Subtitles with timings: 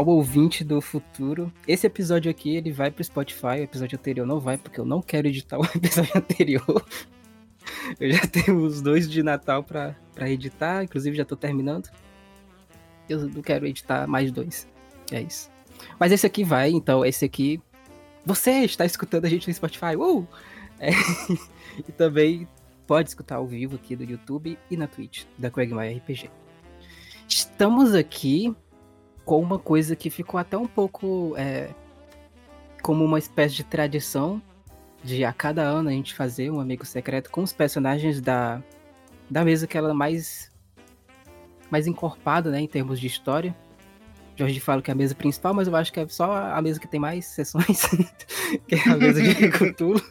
[0.00, 1.52] ao ouvinte do futuro.
[1.68, 5.02] Esse episódio aqui, ele vai pro Spotify, o episódio anterior não vai, porque eu não
[5.02, 6.84] quero editar o episódio anterior.
[8.00, 11.90] Eu já tenho os dois de Natal pra editar, inclusive já tô terminando.
[13.08, 14.66] Eu não quero editar mais dois.
[15.12, 15.50] É isso.
[15.98, 17.60] Mas esse aqui vai, então, esse aqui.
[18.24, 19.96] Você está escutando a gente no Spotify.
[19.96, 20.26] Uh!
[20.78, 20.90] É,
[21.86, 22.48] e também
[22.86, 26.30] pode escutar ao vivo aqui do YouTube e na Twitch, da Quagmire RPG.
[27.28, 28.54] Estamos aqui
[29.30, 31.70] com uma coisa que ficou até um pouco é,
[32.82, 34.42] como uma espécie de tradição
[35.04, 38.60] de a cada ano a gente fazer um amigo secreto com os personagens da,
[39.30, 40.50] da mesa que ela mais
[41.70, 43.54] mais encorpada, né, em termos de história.
[44.34, 46.80] Jorge fala que é a mesa principal, mas eu acho que é só a mesa
[46.80, 47.86] que tem mais sessões,
[48.66, 50.02] que é a mesa de Cthulhu.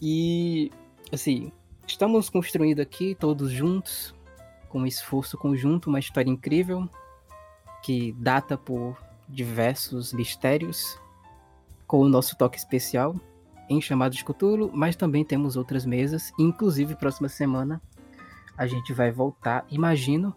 [0.00, 0.70] E
[1.10, 1.50] assim,
[1.88, 4.14] estamos construindo aqui todos juntos,
[4.68, 6.88] com um esforço conjunto, uma história incrível
[7.82, 8.96] que data por
[9.28, 10.98] diversos mistérios
[11.86, 13.16] com o nosso toque especial
[13.68, 17.80] em Chamado de Cthulhu, mas também temos outras mesas, inclusive próxima semana
[18.56, 20.34] a gente vai voltar, imagino,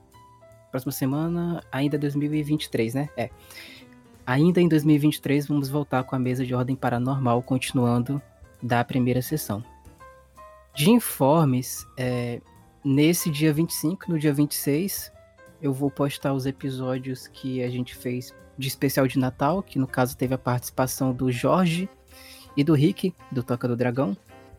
[0.72, 3.10] próxima semana, ainda 2023, né?
[3.16, 3.30] É.
[4.26, 8.22] Ainda em 2023 vamos voltar com a mesa de ordem paranormal, continuando
[8.62, 9.64] da primeira sessão.
[10.74, 12.42] De informes, é,
[12.84, 15.12] nesse dia 25, no dia 26,
[15.66, 19.88] eu vou postar os episódios que a gente fez de especial de Natal, que no
[19.88, 21.90] caso teve a participação do Jorge
[22.56, 24.16] e do Rick, do Toca do Dragão.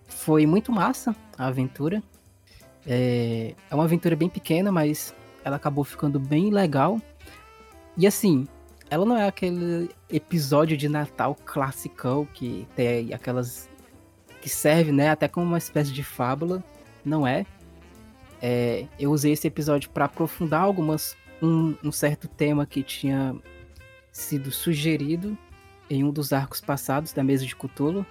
[0.09, 2.03] Foi muito massa a aventura.
[2.85, 7.01] É, é uma aventura bem pequena, mas ela acabou ficando bem legal.
[7.97, 8.47] E assim,
[8.91, 13.71] ela não é aquele episódio de Natal classicão que tem aquelas.
[14.43, 16.65] que serve, né, até como uma espécie de fábula.
[17.05, 17.47] Não é.
[18.41, 21.17] É eu usei esse episódio para aprofundar algumas.
[21.43, 23.37] Um, um certo tema que tinha
[24.11, 25.37] sido sugerido
[25.91, 28.07] em um dos arcos passados da mesa de Cthulhu.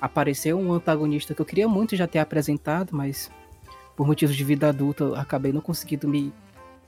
[0.00, 3.30] Apareceu um antagonista que eu queria muito já ter apresentado, mas
[3.94, 6.32] por motivos de vida adulta eu acabei não conseguindo me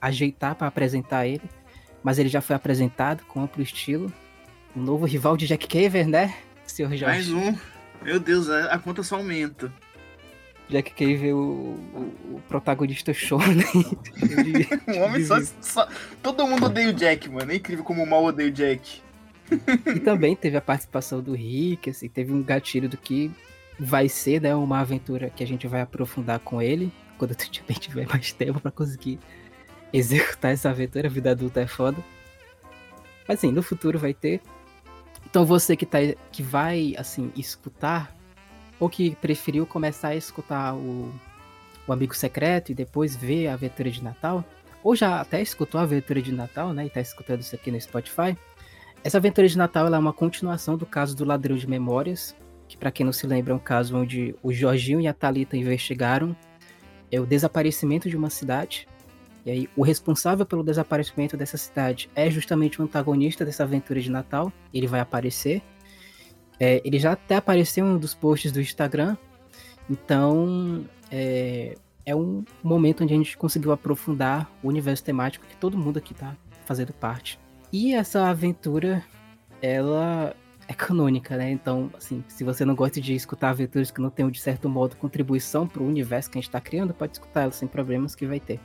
[0.01, 1.43] ajeitar para apresentar ele.
[2.03, 4.11] Mas ele já foi apresentado com amplo estilo.
[4.75, 6.35] O novo rival de Jack Caver, né,
[6.67, 7.05] senhor Jorge?
[7.05, 7.55] Mais um.
[8.03, 9.71] Meu Deus, a conta só aumenta.
[10.73, 13.67] Jack Cave, o, o, o protagonista shonen.
[14.89, 15.87] o homem só, só,
[16.23, 17.53] Todo mundo odeia o Jack, mano.
[17.53, 19.03] É incrível como o mal odeia o Jack.
[19.95, 23.31] e também teve a participação do Rick, assim, teve um gatilho do que
[23.79, 27.63] vai ser, né, uma aventura que a gente vai aprofundar com ele, quando a gente
[27.79, 29.19] tiver mais tempo para conseguir
[29.93, 31.99] executar essa aventura, a vida adulta é foda.
[33.29, 34.41] Mas assim, no futuro vai ter.
[35.29, 35.99] Então você que, tá,
[36.31, 38.17] que vai, assim, escutar
[38.83, 41.09] ou que preferiu começar a escutar o,
[41.87, 44.45] o Amigo Secreto e depois ver a aventura de Natal,
[44.83, 47.81] ou já até escutou a aventura de Natal, né, e tá escutando isso aqui no
[47.81, 48.37] Spotify,
[49.05, 52.35] essa aventura de Natal é uma continuação do caso do Ladrão de Memórias,
[52.67, 55.57] que para quem não se lembra é um caso onde o Jorginho e a Talita
[55.57, 56.35] investigaram
[57.09, 58.89] é o desaparecimento de uma cidade.
[59.47, 64.11] E aí o responsável pelo desaparecimento dessa cidade é justamente o antagonista dessa aventura de
[64.11, 64.53] Natal.
[64.75, 65.63] Ele vai aparecer
[66.63, 69.17] é, ele já até apareceu em um dos posts do Instagram.
[69.91, 71.75] Então, é,
[72.07, 76.15] é um momento onde a gente conseguiu aprofundar o universo temático que todo mundo aqui
[76.15, 77.37] tá fazendo parte.
[77.73, 79.05] E essa aventura,
[79.61, 80.37] ela
[80.69, 81.51] é canônica, né?
[81.51, 84.95] Então, assim, se você não gosta de escutar aventuras que não tenham, de certo modo,
[84.95, 88.25] contribuição para o universo que a gente está criando, pode escutar ela sem problemas que
[88.25, 88.61] vai ter.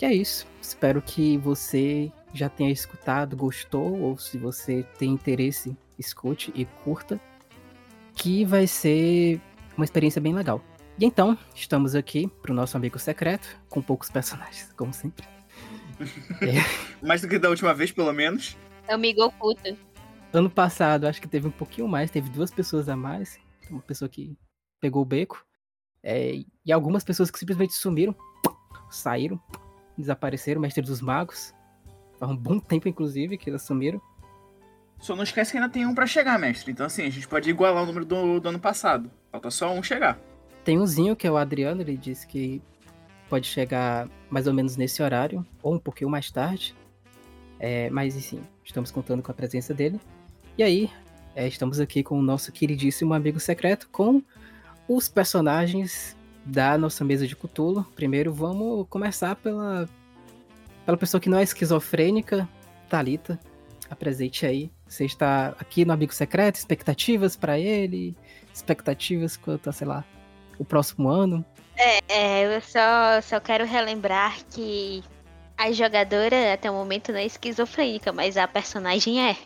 [0.00, 0.46] E é isso.
[0.62, 7.20] Espero que você já tenha escutado, gostou, ou se você tem interesse escute e curta,
[8.14, 9.40] que vai ser
[9.76, 10.60] uma experiência bem legal.
[10.98, 15.26] E então, estamos aqui pro nosso amigo secreto, com poucos personagens, como sempre.
[16.42, 17.06] é.
[17.06, 18.56] Mais do que da última vez, pelo menos.
[18.88, 19.76] Amigo oculto.
[20.32, 23.38] Ano passado, acho que teve um pouquinho mais, teve duas pessoas a mais.
[23.70, 24.36] Uma pessoa que
[24.80, 25.44] pegou o beco.
[26.02, 28.14] É, e algumas pessoas que simplesmente sumiram,
[28.90, 29.40] saíram,
[29.96, 31.54] desapareceram, mestre dos magos.
[32.18, 34.00] Faz um bom tempo, inclusive, que elas sumiram.
[35.00, 36.72] Só não esquece que ainda tem um para chegar, mestre.
[36.72, 39.10] Então, assim, a gente pode igualar o número do, do ano passado.
[39.32, 40.18] Falta só um chegar.
[40.62, 42.60] Tem umzinho que é o Adriano, ele disse que
[43.28, 46.74] pode chegar mais ou menos nesse horário, ou um pouquinho mais tarde.
[47.58, 49.98] É, mas, enfim, estamos contando com a presença dele.
[50.58, 50.90] E aí,
[51.34, 54.22] é, estamos aqui com o nosso queridíssimo amigo secreto, com
[54.86, 57.86] os personagens da nossa mesa de Cutulo.
[57.94, 59.88] Primeiro, vamos começar pela,
[60.84, 62.48] pela pessoa que não é esquizofrênica,
[62.88, 63.38] Talita.
[63.90, 68.16] Apresente aí você está aqui no Amigo Secreto, expectativas para ele,
[68.54, 70.04] expectativas quanto a, sei lá,
[70.58, 71.44] o próximo ano?
[71.76, 75.02] É, é eu só, só quero relembrar que
[75.56, 79.36] A jogadora até o momento não é esquizofrênica, mas a personagem é.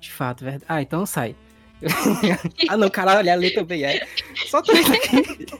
[0.00, 0.64] De fato, verdade.
[0.68, 1.34] Ah, então sai.
[2.68, 4.06] ah, não, caralho, a letra também é.
[4.46, 5.46] Só tô aqui.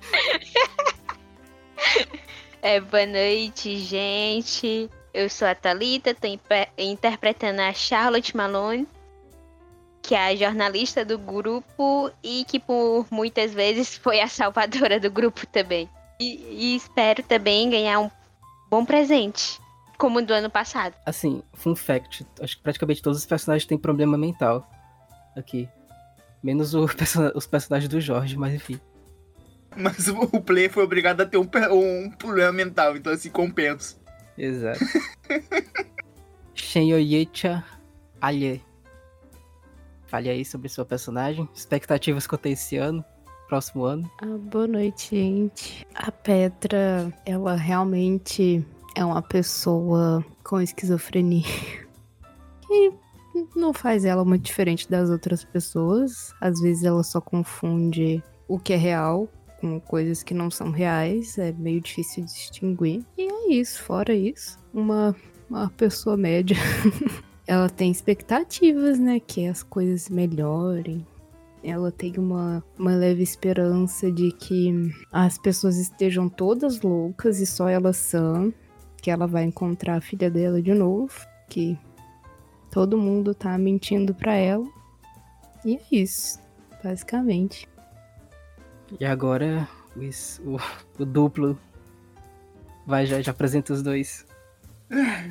[2.63, 4.89] É, boa noite, gente.
[5.15, 6.27] Eu sou a Thalita, tô
[6.77, 8.85] interpretando a Charlotte Malone,
[10.03, 15.09] que é a jornalista do grupo e que por muitas vezes foi a salvadora do
[15.09, 15.89] grupo também.
[16.21, 18.11] E, e espero também ganhar um
[18.69, 19.61] bom presente,
[19.97, 20.95] como do ano passado.
[21.07, 24.69] Assim, fun fact, acho que praticamente todos os personagens têm problema mental
[25.37, 25.69] aqui.
[26.43, 26.87] Menos o,
[27.37, 28.81] os personagens do Jorge, mas enfim.
[29.77, 34.03] Mas o, o player foi obrigado a ter um, um problema mental, então assim compensa.
[34.37, 34.81] Exato.
[36.55, 37.65] Shenyoyecha
[38.21, 38.63] Alhe.
[40.07, 43.05] Fale aí sobre sua personagem, expectativas quanto a esse ano,
[43.49, 44.11] próximo ano.
[44.23, 45.87] Ah, boa noite, gente.
[45.95, 48.65] A Petra, ela realmente
[48.95, 51.45] é uma pessoa com esquizofrenia.
[52.67, 56.33] Que não faz ela muito diferente das outras pessoas.
[56.41, 59.29] Às vezes ela só confunde o que é real
[59.65, 63.03] com coisas que não são reais, é meio difícil distinguir.
[63.17, 65.17] E é isso, fora isso, uma,
[65.49, 66.57] uma pessoa média.
[67.49, 69.19] ela tem expectativas, né?
[69.21, 71.07] Que as coisas melhorem.
[71.63, 74.71] Ela tem uma, uma leve esperança de que
[75.11, 78.53] as pessoas estejam todas loucas e só ela sã.
[79.01, 81.15] Que ela vai encontrar a filha dela de novo.
[81.49, 81.79] Que
[82.71, 84.67] todo mundo tá mentindo pra ela.
[85.65, 86.39] E é isso,
[86.83, 87.67] basicamente.
[88.99, 90.59] E agora o,
[91.03, 91.59] o duplo
[92.87, 94.27] vai já, já apresenta os dois.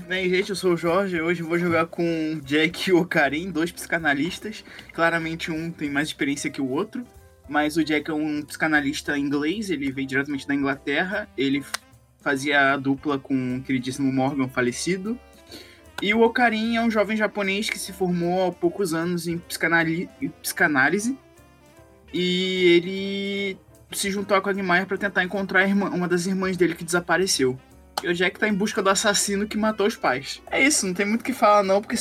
[0.07, 1.21] Bem, gente, eu sou o Jorge.
[1.21, 4.63] Hoje vou jogar com Jack e o Karim, dois psicanalistas.
[4.91, 7.05] Claramente um tem mais experiência que o outro,
[7.47, 11.29] mas o Jack é um psicanalista inglês, ele veio diretamente da Inglaterra.
[11.37, 11.63] Ele
[12.19, 15.17] fazia a dupla com o queridíssimo Morgan falecido.
[16.01, 21.17] E o Okarin é um jovem japonês que se formou há poucos anos em psicanálise
[22.13, 23.57] e ele
[23.91, 27.57] se juntou a Quagmire para tentar encontrar irmã, uma das irmãs dele que desapareceu.
[28.03, 30.41] E o Jack tá em busca do assassino que matou os pais.
[30.51, 31.95] É isso, não tem muito o que falar não, porque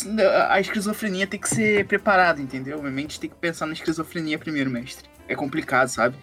[0.49, 2.79] a esquizofrenia tem que ser preparada, entendeu?
[2.79, 5.09] Minha mente tem que pensar na esquizofrenia primeiro, mestre.
[5.29, 6.17] É complicado, sabe?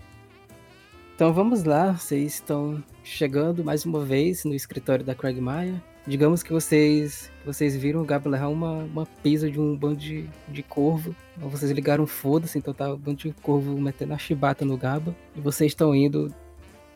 [1.16, 6.42] Então vamos lá, vocês estão chegando mais uma vez no escritório da Craig Maia digamos
[6.42, 11.16] que vocês vocês viram o levar uma, uma pisa de um bando de, de corvo.
[11.38, 15.16] Vocês ligaram foda-se, então tá um bando de corvo metendo a chibata no Gaba.
[15.36, 16.34] E vocês estão indo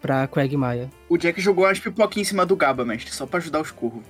[0.01, 0.89] pra Quagmire.
[1.07, 4.03] O Jack jogou as pipoquinhas em cima do Gaba, mestre, só pra ajudar os corvos.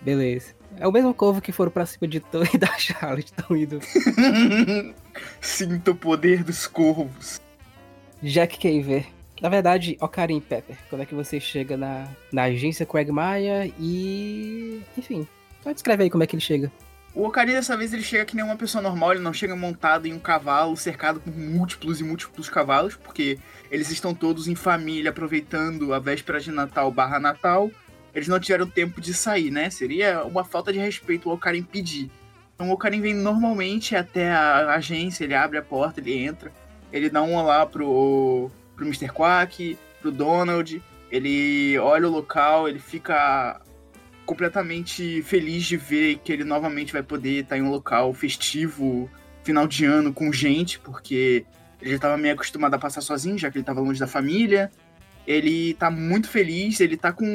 [0.00, 0.54] Beleza.
[0.78, 3.80] É o mesmo corvo que foram pra cima de Tom e da Charlotte, estão indo.
[5.40, 7.40] Sinto o poder dos corvos.
[8.22, 9.06] Jack Caver.
[9.42, 14.80] Na verdade, Ocarim Pepper, como é que você chega na, na agência Quagmire e.
[14.96, 15.26] Enfim,
[15.64, 16.70] só descreve aí como é que ele chega.
[17.12, 20.06] O Ocarim dessa vez ele chega que nem uma pessoa normal, ele não chega montado
[20.06, 23.36] em um cavalo cercado por múltiplos e múltiplos cavalos, porque
[23.68, 27.68] eles estão todos em família aproveitando a véspera de Natal barra Natal.
[28.14, 29.70] Eles não tiveram tempo de sair, né?
[29.70, 32.08] Seria uma falta de respeito o Ocarim pedir.
[32.54, 36.52] Então o Ocarim vem normalmente até a agência, ele abre a porta, ele entra,
[36.92, 38.48] ele dá um olá pro,
[38.82, 39.08] pro Mr.
[39.12, 40.82] Quack, pro Donald.
[41.10, 43.60] Ele olha o local, ele fica
[44.26, 49.10] completamente feliz de ver que ele novamente vai poder estar em um local festivo,
[49.44, 51.44] final de ano, com gente, porque
[51.80, 54.70] ele já estava meio acostumado a passar sozinho, já que ele estava longe da família.
[55.26, 57.26] Ele tá muito feliz, ele tá com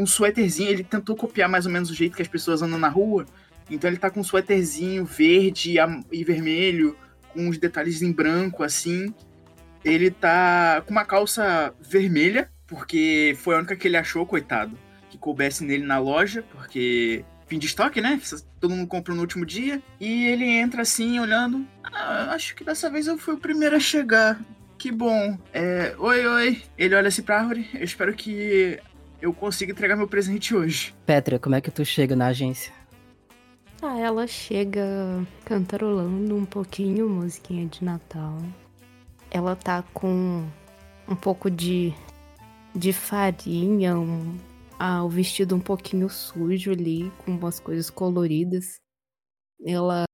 [0.00, 2.88] um suéterzinho, ele tentou copiar mais ou menos o jeito que as pessoas andam na
[2.88, 3.26] rua.
[3.70, 5.76] Então ele tá com um suéterzinho verde
[6.10, 6.96] e vermelho,
[7.32, 9.12] com uns detalhes em branco, assim
[9.86, 14.76] ele tá com uma calça vermelha, porque foi a única que ele achou, coitado,
[15.08, 18.20] que coubesse nele na loja, porque fim de estoque, né?
[18.58, 19.80] Todo mundo comprou no último dia.
[20.00, 21.64] E ele entra assim, olhando.
[21.84, 24.40] Ah, acho que dessa vez eu fui o primeiro a chegar.
[24.76, 25.38] Que bom.
[25.54, 26.62] É, oi, oi.
[26.76, 27.70] Ele olha assim pra árvore.
[27.72, 28.80] Eu espero que
[29.22, 30.92] eu consiga entregar meu presente hoje.
[31.06, 32.72] Petra, como é que tu chega na agência?
[33.80, 38.38] Ah, ela chega cantarolando um pouquinho musiquinha de Natal
[39.30, 40.46] ela tá com
[41.08, 41.92] um pouco de,
[42.74, 44.38] de farinha, um,
[44.78, 48.80] ah, o vestido um pouquinho sujo ali, com umas coisas coloridas.
[49.64, 50.04] Ela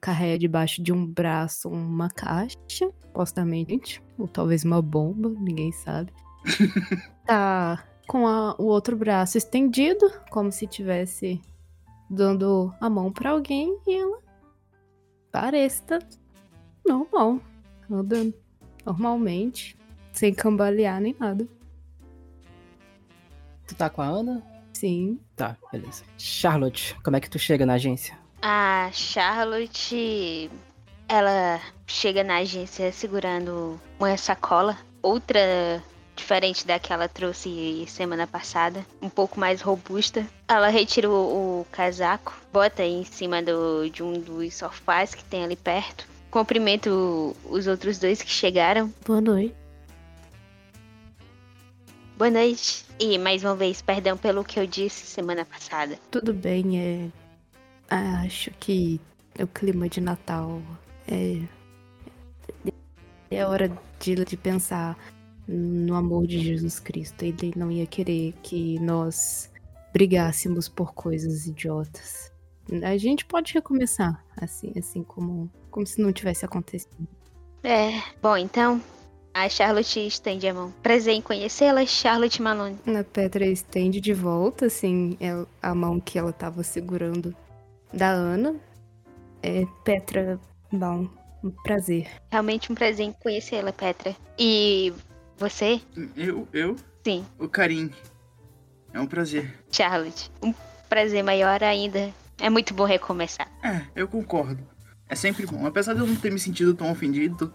[0.00, 2.56] carrega debaixo de um braço uma caixa,
[3.00, 6.12] supostamente, ou talvez uma bomba, ninguém sabe.
[7.26, 11.40] tá com a, o outro braço estendido, como se tivesse
[12.08, 14.18] dando a mão para alguém, e ela
[15.30, 15.98] parece tá
[16.86, 17.40] normal,
[17.90, 18.34] andando
[18.84, 19.76] normalmente,
[20.12, 21.46] sem cambalear nem nada.
[23.66, 24.52] Tu tá com a Ana?
[24.82, 25.20] sim.
[25.36, 26.02] Tá, beleza.
[26.18, 28.18] Charlotte, como é que tu chega na agência?
[28.42, 30.50] A Charlotte,
[31.08, 35.80] ela chega na agência segurando uma sacola, outra
[36.16, 40.26] diferente da que ela trouxe semana passada, um pouco mais robusta.
[40.48, 45.44] Ela retira o, o casaco, bota em cima do, de um dos sofás que tem
[45.44, 46.11] ali perto.
[46.32, 48.90] Cumprimento os outros dois que chegaram.
[49.06, 49.54] Boa noite.
[52.16, 52.86] Boa noite.
[52.98, 55.98] E mais uma vez, perdão pelo que eu disse semana passada.
[56.10, 57.10] Tudo bem, é.
[57.90, 58.98] Acho que
[59.38, 60.62] o clima de Natal
[61.06, 61.42] é.
[63.30, 63.70] É hora
[64.00, 64.96] de, de pensar
[65.46, 67.24] no amor de Jesus Cristo.
[67.24, 69.52] Ele não ia querer que nós
[69.92, 72.32] brigássemos por coisas idiotas.
[72.82, 77.08] A gente pode recomeçar, assim, assim como, como se não tivesse acontecido.
[77.64, 77.90] É,
[78.22, 78.80] bom, então,
[79.34, 80.72] a Charlotte estende a mão.
[80.82, 82.78] Prazer em conhecê-la, Charlotte Malone.
[82.86, 87.34] A Petra estende de volta, assim, ela- a mão que ela tava segurando
[87.92, 88.54] da Ana.
[89.42, 90.38] É, Petra,
[90.72, 91.08] bom,
[91.42, 92.08] um prazer.
[92.30, 94.14] Realmente um prazer em conhecê-la, Petra.
[94.38, 94.92] E
[95.38, 95.80] você,
[96.16, 97.90] Eu, eu, sim, o Karim.
[98.92, 99.58] É um prazer.
[99.70, 100.30] Charlotte.
[100.42, 100.52] Um
[100.88, 102.12] prazer maior ainda.
[102.38, 103.50] É muito bom recomeçar.
[103.64, 104.62] É, eu concordo.
[105.12, 105.66] É sempre bom.
[105.66, 107.52] Apesar de eu não ter me sentido tão ofendido,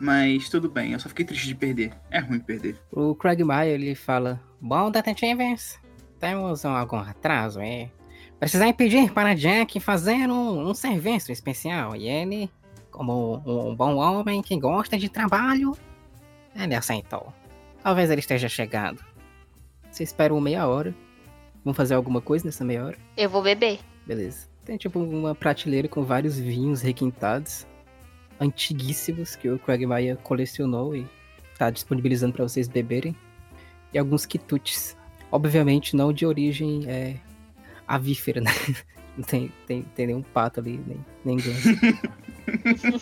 [0.00, 1.92] mas tudo bem, eu só fiquei triste de perder.
[2.08, 2.80] É ruim perder.
[2.92, 4.40] O Craig Meyer, ele fala...
[4.60, 5.80] Bom, detetives,
[6.20, 7.90] temos algum atraso, é?
[8.38, 11.96] Precisamos pedir para Jack fazer um, um serviço especial.
[11.96, 12.48] E ele,
[12.92, 15.76] como um, um bom homem que gosta de trabalho,
[16.54, 17.32] ele aceitou.
[17.82, 19.04] Talvez ele esteja chegando.
[19.90, 20.94] Você espera uma meia hora.
[21.64, 22.98] Vamos fazer alguma coisa nessa meia hora?
[23.16, 23.80] Eu vou beber.
[24.06, 24.51] Beleza.
[24.64, 27.66] Tem tipo uma prateleira com vários vinhos requintados,
[28.40, 31.06] antiguíssimos, que o Craig Maia colecionou e
[31.58, 33.16] tá disponibilizando para vocês beberem.
[33.92, 34.96] E alguns quitutes.
[35.30, 37.16] Obviamente não de origem é,
[37.86, 38.50] avífera, né?
[39.14, 41.68] Não tem, tem, tem nenhum pato ali, nem, nem ganso.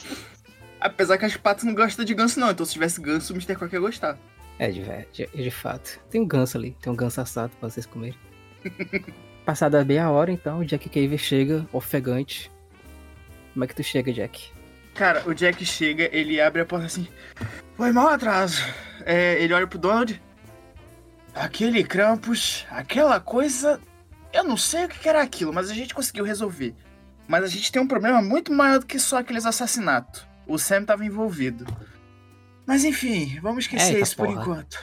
[0.80, 2.50] Apesar que as patas não gostam de ganso, não.
[2.50, 3.54] Então se tivesse ganso, o Mr.
[3.54, 4.18] Cock ia gostar.
[4.58, 6.00] É, de, de, de fato.
[6.10, 8.18] Tem um ganso ali, tem um ganso assado pra vocês comerem.
[9.50, 12.52] Passada meia hora, então, o Jack Cave chega, ofegante.
[13.52, 14.52] Como é que tu chega, Jack?
[14.94, 17.08] Cara, o Jack chega, ele abre a porta assim.
[17.76, 18.62] Foi mal atraso.
[19.04, 20.22] É, ele olha pro Donald.
[21.34, 23.80] Aquele Krampus, aquela coisa.
[24.32, 26.72] Eu não sei o que era aquilo, mas a gente conseguiu resolver.
[27.26, 30.24] Mas a gente tem um problema muito maior do que só aqueles assassinatos.
[30.46, 31.66] O Sam tava envolvido.
[32.64, 34.42] Mas enfim, vamos esquecer Eita isso por porra.
[34.42, 34.80] enquanto.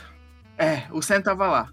[0.58, 1.70] É, o Sam tava lá.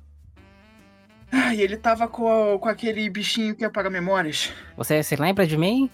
[1.37, 4.53] Ah, e ele tava com, com aquele bichinho que apaga memórias.
[4.77, 5.91] Você se lembra de mim?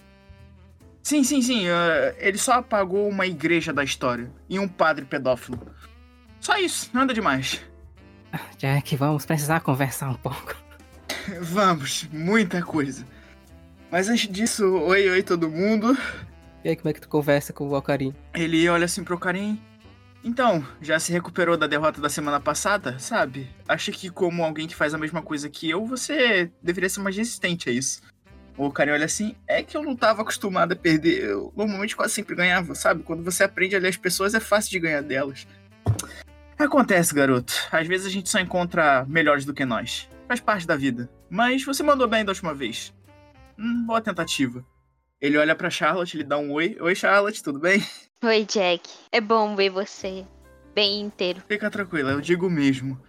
[1.01, 1.67] Sim, sim, sim.
[1.67, 5.59] eh, ele só apagou uma igreja da história e um padre pedófilo.
[6.39, 7.59] Só isso, nada demais.
[8.59, 10.55] Jack, vamos precisar conversar um pouco.
[11.41, 13.05] Vamos, muita coisa.
[13.91, 15.97] Mas antes disso, oi, oi todo mundo.
[16.63, 18.13] E aí, como é que tu conversa com o Alcarim?
[18.33, 19.59] Ele olha assim pro Karim.
[20.23, 23.49] Então, já se recuperou da derrota da semana passada, sabe?
[23.67, 27.15] Acho que como alguém que faz a mesma coisa que eu, você deveria ser mais
[27.15, 28.01] resistente a isso.
[28.55, 31.23] O Karim olha assim, é que eu não tava acostumado a perder.
[31.23, 33.01] Eu normalmente quase sempre ganhava, sabe?
[33.01, 35.47] Quando você aprende a ler as pessoas, é fácil de ganhar delas.
[36.59, 37.53] Acontece, garoto.
[37.71, 40.07] Às vezes a gente só encontra melhores do que nós.
[40.27, 41.09] Faz parte da vida.
[41.27, 42.93] Mas você mandou bem da última vez.
[43.57, 44.63] Hum, boa tentativa.
[45.19, 46.77] Ele olha pra Charlotte, ele dá um oi.
[46.79, 47.83] Oi, Charlotte, tudo bem?
[48.23, 48.89] Oi, Jack.
[49.11, 50.25] É bom ver você
[50.75, 51.41] bem inteiro.
[51.47, 52.99] Fica tranquila, eu digo mesmo.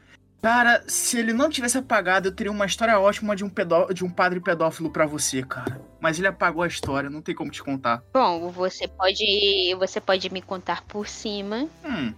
[0.43, 4.05] Cara, se ele não tivesse apagado, eu teria uma história ótima de um, pedó de
[4.05, 5.81] um padre pedófilo pra você, cara.
[6.01, 8.03] Mas ele apagou a história, não tem como te contar.
[8.13, 11.69] Bom, você pode, você pode me contar por cima.
[11.85, 12.13] Hum,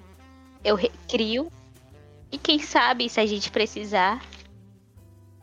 [0.63, 1.53] Eu recrio.
[2.33, 4.23] E quem sabe, se a gente precisar,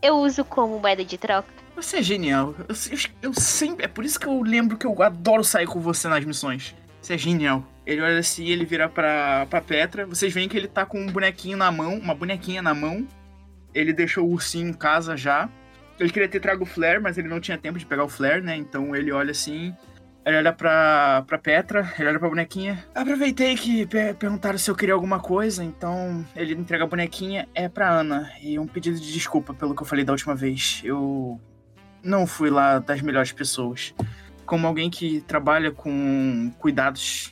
[0.02, 1.50] eu uso como moeda de troca.
[1.76, 2.56] você é genial.
[2.68, 3.86] Eu, eu- eu sempre.
[3.86, 6.76] É por isso que eu lembro que eu adoro sair com você nas missões.
[7.02, 7.66] Você é genial.
[7.86, 10.06] Ele olha assim, ele vira pra, pra Petra.
[10.06, 13.08] Vocês veem que ele tá com um bonequinho na mão, uma bonequinha na mão.
[13.74, 15.50] Ele deixou o ursinho em casa já.
[16.00, 18.42] Ele queria ter trago o flare, mas ele não tinha tempo de pegar o flare,
[18.42, 18.56] né?
[18.56, 19.74] Então ele olha assim.
[20.24, 22.86] Ele olha pra, pra Petra, ele olha pra bonequinha.
[22.94, 27.48] Aproveitei que pe- perguntaram se eu queria alguma coisa, então ele entrega a bonequinha.
[27.56, 28.32] É pra Ana.
[28.42, 30.82] E um pedido de desculpa pelo que eu falei da última vez.
[30.84, 31.42] Eu
[32.04, 33.96] não fui lá das melhores pessoas.
[34.52, 37.32] Como alguém que trabalha com cuidados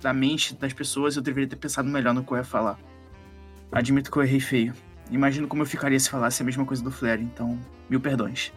[0.00, 2.78] da mente das pessoas, eu deveria ter pensado melhor no que eu ia falar.
[3.72, 4.72] Admito que eu errei feio.
[5.10, 7.58] Imagino como eu ficaria se falasse a mesma coisa do Flare, então,
[7.88, 8.52] mil perdões.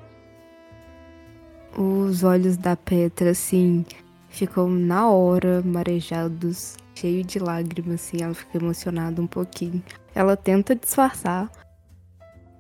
[1.76, 3.84] Os olhos da Petra, assim,
[4.30, 9.82] ficam na hora marejados, cheio de lágrimas, assim, ela fica emocionada um pouquinho.
[10.14, 11.50] Ela tenta disfarçar,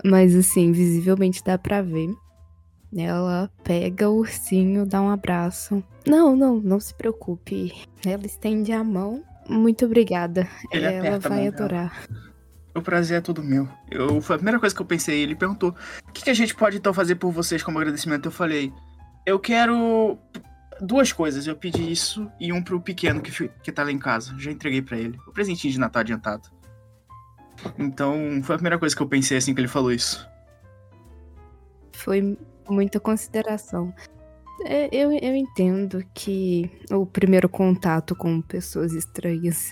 [0.03, 2.09] Mas assim, visivelmente dá pra ver.
[2.95, 5.83] Ela pega o ursinho, dá um abraço.
[6.07, 7.73] Não, não, não se preocupe.
[8.05, 9.23] Ela estende a mão.
[9.49, 10.47] Muito obrigada.
[10.71, 11.47] Ele Ela vai mão dela.
[11.47, 12.07] adorar.
[12.75, 13.67] O prazer é todo meu.
[13.89, 15.21] Eu, foi a primeira coisa que eu pensei.
[15.21, 15.75] Ele perguntou:
[16.07, 18.25] o que, que a gente pode então fazer por vocês como agradecimento?
[18.27, 18.71] Eu falei:
[19.25, 20.17] eu quero
[20.81, 21.45] duas coisas.
[21.45, 24.33] Eu pedi isso e um pro pequeno que, que tá lá em casa.
[24.37, 25.17] Já entreguei pra ele.
[25.27, 26.49] O presentinho de Natal adiantado.
[27.77, 30.27] Então, foi a primeira coisa que eu pensei assim que ele falou isso.
[31.93, 32.37] Foi
[32.69, 33.93] muita consideração.
[34.65, 39.71] É, Eu, eu entendo que o primeiro contato com pessoas estranhas,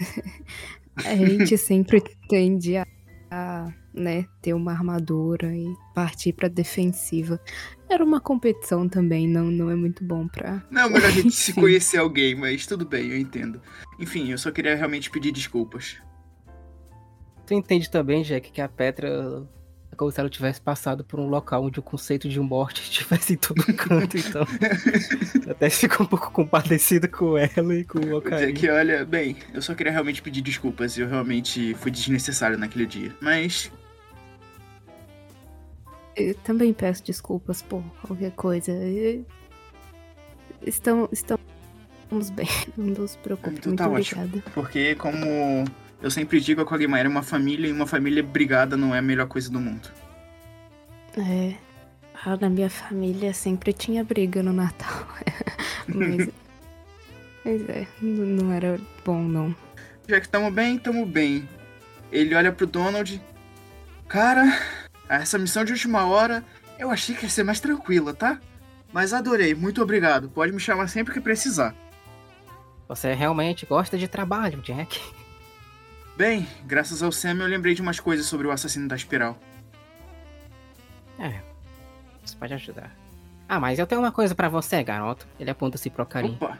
[0.96, 2.86] a gente sempre tende a,
[3.30, 7.40] a, né, ter uma armadura e partir pra defensiva.
[7.90, 10.64] Era uma competição também, não, não é muito bom pra.
[10.70, 13.62] Não é melhor a gente se conhecer alguém, mas tudo bem, eu entendo.
[14.00, 15.98] Enfim, eu só queria realmente pedir desculpas.
[17.46, 19.46] Tu entende também, Jack, que a Petra
[19.92, 23.34] é como se ela tivesse passado por um local onde o conceito de morte estivesse
[23.34, 24.44] em todo canto, então.
[25.52, 28.52] Até fica um pouco compadecido com ela e com o Ocarina.
[28.54, 30.98] Jack, olha, bem, eu só queria realmente pedir desculpas.
[30.98, 33.14] Eu realmente fui desnecessário naquele dia.
[33.20, 33.72] Mas
[36.16, 38.72] Eu também peço desculpas por qualquer coisa.
[38.72, 39.26] E-
[40.64, 43.56] Estamos, estamos bem, não se preocupe.
[43.58, 44.22] Então Muito tá ótimo.
[44.24, 44.52] obrigada.
[44.54, 45.66] Porque, como
[46.02, 49.02] eu sempre digo, a Kogemaira é uma família e uma família brigada não é a
[49.02, 49.90] melhor coisa do mundo.
[51.18, 51.54] É.
[52.26, 55.08] ah, Na minha família sempre tinha briga no Natal.
[55.88, 56.30] Mas.
[57.44, 59.56] Mas é, não não era bom, não.
[60.08, 61.48] Já que tamo bem, tamo bem.
[62.12, 63.22] Ele olha pro Donald.
[64.08, 64.60] Cara,
[65.08, 66.44] essa missão de última hora
[66.78, 68.40] eu achei que ia ser mais tranquila, tá?
[68.92, 70.30] Mas adorei, muito obrigado.
[70.30, 71.74] Pode me chamar sempre que precisar.
[72.88, 75.00] Você realmente gosta de trabalho, Jack.
[76.22, 79.36] Bem, graças ao Sam eu lembrei de umas coisas sobre o assassino da espiral.
[81.18, 81.42] É.
[82.24, 82.96] Isso pode ajudar.
[83.50, 85.28] Ah, mas eu tenho uma coisa pra você, garoto.
[85.40, 86.36] Ele aponta-se pro Ocarina.
[86.36, 86.60] Opa,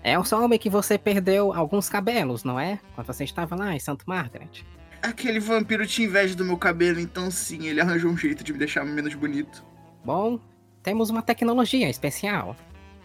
[0.00, 2.78] É o soube que você perdeu alguns cabelos, não é?
[2.94, 4.64] Quando você estava lá em Santo Margaret.
[5.02, 8.60] aquele vampiro tinha inveja do meu cabelo, então sim, ele arranjou um jeito de me
[8.60, 9.64] deixar menos bonito.
[10.04, 10.38] Bom,
[10.84, 12.54] temos uma tecnologia especial.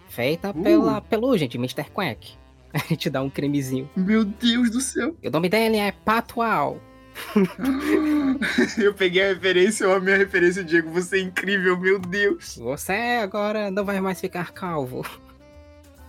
[0.07, 0.61] Feita Uh.
[0.61, 1.85] pela pelugem de Mr.
[1.89, 2.37] Quack.
[2.85, 3.89] A gente dá um cremezinho.
[3.95, 5.15] Meu Deus do céu.
[5.23, 6.79] E o nome dele é Patual.
[8.77, 10.91] eu peguei a referência, eu amei a referência, Diego.
[10.91, 12.57] Você é incrível, meu Deus.
[12.57, 15.03] Você agora não vai mais ficar calvo.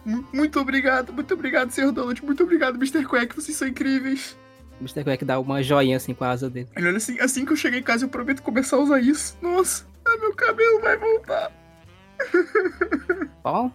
[0.04, 1.92] Mu- Muito obrigado, muito obrigado, Sr.
[1.92, 2.22] Donald.
[2.24, 3.04] Muito obrigado, Mr.
[3.06, 3.34] Quack.
[3.34, 4.36] Vocês são incríveis.
[4.80, 5.02] Mr.
[5.02, 6.68] Quack dá uma joinha assim com a asa dele.
[6.76, 9.36] Ele olha assim, assim que eu chegar em casa, eu prometo começar a usar isso.
[9.40, 9.86] Nossa,
[10.20, 11.50] meu cabelo vai voltar.
[13.42, 13.70] Bom,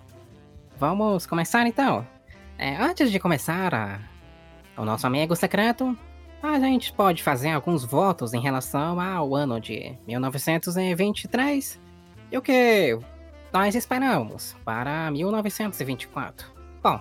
[0.79, 2.07] vamos começar então.
[2.57, 3.99] É, antes de começar a...
[4.77, 5.97] o nosso amigo secreto,
[6.41, 11.79] a gente pode fazer alguns votos em relação ao ano de 1923
[12.31, 12.97] e o que
[13.51, 16.51] nós esperamos para 1924.
[16.81, 16.99] Bom,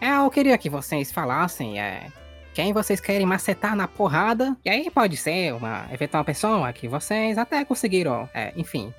[0.00, 2.08] eu queria que vocês falassem é,
[2.54, 7.38] quem vocês querem macetar na porrada, e aí pode ser uma eventual pessoa que vocês
[7.38, 8.92] até conseguiram, é, enfim,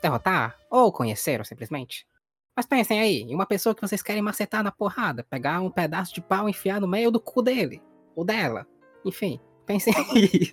[0.00, 2.06] derrotar ou conheceram simplesmente.
[2.56, 6.14] Mas pensem aí, em uma pessoa que vocês querem macetar na porrada, pegar um pedaço
[6.14, 7.82] de pau e enfiar no meio do cu dele,
[8.14, 8.66] ou dela.
[9.04, 10.52] Enfim, pensem aí.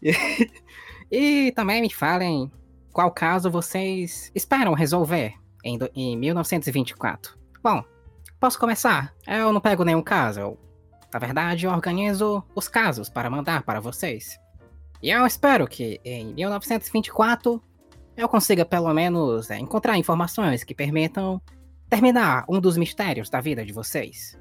[1.10, 2.52] e, também me falem
[2.92, 7.38] qual caso vocês esperam resolver em, em 1924.
[7.62, 7.82] Bom,
[8.38, 9.14] posso começar?
[9.26, 10.40] Eu não pego nenhum caso.
[10.40, 10.58] Eu,
[11.12, 14.38] na verdade, eu organizo os casos para mandar para vocês.
[15.02, 17.62] E eu espero que em 1924
[18.16, 21.40] eu consiga pelo menos é, encontrar informações que permitam
[21.88, 24.38] terminar um dos mistérios da vida de vocês.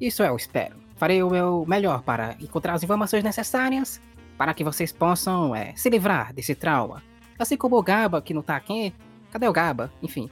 [0.00, 0.76] Isso eu espero.
[0.96, 4.00] Farei o meu melhor para encontrar as informações necessárias
[4.36, 7.02] para que vocês possam é, se livrar desse trauma.
[7.38, 8.94] Assim como o Gaba, que não tá aqui.
[9.30, 9.92] Cadê o Gaba?
[10.02, 10.30] Enfim.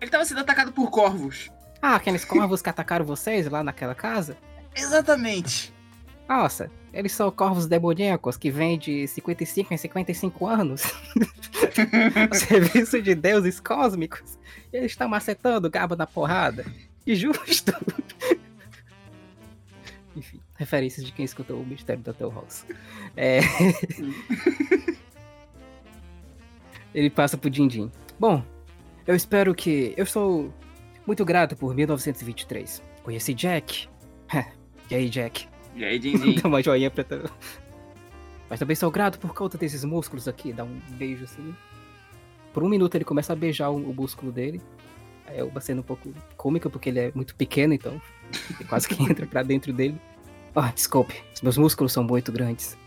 [0.00, 1.50] Ele tava sendo atacado por corvos.
[1.82, 4.36] Ah, aqueles corvos que atacaram vocês lá naquela casa?
[4.74, 5.73] Exatamente.
[6.28, 10.82] Nossa, eles são corvos demoníacos que vêm de 55 em 55 anos.
[12.32, 14.38] serviço de deuses cósmicos.
[14.72, 16.64] E eles estão macetando o Gaba na porrada.
[17.04, 17.72] Que justo!
[20.16, 22.64] Enfim, referências de quem escutou o mistério do Hotel House.
[23.16, 23.40] É...
[26.94, 27.90] Ele passa pro Dindim.
[28.18, 28.40] Bom,
[29.04, 29.92] eu espero que.
[29.96, 30.54] Eu sou
[31.04, 32.80] muito grato por 1923.
[33.02, 33.88] Conheci Jack.
[34.88, 35.48] e aí, Jack?
[35.74, 36.34] E aí, Dindim?
[36.40, 37.30] Dá uma joinha pra tu.
[38.48, 40.52] Mas também sou grato por conta desses músculos aqui.
[40.52, 41.54] Dá um beijo assim.
[42.52, 44.60] Por um minuto ele começa a beijar o, o músculo dele.
[45.26, 48.00] É uma cena um pouco cômica, porque ele é muito pequeno, então.
[48.58, 49.98] Ele quase que entra pra dentro dele.
[50.54, 52.78] Oh, desculpe, meus músculos são muito grandes.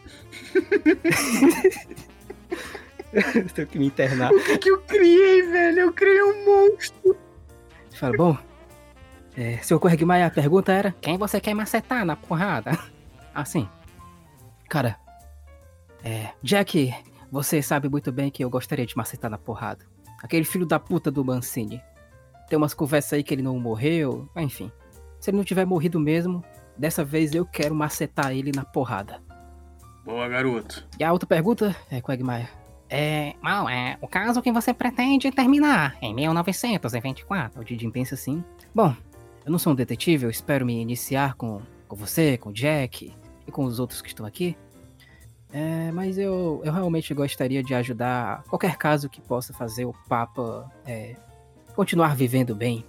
[3.14, 4.32] eu tenho que me internar.
[4.32, 5.80] O que, que eu criei, velho?
[5.80, 7.18] Eu criei um monstro.
[7.94, 8.38] Fala, bom.
[9.38, 12.72] É, seu Quagmire, a pergunta era: quem você quer macetar na porrada?
[13.36, 13.70] Assim.
[14.68, 14.98] Cara.
[16.04, 16.30] É.
[16.42, 16.92] Jack,
[17.32, 19.86] você sabe muito bem que eu gostaria de macetar na porrada.
[20.24, 21.80] Aquele filho da puta do Mancini.
[22.50, 24.28] Tem umas conversas aí que ele não morreu.
[24.36, 24.72] Enfim.
[25.20, 26.44] Se ele não tiver morrido mesmo,
[26.76, 29.22] dessa vez eu quero macetar ele na porrada.
[30.04, 30.88] Boa, garoto.
[30.98, 32.48] E a outra pergunta é, Quagmire.
[32.90, 33.36] É.
[33.42, 33.98] Mal, é.
[34.02, 37.62] O caso que você pretende terminar em 1924.
[37.62, 38.44] O Didin pensa assim.
[38.74, 38.96] Bom,
[39.48, 43.14] eu não sou um detetive, eu espero me iniciar com, com você, com Jack
[43.48, 44.58] e com os outros que estão aqui.
[45.54, 50.70] É, mas eu, eu realmente gostaria de ajudar qualquer caso que possa fazer o Papa
[50.86, 51.16] é,
[51.74, 52.84] continuar vivendo bem.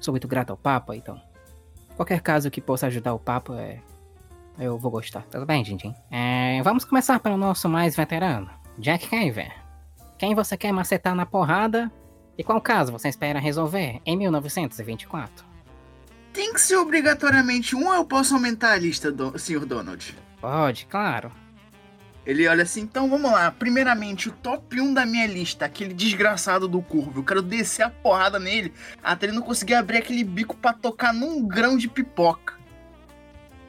[0.00, 1.20] Sou muito grato ao Papa, então.
[1.96, 3.78] Qualquer caso que possa ajudar o Papa, é,
[4.58, 5.22] eu vou gostar.
[5.30, 5.94] Tudo bem, Jinjin?
[6.10, 9.52] É, vamos começar pelo nosso mais veterano, Jack Caver.
[10.16, 11.92] Quem você quer macetar na porrada
[12.38, 15.49] e qual caso você espera resolver em 1924?
[16.32, 19.36] Tem que ser obrigatoriamente um ou eu posso aumentar a lista, do...
[19.38, 19.66] Sr.
[19.66, 20.16] Donald?
[20.40, 21.32] Pode, claro.
[22.24, 23.50] Ele olha assim, então vamos lá.
[23.50, 27.20] Primeiramente, o top 1 da minha lista, aquele desgraçado do curvo.
[27.20, 31.12] Eu quero descer a porrada nele até ele não conseguir abrir aquele bico para tocar
[31.12, 32.60] num grão de pipoca.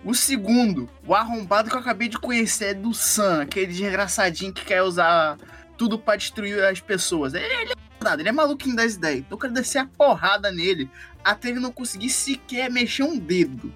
[0.04, 4.66] O segundo, o arrombado que eu acabei de conhecer é do Sam, aquele desgraçadinho que
[4.66, 5.38] quer usar
[5.78, 7.34] tudo para destruir as pessoas.
[7.34, 9.20] Ele, ele, é ele é maluquinho das ideias.
[9.20, 10.90] Então eu quero descer a porrada nele
[11.24, 13.74] até ele não conseguir sequer mexer um dedo.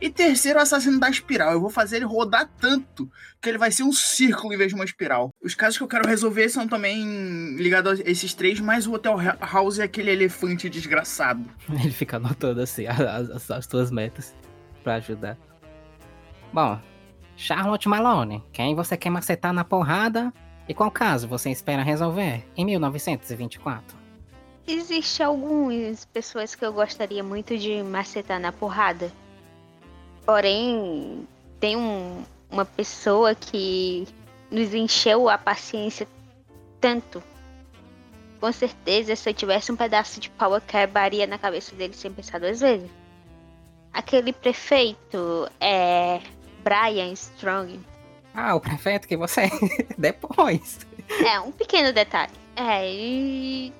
[0.00, 1.52] E terceiro, o assassino da espiral.
[1.52, 4.74] Eu vou fazer ele rodar tanto que ele vai ser um círculo em vez de
[4.74, 5.30] uma espiral.
[5.42, 9.16] Os casos que eu quero resolver são também ligados a esses três, mas o Hotel
[9.40, 11.48] House é aquele elefante desgraçado.
[11.70, 14.34] Ele fica anotando assim as, as, as metas
[14.84, 15.38] para ajudar.
[16.52, 16.78] Bom,
[17.36, 20.32] Charlotte Malone, quem você quer macetar na porrada
[20.68, 24.05] e qual caso você espera resolver em 1924?
[24.66, 29.12] Existe algumas pessoas que eu gostaria muito de macetar na porrada.
[30.24, 31.26] Porém,
[31.60, 34.08] tem um, uma pessoa que
[34.50, 36.08] nos encheu a paciência
[36.80, 37.22] tanto.
[38.40, 42.12] Com certeza, se eu tivesse um pedaço de pau, eu quebraria na cabeça dele sem
[42.12, 42.90] pensar duas vezes.
[43.92, 46.20] Aquele prefeito é
[46.62, 47.80] Brian Strong.
[48.34, 49.48] Ah, o prefeito que você.
[49.96, 50.80] Depois.
[51.24, 52.32] É, um pequeno detalhe.
[52.54, 53.72] É, e.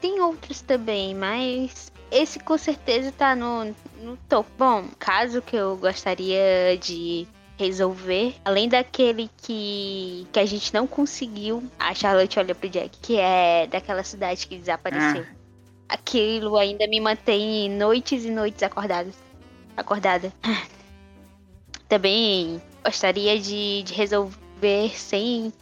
[0.00, 4.50] Tem outros também, mas esse com certeza tá no, no topo.
[4.58, 11.62] Bom, caso que eu gostaria de resolver, além daquele que, que a gente não conseguiu,
[11.78, 15.26] a Charlotte olha pro Jack, que é daquela cidade que desapareceu.
[15.30, 15.40] Ah.
[15.90, 19.14] Aquilo ainda me mantém noites e noites acordadas.
[19.76, 20.32] Acordada.
[21.88, 25.52] Também gostaria de, de resolver sem,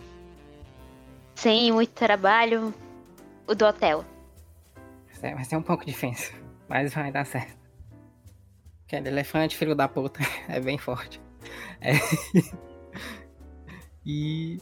[1.35, 2.73] sem muito trabalho
[3.47, 4.05] o do hotel.
[5.21, 6.35] Vai ser um pouco difícil,
[6.69, 7.59] mas vai dar certo.
[8.87, 11.21] Aquele elefante, filho da puta, é bem forte.
[11.81, 11.93] É.
[14.05, 14.59] e.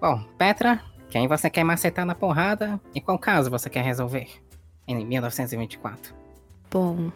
[0.00, 4.28] Bom, Petra, quem você quer macetar na porrada e qual caso você quer resolver
[4.86, 6.14] em 1924?
[6.70, 7.10] Bom,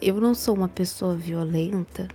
[0.00, 2.08] eu não sou uma pessoa violenta,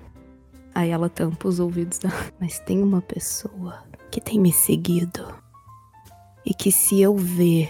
[0.73, 1.99] Aí ela tampa os ouvidos.
[2.39, 5.33] Mas tem uma pessoa que tem me seguido.
[6.45, 7.69] E que se eu ver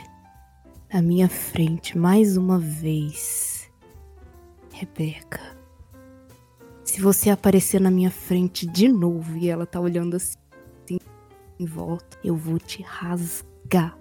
[0.93, 3.71] na minha frente mais uma vez,
[4.73, 5.39] Rebeca,
[6.84, 10.38] se você aparecer na minha frente de novo e ela tá olhando assim
[11.58, 13.97] em volta, eu vou te rasgar.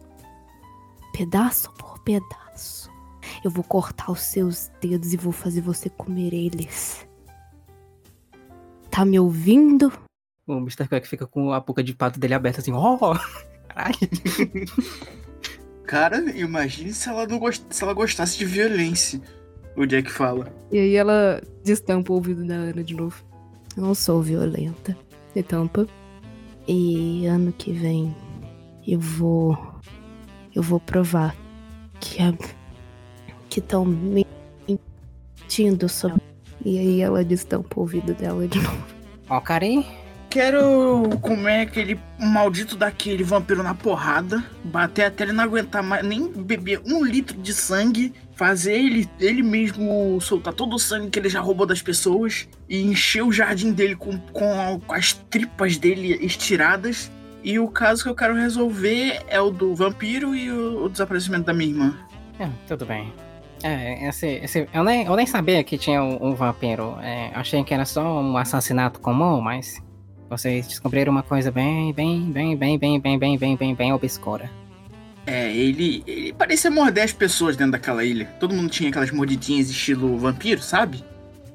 [1.12, 2.90] Pedaço por pedaço.
[3.44, 7.06] Eu vou cortar os seus dedos e vou fazer você comer eles.
[8.90, 9.92] Tá me ouvindo?
[10.46, 10.88] O Mr.
[10.88, 13.14] Quack fica com a boca de pato dele aberta assim, ó, oh!
[13.68, 13.96] caralho.
[15.90, 17.64] Cara, imagine se ela, não gost...
[17.68, 19.20] se ela gostasse de violência.
[19.76, 20.46] O Jack fala.
[20.70, 23.24] E aí ela destampa o ouvido da Ana de novo.
[23.76, 24.96] Eu não sou violenta.
[25.34, 25.88] E tampa.
[26.68, 28.14] E ano que vem
[28.86, 29.58] eu vou.
[30.54, 31.34] Eu vou provar
[31.98, 32.32] que a.
[33.48, 34.78] que estão mentindo
[35.88, 36.22] sobre
[36.64, 38.86] e aí ela destampa o ouvido dela de novo.
[39.28, 39.84] Ó, Karim.
[40.30, 46.30] Quero comer aquele maldito daquele vampiro na porrada, bater até ele não aguentar mais, nem
[46.30, 51.28] beber um litro de sangue, fazer ele, ele mesmo soltar todo o sangue que ele
[51.28, 56.16] já roubou das pessoas e encher o jardim dele com, com, com as tripas dele
[56.24, 57.10] estiradas.
[57.42, 61.46] E o caso que eu quero resolver é o do vampiro e o, o desaparecimento
[61.46, 61.98] da minha irmã.
[62.38, 63.12] É, tudo bem.
[63.64, 66.96] É, esse, esse, eu, nem, eu nem sabia que tinha um, um vampiro.
[67.02, 69.82] É, achei que era só um assassinato comum, mas
[70.30, 74.48] vocês descobriram uma coisa bem, bem, bem, bem, bem, bem, bem, bem, bem, bem obscura.
[75.26, 78.26] É, ele, ele parecia morder as pessoas dentro daquela ilha.
[78.38, 81.04] Todo mundo tinha aquelas mordidinhas estilo vampiro, sabe?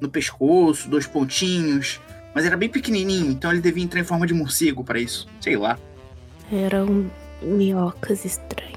[0.01, 2.01] No pescoço, dois pontinhos.
[2.33, 5.25] Mas era bem pequenininho, então ele devia entrar em forma de morcego para isso.
[5.39, 5.79] Sei lá.
[6.51, 7.09] Eram
[7.41, 8.75] minhocas estranhas.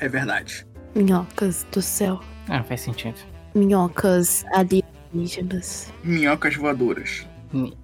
[0.00, 0.66] É verdade.
[0.92, 2.20] Minhocas do céu.
[2.48, 3.16] Ah, faz sentido.
[3.54, 5.92] Minhocas alienígenas.
[6.02, 7.27] Minhocas voadoras.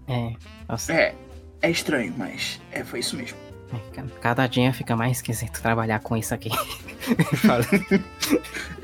[0.09, 0.33] É,
[0.69, 1.15] nossa, É,
[1.63, 3.37] é estranho, mas é, foi isso mesmo.
[3.73, 6.51] é, ca- cada dia fica mais esquisito trabalhar com isso aqui.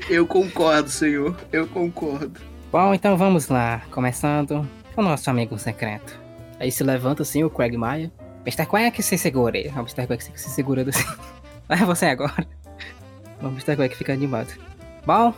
[0.09, 1.35] Eu concordo, senhor.
[1.51, 2.39] Eu concordo.
[2.71, 3.81] Bom, então vamos lá.
[3.91, 6.19] Começando com o nosso amigo secreto.
[6.59, 8.11] Aí se levanta assim o Quagmire.
[8.45, 8.65] Mr.
[8.65, 9.57] Quack se segura.
[9.57, 9.67] aí.
[9.69, 10.07] O Mr.
[10.07, 11.05] Quack se se segura assim.
[11.69, 12.45] É você agora.
[13.41, 13.77] O Mr.
[13.77, 14.49] Quack fica animado.
[15.05, 15.33] Bom,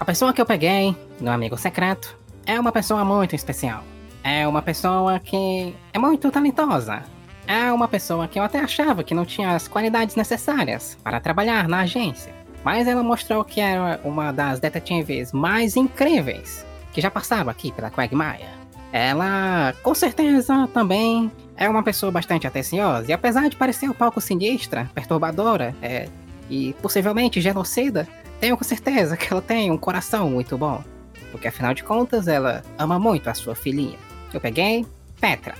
[0.00, 3.84] a pessoa que eu peguei, no amigo secreto, é uma pessoa muito especial.
[4.24, 7.02] É uma pessoa que é muito talentosa.
[7.46, 11.68] É uma pessoa que eu até achava que não tinha as qualidades necessárias para trabalhar
[11.68, 12.32] na agência.
[12.64, 17.90] Mas ela mostrou que era uma das detetives mais incríveis que já passaram aqui pela
[17.90, 18.48] Quagmire.
[18.90, 23.10] Ela, com certeza, também é uma pessoa bastante atenciosa.
[23.10, 26.08] E apesar de parecer um pouco sinistra, perturbadora é,
[26.48, 28.08] e possivelmente genocida,
[28.40, 30.82] tenho com certeza que ela tem um coração muito bom.
[31.30, 33.98] Porque afinal de contas, ela ama muito a sua filhinha.
[34.34, 34.84] Eu peguei
[35.20, 35.54] Petra.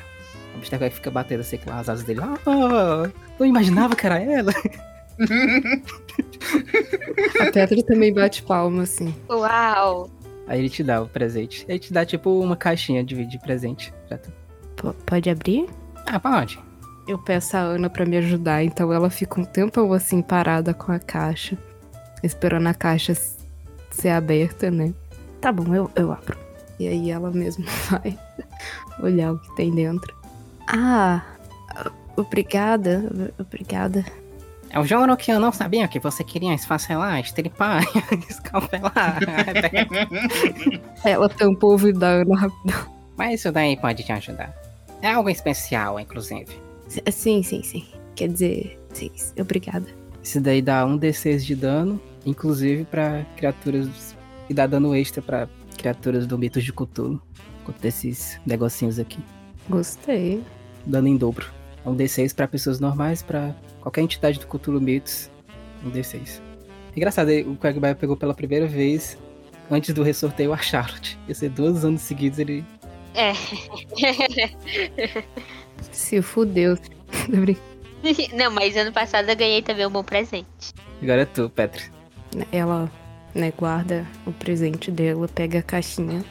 [0.54, 0.78] O Mr.
[0.78, 2.20] Quack fica batendo assim com as asas dele.
[2.22, 3.08] Ah,
[3.38, 4.52] não imaginava que era ela.
[7.40, 9.14] A Petra também bate palma, assim.
[9.28, 10.10] Uau!
[10.46, 11.64] Aí ele te dá o presente.
[11.68, 13.92] Ele te dá tipo uma caixinha de, de presente.
[14.08, 14.30] pra tu.
[14.76, 15.66] P- pode abrir?
[16.06, 16.58] Ah, pode.
[17.08, 20.90] Eu peço a Ana pra me ajudar, então ela fica um tempão assim parada com
[20.90, 21.56] a caixa,
[22.22, 23.14] esperando a caixa
[23.90, 24.92] ser aberta, né?
[25.40, 26.36] Tá bom, eu, eu abro.
[26.78, 28.18] E aí ela mesma vai
[29.00, 30.14] olhar o que tem dentro.
[30.68, 31.22] Ah,
[32.16, 34.04] obrigada, obrigada.
[34.72, 37.84] Eu juro que eu não sabia que você queria esfacelar, estripar,
[38.28, 39.18] escalpelar.
[41.04, 42.94] Ela tampou o ouvido da Ana rapidão.
[43.16, 44.52] Mas isso daí pode te ajudar.
[45.00, 46.48] É algo especial, inclusive.
[46.88, 47.86] S- Sim, sim, sim.
[48.16, 49.86] Quer dizer, sim, sim, obrigada.
[50.22, 54.16] Isso daí dá um D6 de dano, inclusive pra criaturas.
[54.48, 57.20] E dá dano extra pra criaturas do mito de Cthulhu.
[57.64, 59.18] Com desses negocinhos aqui.
[59.68, 60.42] Gostei.
[60.84, 61.46] Dano em dobro.
[61.84, 65.30] É um D6 pra pessoas normais, pra qualquer entidade do Cthulhu Mitos.
[65.84, 66.40] Um D6.
[66.96, 69.18] Engraçado, o Quagmire pegou pela primeira vez,
[69.70, 71.18] antes do ressorteio, a Charlotte.
[71.26, 72.64] Ia ser dois anos seguidos ele.
[73.14, 73.32] É.
[75.92, 76.78] Se fudeu.
[78.34, 80.46] Não, mas ano passado eu ganhei também um bom presente.
[81.02, 81.82] Agora é tu, Petra.
[82.52, 82.90] Ela,
[83.34, 86.24] né, guarda o presente dela, pega a caixinha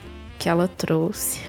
[0.43, 1.39] que ela trouxe.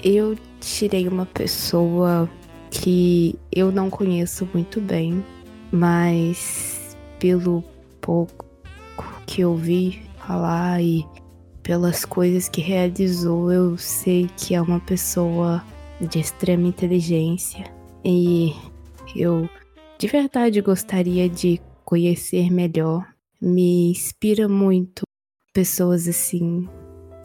[0.00, 2.30] Eu tirei uma pessoa
[2.70, 5.24] que eu não conheço muito bem,
[5.72, 7.64] mas pelo
[8.00, 8.46] pouco
[9.26, 11.04] que eu vi falar e
[11.64, 15.60] pelas coisas que realizou, eu sei que é uma pessoa
[16.00, 17.64] de extrema inteligência
[18.04, 18.54] e
[19.16, 19.48] eu
[19.98, 23.04] de verdade gostaria de conhecer melhor
[23.40, 25.02] me inspira muito
[25.52, 26.68] pessoas assim,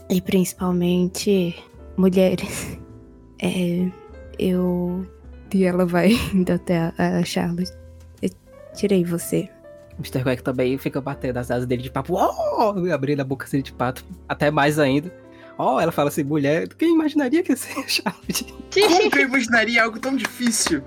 [0.10, 1.56] e principalmente
[1.98, 2.78] mulheres.
[3.42, 3.90] É,
[4.38, 5.08] eu.
[5.54, 7.72] E ela vai indo até a, a Charlotte.
[8.22, 8.30] Eu
[8.76, 9.50] tirei você.
[9.98, 10.24] Mr.
[10.24, 12.16] Quack também fica batendo as asas dele de papo.
[12.16, 12.94] Oh!
[12.94, 14.04] Abrindo a boca assim de pato.
[14.28, 15.10] Até mais ainda.
[15.58, 18.44] Oh, ela fala assim, mulher, quem imaginaria que ia ser Charlotte?
[18.74, 20.84] Como que eu imaginaria algo tão difícil?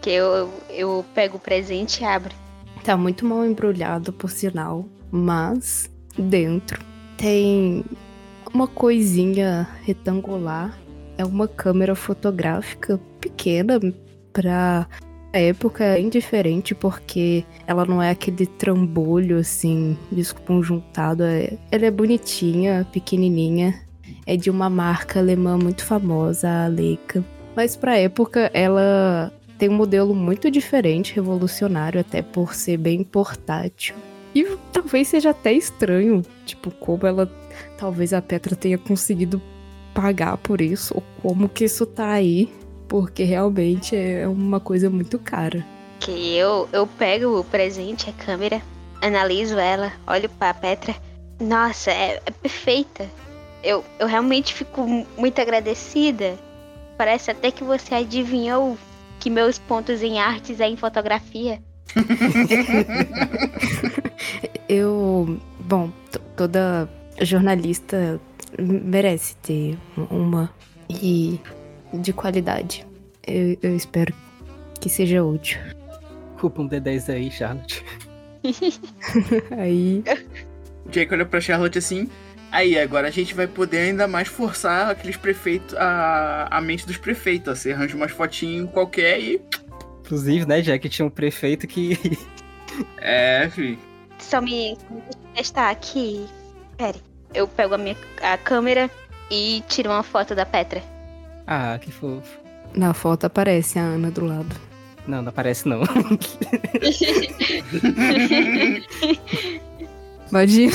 [0.00, 2.34] Que eu, eu pego o presente e abro.
[2.82, 4.86] Tá muito mal embrulhado, por sinal.
[5.10, 6.80] Mas dentro
[7.16, 7.84] tem
[8.52, 10.78] uma coisinha retangular.
[11.18, 13.78] É uma câmera fotográfica pequena
[14.32, 14.86] pra
[15.32, 21.22] época é indiferente porque ela não é aquele trambolho assim, desconjuntado.
[21.24, 23.80] É- Ela é bonitinha, pequenininha.
[24.26, 27.24] É de uma marca alemã muito famosa, a Leica.
[27.56, 33.94] Mas pra época ela tem um modelo muito diferente, revolucionário, até por ser bem portátil.
[34.34, 37.30] E talvez seja até estranho, tipo, como ela.
[37.82, 39.42] Talvez a Petra tenha conseguido
[39.92, 42.48] pagar por isso, ou como que isso tá aí,
[42.86, 45.66] porque realmente é uma coisa muito cara.
[45.98, 48.62] Que eu, eu pego o presente, a câmera,
[49.00, 50.94] analiso ela, olho pra Petra.
[51.40, 53.10] Nossa, é, é perfeita.
[53.64, 56.38] Eu, eu realmente fico mu- muito agradecida.
[56.96, 58.78] Parece até que você adivinhou
[59.18, 61.58] que meus pontos em artes é em fotografia.
[64.68, 65.90] Eu Bom,
[66.36, 66.88] toda
[67.20, 68.20] jornalista
[68.58, 69.78] merece ter
[70.10, 70.50] uma
[70.90, 71.38] e
[71.92, 72.86] de qualidade.
[73.26, 74.14] Eu, eu espero
[74.80, 75.60] que seja útil.
[76.38, 77.84] Culpa um D10 aí, Charlotte.
[79.56, 80.02] Aí,
[80.84, 82.08] O Jake olha pra Charlotte assim.
[82.50, 86.96] Aí, agora a gente vai poder ainda mais forçar aqueles prefeitos, a, a mente dos
[86.96, 87.48] prefeitos.
[87.48, 87.54] ó.
[87.54, 89.40] Você arranja umas fotinhos qualquer e.
[90.00, 92.18] Inclusive, né, Jack tinha um prefeito que.
[92.98, 93.78] É, fi.
[94.18, 94.76] Só me
[95.34, 96.26] testar aqui.
[96.82, 96.98] Pera.
[97.32, 98.90] Eu pego a minha a câmera
[99.30, 100.82] e tiro uma foto da Petra.
[101.46, 102.40] ah, que fofo.
[102.74, 104.56] na foto aparece a Ana do lado.
[105.06, 105.82] Não, não aparece não.
[110.30, 110.72] Imagina.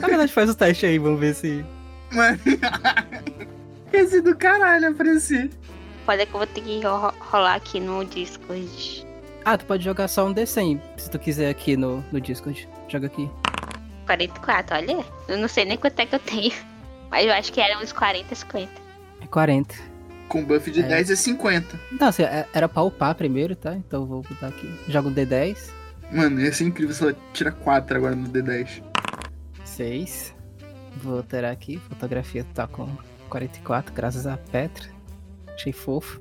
[0.00, 1.64] Na verdade, faz o teste aí, vamos ver se.
[2.12, 2.38] Mano.
[3.92, 5.50] Esse do caralho aparecer.
[6.06, 9.06] Pode é que eu vou ter que ro- rolar aqui no Discord.
[9.44, 12.68] Ah, tu pode jogar só um D100 se tu quiser aqui no, no Discord.
[12.88, 13.28] Joga aqui.
[14.10, 15.04] 44, olha.
[15.28, 16.52] Eu não sei nem quanto é que eu tenho.
[17.10, 18.70] Mas eu acho que era uns 40, 50.
[19.20, 19.74] É 40.
[20.28, 20.82] Com buff de É.
[20.88, 21.78] 10 é 50.
[21.98, 23.74] Não, assim, é- era pra upar primeiro, tá?
[23.74, 24.68] Então eu vou botar aqui.
[24.88, 25.70] Joga um D10.
[26.12, 28.82] Mano, ia ser incrível se ela tira 4 agora no D10.
[29.64, 30.34] 6.
[30.96, 31.78] Vou alterar aqui.
[31.88, 32.88] Fotografia tá com
[33.28, 34.88] 44, graças a Petra.
[35.54, 36.20] Achei fofo.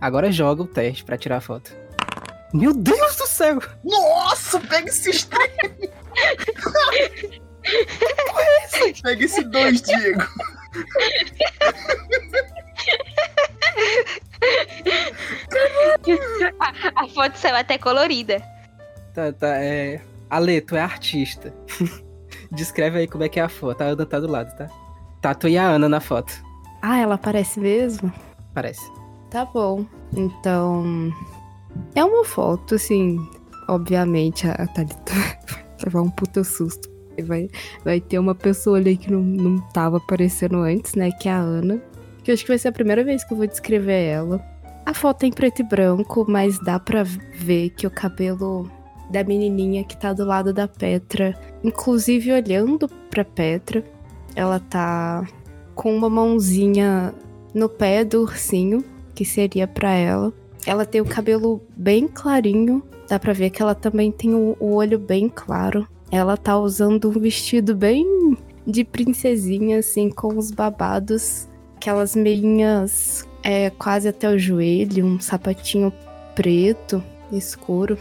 [0.00, 1.72] Agora joga o teste pra tirar a foto.
[2.52, 3.58] Meu Deus do céu!
[3.84, 5.46] Nossa, pega esse extremo!
[9.02, 10.22] pega esse 2, Diego.
[16.60, 18.42] A, a foto saiu até colorida.
[19.14, 20.00] Tá, tá, é.
[20.30, 21.52] Ale, tu é artista.
[22.50, 23.82] Descreve aí como é que é a foto.
[23.82, 24.68] A Ana tá do lado, tá?
[25.20, 26.32] Tá, tu e a Ana na foto.
[26.80, 28.12] Ah, ela aparece mesmo?
[28.54, 28.90] Parece.
[29.30, 29.84] Tá bom.
[30.14, 31.12] Então.
[31.94, 33.18] É uma foto, assim.
[33.68, 35.12] Obviamente, a Thalita
[35.46, 36.88] vai levar um puta susto.
[37.24, 37.50] Vai,
[37.84, 41.10] vai ter uma pessoa ali que não, não tava aparecendo antes, né?
[41.10, 41.82] Que é a Ana.
[42.22, 44.40] Que eu acho que vai ser a primeira vez que eu vou descrever ela.
[44.86, 48.70] A foto é em preto e branco, mas dá pra ver que o cabelo
[49.10, 53.84] da menininha que tá do lado da Petra, inclusive olhando pra Petra,
[54.34, 55.26] ela tá
[55.74, 57.14] com uma mãozinha
[57.54, 60.32] no pé do ursinho, que seria pra ela.
[60.66, 64.74] Ela tem o cabelo bem clarinho, dá pra ver que ela também tem o, o
[64.74, 65.86] olho bem claro.
[66.10, 73.70] Ela tá usando um vestido bem de princesinha, assim, com os babados, aquelas meinhas é,
[73.70, 75.92] quase até o joelho, um sapatinho
[76.34, 77.98] preto, escuro.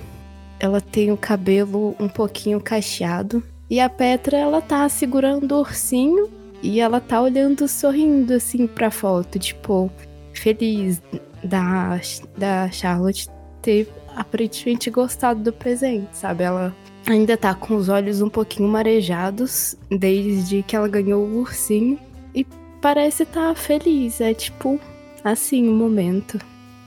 [0.59, 3.43] Ela tem o cabelo um pouquinho cacheado.
[3.69, 6.29] E a Petra, ela tá segurando o ursinho
[6.61, 9.91] e ela tá olhando, sorrindo, assim, pra foto, tipo,
[10.33, 11.01] feliz
[11.43, 11.99] da,
[12.37, 13.29] da Charlotte
[13.61, 16.43] ter aparentemente gostado do presente, sabe?
[16.43, 21.99] Ela ainda tá com os olhos um pouquinho marejados desde que ela ganhou o ursinho
[22.33, 22.45] e
[22.81, 24.21] parece estar tá feliz.
[24.21, 24.79] É tipo,
[25.23, 26.39] assim, o momento.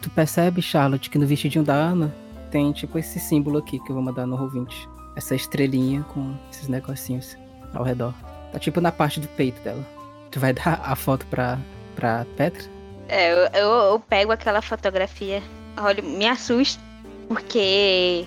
[0.02, 2.14] Tu percebe, Charlotte, que no vestidinho da Ana
[2.50, 4.68] tem tipo esse símbolo aqui que eu vou mandar no Roll20.
[5.16, 7.36] Essa estrelinha com esses negocinhos
[7.74, 8.14] ao redor.
[8.52, 9.84] Tá tipo na parte do peito dela.
[10.30, 11.58] Tu vai dar a foto pra,
[11.94, 12.79] pra Petra?
[13.10, 15.42] É, eu, eu, eu pego aquela fotografia,
[15.76, 16.80] olha, me assusta,
[17.28, 18.24] porque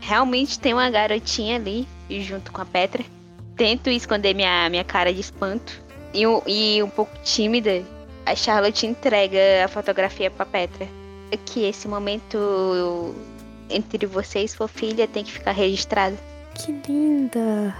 [0.00, 3.04] realmente tem uma garotinha ali junto com a Petra.
[3.56, 5.80] Tento esconder minha, minha cara de espanto.
[6.12, 7.84] E, e um pouco tímida,
[8.26, 10.88] a Charlotte entrega a fotografia pra Petra.
[11.46, 13.14] Que esse momento
[13.70, 16.16] entre vocês, filha, tem que ficar registrado.
[16.54, 17.74] Que linda!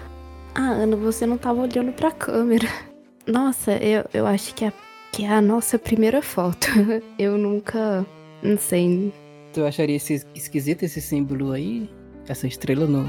[0.55, 2.69] Ah, Ana, você não tava olhando pra câmera.
[3.27, 4.73] Nossa, eu, eu acho que é,
[5.15, 6.67] que é a nossa primeira foto.
[7.19, 8.05] Eu nunca.
[8.43, 9.13] Não sei.
[9.53, 11.89] Tu acharia esse, esquisito esse símbolo aí?
[12.27, 13.05] Essa estrela no,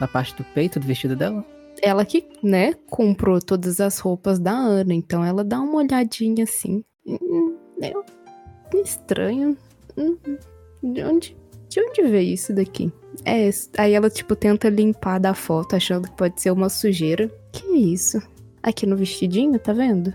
[0.00, 1.44] na parte do peito do vestido dela?
[1.80, 6.82] Ela que, né, comprou todas as roupas da Ana, então ela dá uma olhadinha assim.
[7.06, 7.92] Hum, É
[8.82, 9.56] estranho.
[9.96, 10.16] Hum,
[10.82, 11.36] De onde,
[11.68, 12.92] de onde veio isso daqui?
[13.24, 13.48] É,
[13.78, 17.30] aí ela, tipo, tenta limpar da foto, achando que pode ser uma sujeira.
[17.52, 18.20] Que isso?
[18.60, 20.12] Aqui no vestidinho, tá vendo?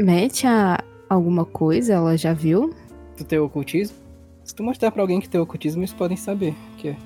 [0.00, 2.74] Remete a alguma coisa, ela já viu?
[3.18, 3.98] Tu tem ocultismo?
[4.42, 6.96] Se tu mostrar pra alguém que tem ocultismo, eles podem saber o que é.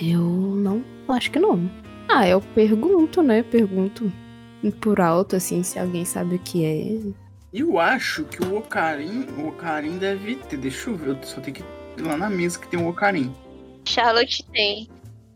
[0.00, 0.84] Eu não.
[1.08, 1.68] Acho que não.
[2.08, 3.42] Ah, eu pergunto, né?
[3.42, 4.12] Pergunto
[4.80, 7.12] por alto, assim, se alguém sabe o que é.
[7.52, 10.56] Eu acho que o Ocarim, o Ocarim deve ter.
[10.56, 11.64] Deixa eu ver, eu só tenho que
[11.98, 13.34] ir lá na mesa que tem o Ocarim.
[13.84, 14.88] Charlotte tem.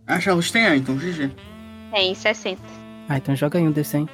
[0.07, 1.33] Ah, Charles tem, ah, então GG.
[1.91, 2.63] Tem 60.
[3.09, 4.09] Ah, então joga aí um D100.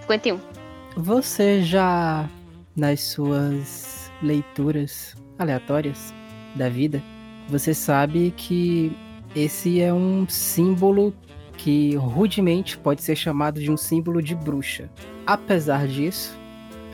[0.00, 0.55] 51.
[0.96, 2.26] Você já,
[2.74, 6.14] nas suas leituras aleatórias
[6.54, 7.02] da vida,
[7.50, 8.90] você sabe que
[9.34, 11.12] esse é um símbolo
[11.58, 14.88] que rudemente pode ser chamado de um símbolo de bruxa.
[15.26, 16.34] Apesar disso,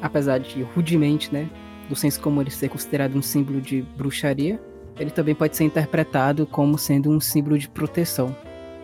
[0.01, 1.49] apesar de rudemente, né,
[1.89, 4.61] do senso comum ele ser considerado um símbolo de bruxaria,
[4.99, 8.35] ele também pode ser interpretado como sendo um símbolo de proteção.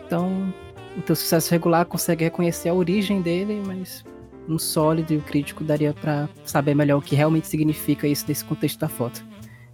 [0.05, 0.53] Então,
[0.97, 4.01] o teu sucesso regular consegue reconhecer a origem dele, mas
[4.49, 8.43] um sólido e o crítico daria para saber melhor o que realmente significa isso nesse
[8.43, 9.23] contexto da foto.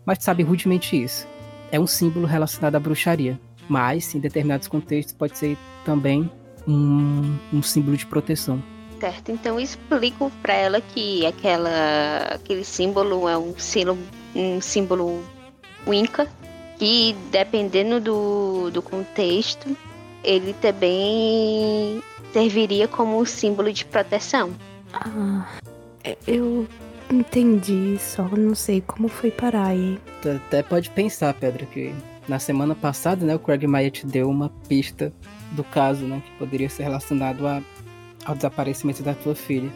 [0.05, 1.27] Mas sabe rudemente isso.
[1.71, 6.29] É um símbolo relacionado à bruxaria, mas em determinados contextos pode ser também
[6.67, 8.61] um, um símbolo de proteção.
[8.99, 13.99] Certo, então explico para ela que aquela, aquele símbolo é um símbolo,
[14.35, 15.23] um símbolo
[15.87, 16.27] Winca,
[16.77, 19.75] que dependendo do, do contexto,
[20.23, 22.01] ele também
[22.35, 24.51] serviria como um símbolo de proteção.
[24.91, 25.47] Ah,
[26.27, 26.67] eu
[27.09, 29.97] entendi, só não sei como foi parar aí.
[30.21, 31.95] Tu até pode pensar, Pedro, que
[32.27, 35.13] na semana passada, né, o Craig Maia te deu uma pista
[35.51, 37.61] do caso, né, que poderia ser relacionado a,
[38.25, 39.71] ao desaparecimento da tua filha.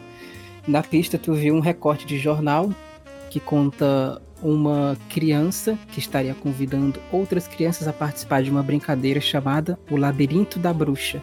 [0.68, 2.68] Na pista, tu viu um recorte de jornal
[3.30, 9.78] que conta uma criança que estaria convidando outras crianças a participar de uma brincadeira chamada
[9.90, 11.22] O Labirinto da Bruxa.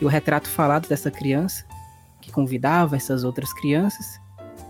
[0.00, 1.64] E o retrato falado dessa criança,
[2.20, 4.20] que convidava essas outras crianças,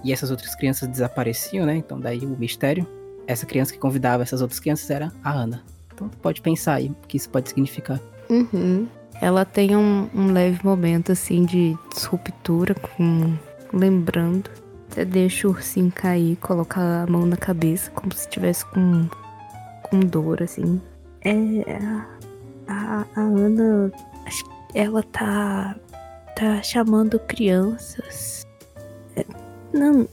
[0.04, 1.76] e essas outras crianças desapareciam, né?
[1.76, 2.86] Então daí o mistério.
[3.26, 5.64] Essa criança que convidava essas outras crianças era a Ana.
[5.92, 8.00] Então tu pode pensar aí o que isso pode significar.
[8.28, 8.86] Uhum.
[9.20, 13.34] Ela tem um, um leve momento assim de disruptura, com
[13.72, 14.50] lembrando
[14.96, 19.06] até deixa o ursinho cair, coloca a mão na cabeça, como se estivesse com,
[19.82, 20.80] com dor, assim.
[21.22, 21.34] É.
[22.66, 23.92] A, a Ana.
[24.74, 25.76] Ela tá.
[26.34, 28.46] tá chamando crianças.
[29.16, 29.24] É,
[29.72, 30.08] não.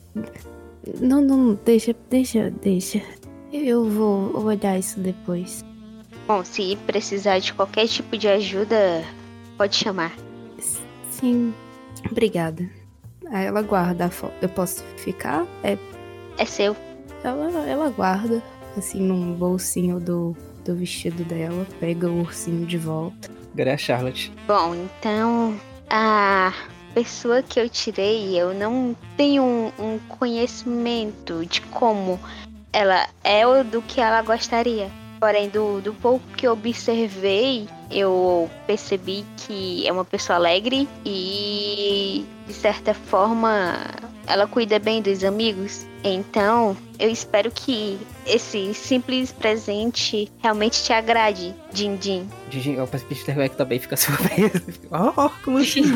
[0.99, 3.01] Não, não, deixa, deixa, deixa.
[3.51, 5.63] Eu vou olhar isso depois.
[6.27, 9.03] Bom, se precisar de qualquer tipo de ajuda,
[9.57, 10.13] pode chamar.
[11.11, 11.53] Sim,
[12.09, 12.69] obrigada.
[13.29, 14.33] Aí ela guarda a foto.
[14.41, 15.45] Eu posso ficar?
[15.63, 15.77] É.
[16.37, 16.75] É seu.
[17.23, 18.43] Ela, ela guarda,
[18.77, 20.35] assim, num bolsinho do,
[20.65, 23.29] do vestido dela, pega o ursinho de volta.
[23.57, 24.31] A Charlotte.
[24.47, 25.59] Bom, então.
[25.89, 26.53] A
[26.93, 32.19] pessoa que eu tirei, eu não tenho um, um conhecimento de como
[32.71, 34.89] ela é ou do que ela gostaria.
[35.19, 42.25] Porém, do, do pouco que eu observei, eu percebi que é uma pessoa alegre e,
[42.45, 43.77] de certa forma,
[44.27, 45.85] ela cuida bem dos amigos.
[46.03, 52.27] Então, eu espero que esse simples presente realmente te agrade, Din Din.
[52.49, 54.61] Din o Peter Beck também fica surpreso.
[54.91, 55.83] oh, como assim?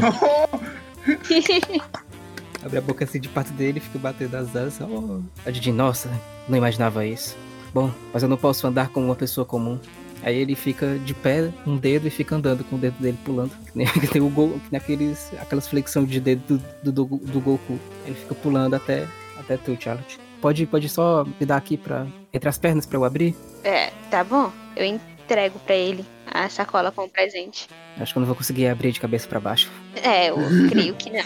[2.63, 4.81] Abre a boca assim de parte dele, fica batendo as asas.
[4.81, 5.21] Oh.
[5.45, 6.09] A Didi, nossa,
[6.47, 7.35] não imaginava isso.
[7.73, 9.79] Bom, mas eu não posso andar como uma pessoa comum.
[10.23, 13.51] Aí ele fica de pé, um dedo, e fica andando com o dedo dele pulando.
[13.71, 17.39] Que nem, tem o Go, que nem aqueles, aquelas flexões de dedo do, do, do,
[17.39, 17.79] Goku.
[18.05, 19.07] Ele fica pulando até,
[19.37, 20.19] até tu, Charlotte.
[20.41, 23.35] Pode, pode só me dar aqui pra, entre as pernas pra eu abrir?
[23.63, 24.51] É, tá bom.
[24.75, 27.67] Eu entrego pra ele a sacola com o presente.
[27.97, 29.71] Acho que eu não vou conseguir abrir de cabeça para baixo.
[29.95, 30.37] É, eu
[30.69, 31.25] creio que não.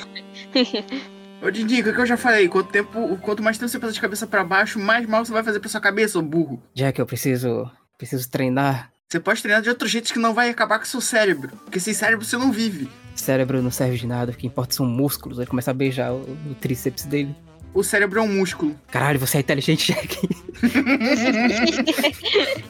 [1.42, 2.48] Ô Didi, o que eu já falei?
[2.48, 5.44] Quanto, tempo, quanto mais tempo você passa de cabeça para baixo, mais mal você vai
[5.44, 6.62] fazer pra sua cabeça, ô burro.
[6.74, 7.70] Jack, eu preciso.
[8.02, 8.92] Preciso treinar.
[9.08, 11.56] Você pode treinar de outro jeito que não vai acabar com seu cérebro.
[11.64, 12.90] Porque sem cérebro você não vive.
[13.16, 15.38] Cérebro não serve de nada, o que importa são músculos.
[15.38, 17.36] Ele começa a beijar o, o tríceps dele.
[17.76, 18.76] O cérebro é um músculo.
[18.90, 20.18] Caralho, você é inteligente, Jack.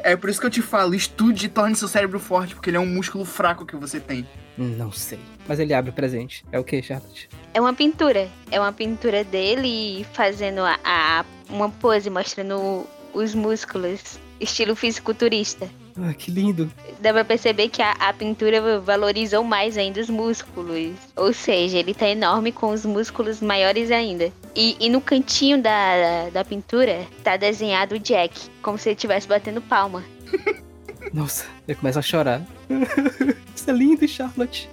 [0.00, 2.78] é por isso que eu te falo, estude e torne seu cérebro forte, porque ele
[2.78, 4.26] é um músculo fraco que você tem.
[4.56, 5.20] Não sei.
[5.46, 6.46] Mas ele abre o presente.
[6.50, 7.28] É o que, Charlotte?
[7.52, 8.26] É uma pintura.
[8.50, 15.68] É uma pintura dele fazendo a, a uma pose mostrando os músculos, estilo fisiculturista.
[16.00, 16.70] Ah, que lindo.
[17.00, 20.94] Dá pra perceber que a, a, pintura valorizou mais ainda os músculos.
[21.16, 24.32] Ou seja, ele tá enorme com os músculos maiores ainda.
[24.54, 29.26] E, e no cantinho da, da pintura tá desenhado o Jack, como se ele estivesse
[29.26, 30.04] batendo palma.
[31.12, 32.42] Nossa, ele começa a chorar.
[33.54, 34.68] Isso é lindo, Charlotte.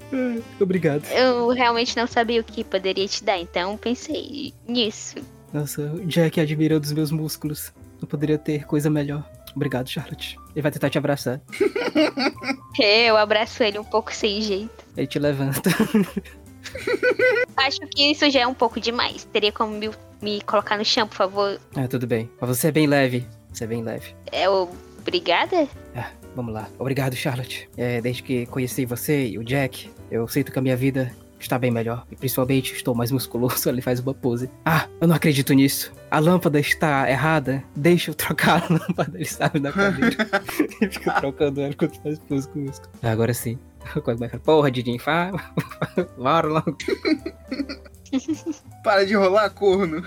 [0.60, 1.06] Obrigado.
[1.12, 5.16] Eu realmente não sabia o que poderia te dar, então pensei nisso.
[5.52, 7.74] Nossa, o Jack admira dos meus músculos.
[8.00, 9.28] Não poderia ter coisa melhor.
[9.56, 10.38] Obrigado, Charlotte.
[10.54, 11.42] Ele vai tentar te abraçar.
[12.78, 14.86] Eu abraço ele um pouco sem jeito.
[14.98, 15.70] Ele te levanta.
[17.56, 19.24] Acho que isso já é um pouco demais.
[19.32, 19.90] Teria como me,
[20.22, 21.60] me colocar no chão, por favor?
[21.76, 22.30] Ah, tudo bem.
[22.40, 23.26] Mas você é bem leve.
[23.52, 24.14] Você é bem leve.
[24.32, 25.68] É obrigada?
[25.96, 26.68] Ah, vamos lá.
[26.78, 27.70] Obrigado, Charlotte.
[27.78, 31.12] É, desde que conheci você e o Jack, eu sinto que a minha vida
[31.46, 32.06] está bem melhor.
[32.12, 33.68] E principalmente estou mais musculoso.
[33.70, 34.50] Ele faz uma pose.
[34.66, 35.92] Ah, eu não acredito nisso.
[36.10, 37.64] A lâmpada está errada.
[37.76, 39.18] Deixa eu trocar a lâmpada.
[39.18, 40.18] Ele sabe da cadeira.
[40.82, 42.92] e fica trocando ela quando faz pose com o músculo.
[43.02, 43.58] Agora sim.
[44.44, 45.40] Porra, Didinho, fala.
[46.18, 46.76] Bora logo.
[48.84, 50.02] Para de rolar, corno.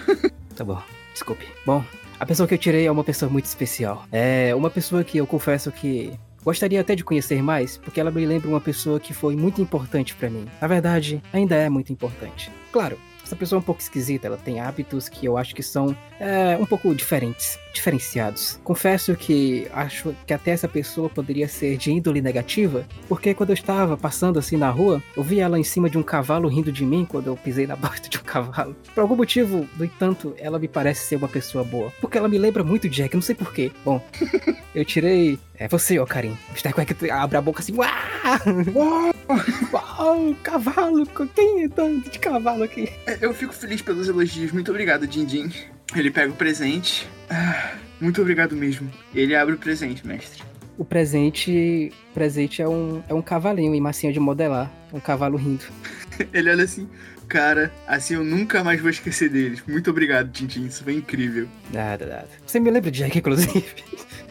[0.56, 0.82] Tá bom,
[1.12, 1.46] desculpe.
[1.64, 1.84] Bom,
[2.18, 4.04] a pessoa que eu tirei é uma pessoa muito especial.
[4.10, 6.12] É uma pessoa que eu confesso que
[6.48, 10.14] gostaria até de conhecer mais, porque ela me lembra uma pessoa que foi muito importante
[10.14, 10.46] pra mim.
[10.58, 12.50] Na verdade, ainda é muito importante.
[12.72, 15.94] Claro, essa pessoa é um pouco esquisita, ela tem hábitos que eu acho que são
[16.18, 18.60] é, um pouco diferentes, diferenciados.
[18.62, 23.54] Confesso que acho que até essa pessoa poderia ser de índole negativa, porque quando eu
[23.54, 26.84] estava passando assim na rua, eu vi ela em cima de um cavalo rindo de
[26.84, 28.76] mim quando eu pisei na borda de um cavalo.
[28.94, 32.38] Por algum motivo, no entanto, ela me parece ser uma pessoa boa, porque ela me
[32.38, 33.70] lembra muito Jack, não sei porquê.
[33.84, 34.04] Bom,
[34.74, 35.38] eu tirei.
[35.60, 36.36] É você, ó, Karim.
[36.50, 36.72] Mr.
[36.72, 37.74] Quack abre a boca assim.
[37.74, 37.88] Uau!
[39.72, 40.34] Uau!
[40.42, 41.06] Cavalo!
[41.34, 42.88] Quem é tanto de cavalo aqui?
[43.06, 44.52] É, Eu fico feliz pelos elogios.
[44.52, 45.50] Muito obrigado, Dindim.
[45.94, 47.08] Ele pega o presente.
[47.30, 48.90] Ah, muito obrigado mesmo.
[49.14, 50.42] Ele abre o presente, mestre.
[50.76, 51.92] O presente.
[52.10, 54.70] O presente é um, é um cavalinho em massinha de modelar.
[54.92, 55.64] Um cavalo rindo.
[56.32, 56.88] Ele olha assim,
[57.28, 59.62] cara, assim eu nunca mais vou esquecer deles.
[59.66, 60.66] Muito obrigado, Tintin.
[60.66, 61.48] Isso foi incrível.
[61.72, 62.28] Nada, nada.
[62.46, 63.64] Você me lembra de Jack, inclusive?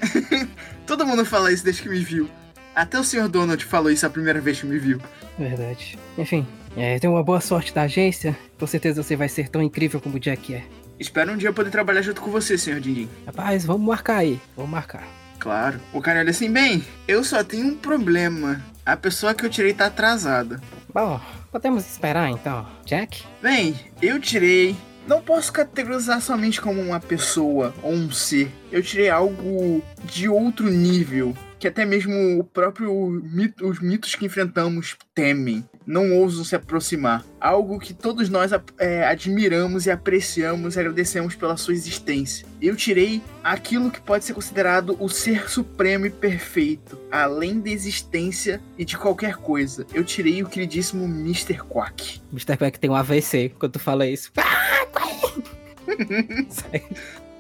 [0.86, 2.30] Todo mundo fala isso desde que me viu.
[2.76, 3.28] Até o Sr.
[3.28, 5.00] Donald falou isso a primeira vez que me viu.
[5.38, 5.98] Verdade.
[6.18, 6.46] Enfim,
[6.76, 8.38] é, tenha uma boa sorte na agência.
[8.58, 10.64] Com certeza você vai ser tão incrível como o Jack é.
[11.00, 12.80] Espero um dia poder trabalhar junto com você, Sr.
[12.80, 13.10] Dindim.
[13.26, 14.40] Rapaz, vamos marcar aí.
[14.56, 15.08] Vamos marcar.
[15.40, 15.80] Claro.
[15.94, 18.62] O cara olha assim, bem, eu só tenho um problema.
[18.86, 20.60] A pessoa que eu tirei tá atrasada.
[20.94, 21.20] Bom,
[21.52, 22.66] podemos esperar então.
[22.86, 23.24] Jack?
[23.42, 24.76] Bem, eu tirei.
[25.06, 28.52] Não posso categorizar somente como uma pessoa ou um ser.
[28.72, 31.34] Eu tirei algo de outro nível.
[31.60, 35.64] Que até mesmo o próprio mito, os mitos que enfrentamos temem.
[35.88, 37.24] Não ousam se aproximar.
[37.40, 42.46] Algo que todos nós é, admiramos e apreciamos e agradecemos pela sua existência.
[42.62, 48.62] Eu tirei aquilo que pode ser considerado o ser supremo e perfeito, além da existência
[48.78, 49.88] e de qualquer coisa.
[49.94, 51.60] Eu tirei o queridíssimo Mr.
[51.60, 52.22] Quack.
[52.34, 52.58] Mr.
[52.58, 54.30] Quack tem um AVC quando tu fala isso.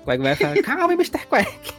[0.05, 1.25] Quack vai falar, calma, Mr.
[1.27, 1.73] Quack.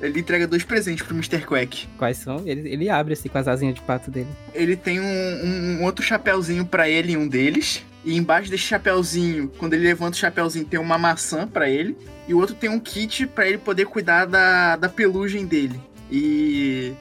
[0.00, 1.40] Ele entrega dois presentes pro Mr.
[1.46, 1.86] Quack.
[1.98, 2.42] Quais são?
[2.46, 4.28] Ele, ele abre assim com as asinhas de pato dele.
[4.54, 7.84] Ele tem um, um- um outro chapéuzinho pra ele em um deles.
[8.02, 11.96] E embaixo desse chapéuzinho, quando ele levanta o chapéuzinho, tem uma maçã pra ele.
[12.26, 15.78] E o outro tem um kit pra ele poder cuidar da, da pelugem dele.
[16.10, 16.92] E.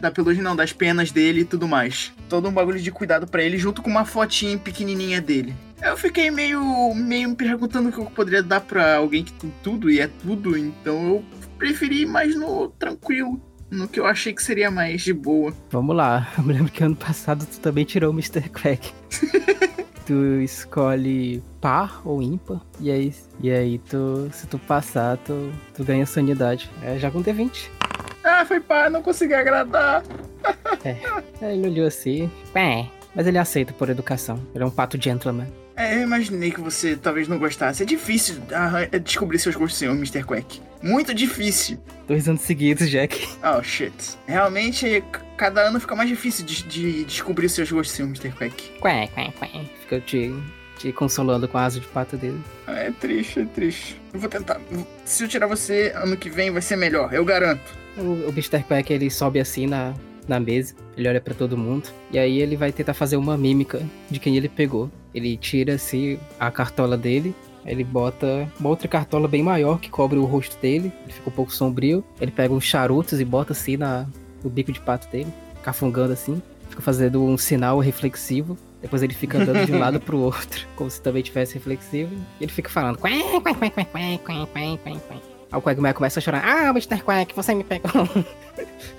[0.00, 2.12] Da pelugem não, das penas dele e tudo mais.
[2.28, 5.54] Todo um bagulho de cuidado pra ele, junto com uma fotinha pequenininha dele.
[5.80, 9.50] Eu fiquei meio, meio me perguntando o que eu poderia dar pra alguém que tem
[9.62, 11.24] tudo e é tudo, então eu
[11.58, 13.40] preferi ir mais no tranquilo,
[13.70, 15.52] no que eu achei que seria mais de boa.
[15.70, 16.28] Vamos lá.
[16.38, 18.48] Eu me lembro que ano passado tu também tirou o Mr.
[18.48, 18.92] Quack.
[20.06, 22.62] tu escolhe par ou ímpar.
[22.80, 26.70] E aí, e aí tu, se tu passar, tu, tu ganha sanidade.
[26.82, 27.68] É, já com D20.
[28.24, 30.02] Ah, foi pá, não consegui agradar.
[30.84, 30.96] Aí
[31.52, 32.30] ele olhou assim.
[32.54, 32.86] É.
[33.14, 34.38] Mas ele aceita por educação.
[34.54, 35.46] Ele é um pato gentleman.
[35.78, 37.84] É, eu imaginei que você talvez não gostasse.
[37.84, 38.34] É difícil
[38.90, 40.24] é descobrir seus gostos, senhor Mr.
[40.24, 40.60] Quack.
[40.82, 41.78] Muito difícil.
[42.08, 43.28] Dois anos seguidos, Jack.
[43.44, 43.92] Oh, shit.
[44.26, 45.02] Realmente,
[45.36, 48.30] cada ano fica mais difícil de, de descobrir seus gostos, senhor Mr.
[48.32, 48.70] Quack.
[48.80, 49.70] Quack, quack, quack.
[49.82, 50.34] Fica te,
[50.78, 52.40] te consolando com a asa de pato dele.
[52.66, 54.00] Ah, É triste, é triste.
[54.12, 54.60] Eu vou tentar.
[55.04, 57.76] Se eu tirar você, ano que vem vai ser melhor, eu garanto.
[57.96, 58.64] O, o Mr.
[58.66, 59.94] Quack ele sobe assim na,
[60.28, 63.82] na mesa, ele olha para todo mundo, e aí ele vai tentar fazer uma mímica
[64.10, 64.90] de quem ele pegou.
[65.14, 67.34] Ele tira assim a cartola dele,
[67.68, 71.32] ele bota uma outra cartola bem maior que cobre o rosto dele, ele fica um
[71.32, 72.02] pouco sombrio.
[72.20, 74.06] Ele pega uns charutos e bota assim na,
[74.42, 78.56] no bico de pato dele, cafungando assim, fica fazendo um sinal reflexivo.
[78.80, 82.14] Depois ele fica andando de um lado pro outro, como se também tivesse reflexivo.
[82.40, 82.98] E ele fica falando.
[85.50, 86.44] Aí o Quagmire começa a chorar.
[86.44, 87.02] Ah, Mr.
[87.02, 87.90] Quack, você me pegou.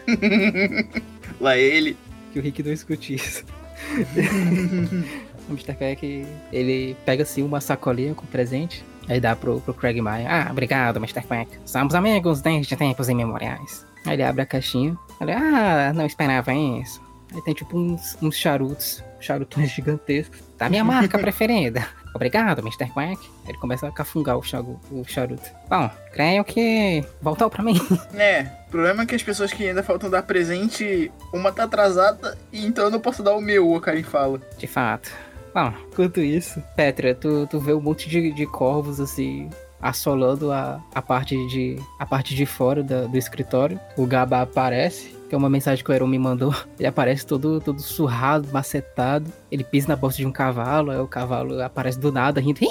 [1.40, 1.98] Lá ele.
[2.32, 3.44] que o Rick não escute isso.
[5.50, 5.74] o Mr.
[5.74, 10.28] Quack, ele pega assim uma sacolinha com presente, aí dá pro, pro Craig Maia.
[10.30, 11.22] Ah, obrigado, Mr.
[11.22, 11.50] Quack.
[11.66, 13.86] Somos amigos desde tempos imemoriais.
[14.06, 14.98] Aí ele abre a caixinha.
[15.20, 17.02] Ele, ah, não esperava isso.
[17.34, 20.40] Aí tem tipo uns, uns charutos, charutões gigantescos.
[20.58, 21.88] Da minha marca preferida.
[22.14, 22.92] Obrigado, Mr.
[22.92, 23.20] Quack.
[23.48, 25.50] Ele começa a cafungar o, charu, o charuto.
[25.70, 27.80] Bom, creio que voltou pra mim.
[28.16, 32.38] É, o problema é que as pessoas que ainda faltam dar presente, uma tá atrasada,
[32.52, 34.42] e então eu não posso dar o meu, o Karim fala.
[34.58, 35.12] De fato.
[35.54, 39.50] Bom, enquanto isso, Petra, tu, tu vê um monte de, de corvos assim
[39.82, 43.80] assolando a, a parte de a parte de fora da- do escritório.
[43.98, 46.54] O Gaba aparece, que é uma mensagem que o Heron me mandou.
[46.80, 49.32] Ele aparece todo, todo surrado, macetado.
[49.52, 52.60] Ele pisa na bosta de um cavalo, aí o cavalo aparece do nada, rindo.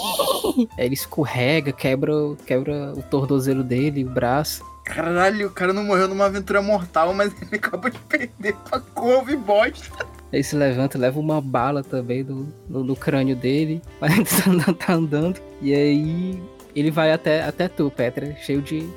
[0.76, 2.12] Aí ele escorrega, quebra,
[2.44, 4.64] quebra o tornozelo dele, o braço.
[4.84, 9.30] Caralho, o cara não morreu numa aventura mortal, mas ele acabou de perder pra corvo
[9.30, 10.04] e bosta.
[10.32, 13.80] Ele se levanta, leva uma bala também no, no, no crânio dele.
[14.00, 14.14] Mas
[14.66, 15.38] tá, tá andando.
[15.62, 16.42] E aí
[16.74, 18.88] ele vai até, até tu, Petra, cheio de.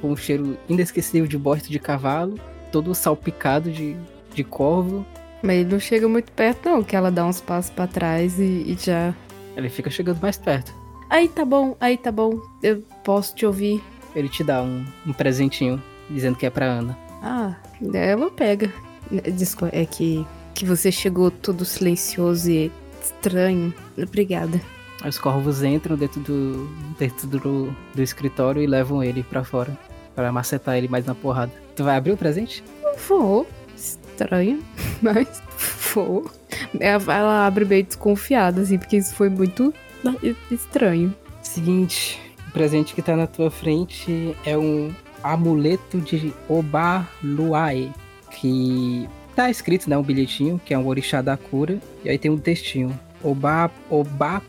[0.00, 2.38] com um cheiro inesquecível de bosta de cavalo,
[2.72, 3.96] todo salpicado de,
[4.34, 5.04] de corvo.
[5.42, 8.42] Mas ele não chega muito perto, não, que ela dá uns passos para trás e,
[8.42, 9.14] e, já.
[9.56, 10.72] Ele fica chegando mais perto.
[11.08, 12.40] Aí tá bom, aí tá bom.
[12.62, 13.82] Eu posso te ouvir.
[14.14, 16.98] Ele te dá um, um presentinho, dizendo que é pra Ana.
[17.22, 17.56] Ah,
[17.94, 18.72] ela pega.
[19.34, 22.70] Desculpa, é que, que você chegou todo silencioso e
[23.02, 23.74] estranho.
[23.96, 24.60] Obrigada.
[25.06, 29.76] Os corvos entram dentro do, dentro do, do escritório e levam ele para fora.
[30.14, 31.52] para macetar ele mais na porrada.
[31.74, 32.62] Tu vai abrir o presente?
[32.82, 33.46] Não vou.
[33.74, 34.62] Estranho,
[35.00, 35.42] mas
[35.94, 36.30] vou.
[36.78, 39.72] Ela abre bem desconfiada, assim, porque isso foi muito
[40.50, 41.14] estranho.
[41.42, 44.92] Seguinte, o presente que tá na tua frente é um
[45.22, 47.90] amuleto de Obaluae,
[48.30, 52.30] que tá escrito, né, um bilhetinho, que é um orixá da cura, e aí tem
[52.30, 52.98] um textinho.
[53.22, 54.42] Oba, Oba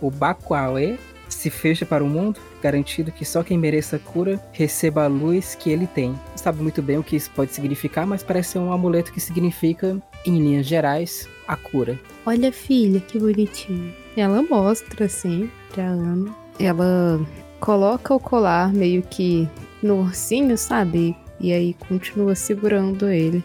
[0.00, 5.06] o Bakuaue se fecha para o mundo, garantindo que só quem mereça cura receba a
[5.06, 6.10] luz que ele tem.
[6.10, 9.20] Não sabe muito bem o que isso pode significar, mas parece ser um amuleto que
[9.20, 11.98] significa, em linhas gerais, a cura.
[12.26, 13.94] Olha, filha, que bonitinho.
[14.16, 16.34] Ela mostra assim pra Ana.
[16.58, 17.20] Ela
[17.58, 19.48] coloca o colar meio que
[19.82, 21.16] no ursinho, sabe?
[21.40, 23.42] E aí continua segurando ele.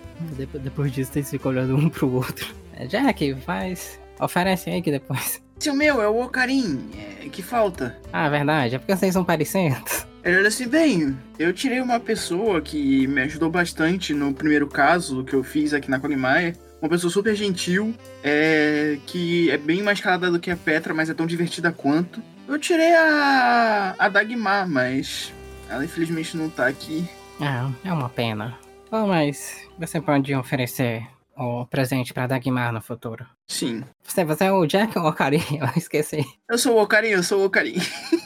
[0.62, 2.54] Depois disso, eles ficam olhando um pro outro.
[2.90, 3.98] Jack, faz.
[4.20, 5.45] Oferece aí que depois.
[5.60, 6.90] Seu meu, é o Ocarim.
[6.98, 7.98] É, que falta?
[8.12, 8.76] Ah, verdade.
[8.76, 10.06] É porque vocês são parecidos.
[10.24, 15.24] Ele olha assim, bem, eu tirei uma pessoa que me ajudou bastante no primeiro caso
[15.24, 16.56] que eu fiz aqui na Quagmire.
[16.82, 21.10] Uma pessoa super gentil, é, que é bem mais calada do que a Petra, mas
[21.10, 22.22] é tão divertida quanto.
[22.48, 25.32] Eu tirei a, a Dagmar, mas
[25.70, 27.08] ela infelizmente não tá aqui.
[27.40, 28.58] Ah, é uma pena.
[28.92, 31.08] Oh, mas você pode oferecer
[31.38, 33.26] o presente para Dagmar no futuro.
[33.48, 33.84] Sim.
[34.04, 35.44] Você, você é o Jack ou o Ocarim?
[35.60, 36.26] Eu esqueci.
[36.50, 37.76] Eu sou o Ocarim, eu sou o Ocarim.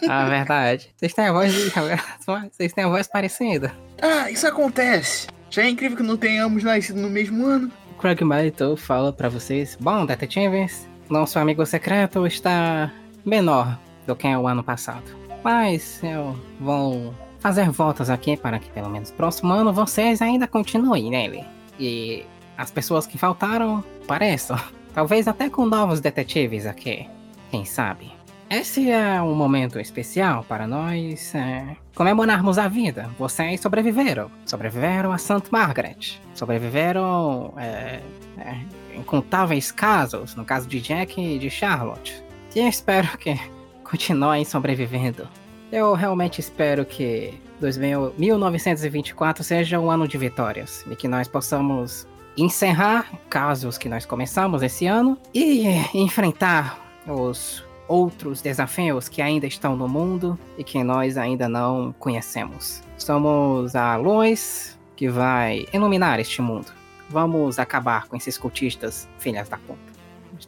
[0.07, 0.93] ah, verdade.
[0.95, 1.71] Vocês têm a voz de...
[2.51, 3.73] Vocês têm a voz parecida.
[4.01, 5.27] Ah, isso acontece.
[5.49, 7.71] Já é incrível que não tenhamos nascido no mesmo ano.
[7.99, 9.77] Craig Malitor fala para vocês.
[9.79, 12.91] Bom, detetives, nosso amigo secreto está
[13.25, 15.03] menor do que o ano passado.
[15.43, 21.09] Mas eu vou fazer votos aqui para que pelo menos próximo ano vocês ainda continuem
[21.09, 21.43] nele.
[21.79, 22.25] E
[22.59, 24.59] as pessoas que faltaram pareçam.
[24.93, 27.07] Talvez até com novos detetives aqui.
[27.49, 28.11] Quem sabe?
[28.49, 33.09] Esse é um momento especial para nós é, comemorarmos a vida.
[33.17, 34.29] Vocês sobreviveram.
[34.45, 35.43] Sobreviveram a St.
[35.51, 36.19] Margaret.
[36.33, 38.01] Sobreviveram é,
[38.37, 38.57] é,
[38.95, 42.21] incontáveis casos, no caso de Jack e de Charlotte.
[42.53, 43.39] E espero que
[43.89, 45.29] continuem sobrevivendo.
[45.71, 52.07] Eu realmente espero que 1924 seja um ano de vitórias e que nós possamos
[52.37, 59.75] encerrar casos que nós começamos esse ano e enfrentar os outros desafios que ainda estão
[59.75, 62.81] no mundo e que nós ainda não conhecemos.
[62.97, 66.67] Somos a luz que vai iluminar este mundo.
[67.09, 69.89] Vamos acabar com esses cultistas filhas da puta.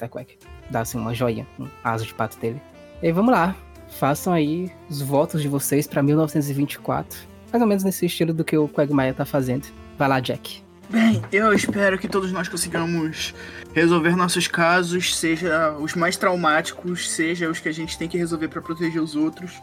[0.09, 0.37] Quack
[0.69, 2.61] dá assim uma joinha, um aso de pato dele.
[3.01, 3.55] E vamos lá.
[3.89, 7.19] Façam aí os votos de vocês para 1924.
[7.51, 9.67] Mais ou menos nesse estilo do que o Quagmire tá fazendo.
[9.97, 10.63] Vai lá, Jack.
[10.91, 13.33] Bem, eu espero que todos nós consigamos
[13.73, 18.49] resolver nossos casos, seja os mais traumáticos, seja os que a gente tem que resolver
[18.49, 19.53] para proteger os outros.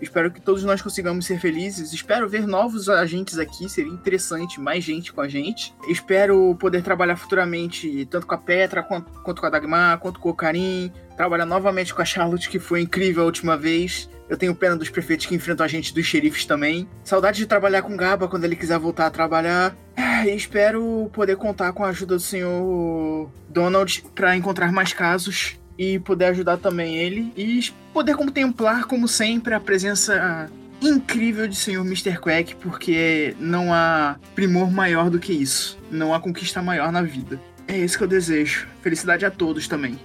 [0.00, 1.92] Espero que todos nós consigamos ser felizes.
[1.92, 5.74] Espero ver novos agentes aqui, seria interessante mais gente com a gente.
[5.88, 10.30] Espero poder trabalhar futuramente tanto com a Petra, quanto, quanto com a Dagmar, quanto com
[10.30, 10.92] o Karim.
[11.16, 14.08] Trabalhar novamente com a Charlotte, que foi incrível a última vez.
[14.28, 16.88] Eu tenho pena dos prefeitos que enfrentam a gente dos xerifes também.
[17.02, 19.74] Saudade de trabalhar com Gaba quando ele quiser voltar a trabalhar.
[19.96, 25.57] Ah, e espero poder contar com a ajuda do senhor Donald para encontrar mais casos
[25.78, 30.50] e poder ajudar também ele e poder contemplar, como sempre, a presença
[30.82, 32.18] incrível de senhor Mr.
[32.18, 35.78] Quack, porque não há primor maior do que isso.
[35.90, 37.40] Não há conquista maior na vida.
[37.66, 38.66] É isso que eu desejo.
[38.82, 39.98] Felicidade a todos também.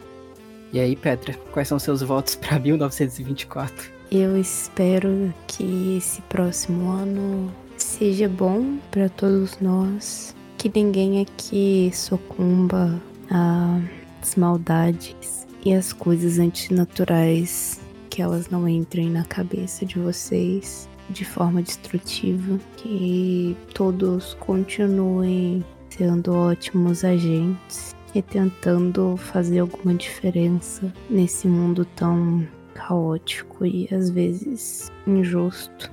[0.72, 3.92] E aí, Petra, quais são seus votos para 1924?
[4.12, 13.02] Eu espero que esse próximo ano seja bom para todos nós, que ninguém aqui sucumba
[13.30, 21.26] às maldades e as coisas antinaturais que elas não entrem na cabeça de vocês de
[21.26, 31.86] forma destrutiva, que todos continuem sendo ótimos agentes e tentando fazer alguma diferença nesse mundo
[31.96, 35.92] tão caótico e às vezes injusto.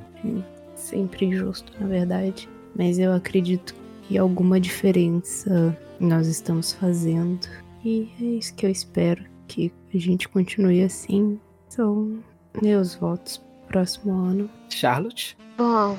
[0.75, 2.49] Sempre injusto, na verdade.
[2.77, 7.47] Mas eu acredito que alguma diferença nós estamos fazendo.
[7.85, 11.39] E é isso que eu espero, que a gente continue assim.
[11.69, 12.19] São
[12.63, 14.51] meus votos pro próximo ano.
[14.69, 15.37] Charlotte?
[15.57, 15.97] Bom,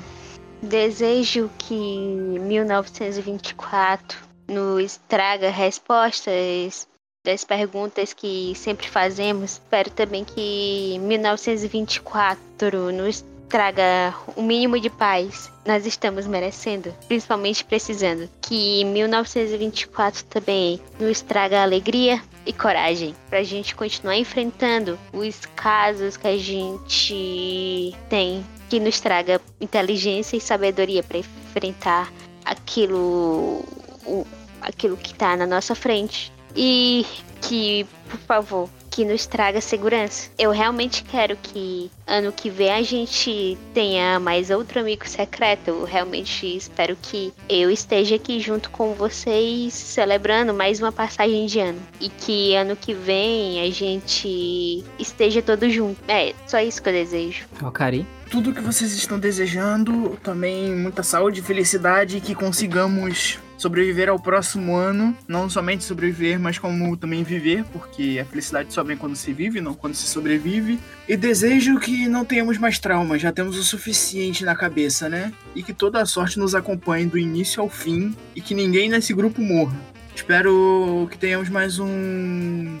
[0.62, 6.86] desejo que 1924 nos traga respostas
[7.24, 9.52] das perguntas que sempre fazemos.
[9.52, 18.28] Espero também que 1924 nos traga o mínimo de paz nós estamos merecendo, principalmente precisando.
[18.40, 26.26] Que 1924 também nos traga alegria e coragem pra gente continuar enfrentando os casos que
[26.26, 32.10] a gente tem, que nos traga inteligência e sabedoria para enfrentar
[32.46, 33.62] aquilo
[34.06, 34.26] o,
[34.62, 36.32] aquilo que tá na nossa frente.
[36.56, 37.06] E
[37.42, 40.30] que, por favor, que nos traga segurança.
[40.38, 45.68] Eu realmente quero que ano que vem a gente tenha mais outro amigo secreto.
[45.68, 51.58] Eu realmente espero que eu esteja aqui junto com vocês celebrando mais uma passagem de
[51.58, 51.80] ano.
[51.98, 55.98] E que ano que vem a gente esteja todo junto.
[56.06, 57.46] É, só isso que eu desejo.
[57.62, 58.06] Alcari?
[58.30, 64.74] Tudo que vocês estão desejando, também muita saúde, felicidade e que consigamos sobreviver ao próximo
[64.74, 69.32] ano, não somente sobreviver, mas como também viver, porque a felicidade só vem quando se
[69.32, 70.80] vive, não quando se sobrevive.
[71.08, 75.32] E desejo que não tenhamos mais traumas, já temos o suficiente na cabeça, né?
[75.54, 79.14] E que toda a sorte nos acompanhe do início ao fim e que ninguém nesse
[79.14, 79.76] grupo morra.
[80.14, 82.78] Espero que tenhamos mais um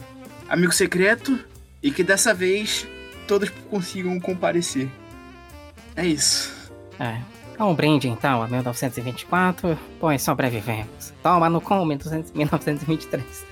[0.48, 1.38] amigo secreto
[1.80, 2.88] e que dessa vez
[3.28, 4.88] todos consigam comparecer.
[5.94, 6.52] É isso.
[6.98, 7.20] É,
[7.60, 11.12] um brinde então a 1924, pois sobrevivemos.
[11.22, 13.46] Toma no com 1923.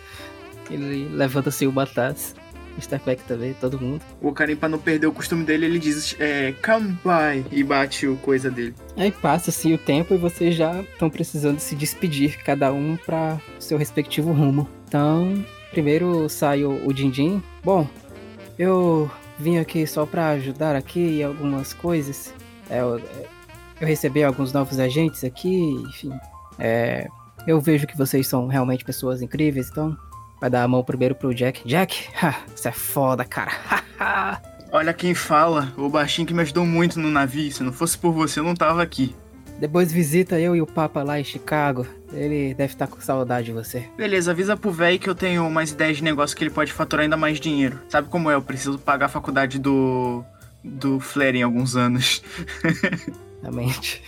[0.71, 2.35] Ele levanta-se o Batas.
[2.79, 2.99] Mr.
[3.01, 4.01] Quack também, todo mundo.
[4.23, 8.17] O Karim, pra não perder o costume dele, ele diz é, Kampai e bate o
[8.17, 8.75] coisa dele.
[8.97, 13.77] Aí passa-se o tempo e vocês já estão precisando se despedir, cada um para seu
[13.77, 14.69] respectivo rumo.
[14.89, 17.43] Então, primeiro sai o, o Dindim.
[17.63, 17.87] Bom,
[18.59, 22.33] eu vim aqui só para ajudar aqui algumas coisas.
[22.71, 22.81] É,
[23.81, 25.57] eu recebi alguns novos agentes aqui,
[25.89, 26.13] enfim.
[26.59, 27.09] É,
[27.47, 29.97] eu vejo que vocês são realmente pessoas incríveis, então
[30.41, 31.67] vai dar a mão primeiro pro Jack.
[31.67, 33.53] Jack, ha, você é foda, cara.
[34.73, 37.51] Olha quem fala, o baixinho que me ajudou muito no navio.
[37.51, 39.15] Se não fosse por você, eu não tava aqui.
[39.59, 41.87] Depois visita eu e o Papa lá em Chicago.
[42.13, 43.85] Ele deve estar com saudade de você.
[43.97, 47.05] Beleza, avisa pro velho que eu tenho umas ideias de negócio que ele pode faturar
[47.05, 47.79] ainda mais dinheiro.
[47.89, 48.35] Sabe como é?
[48.35, 50.25] Eu preciso pagar a faculdade do.
[50.63, 52.23] do Flair em alguns anos.
[53.43, 54.03] Realmente.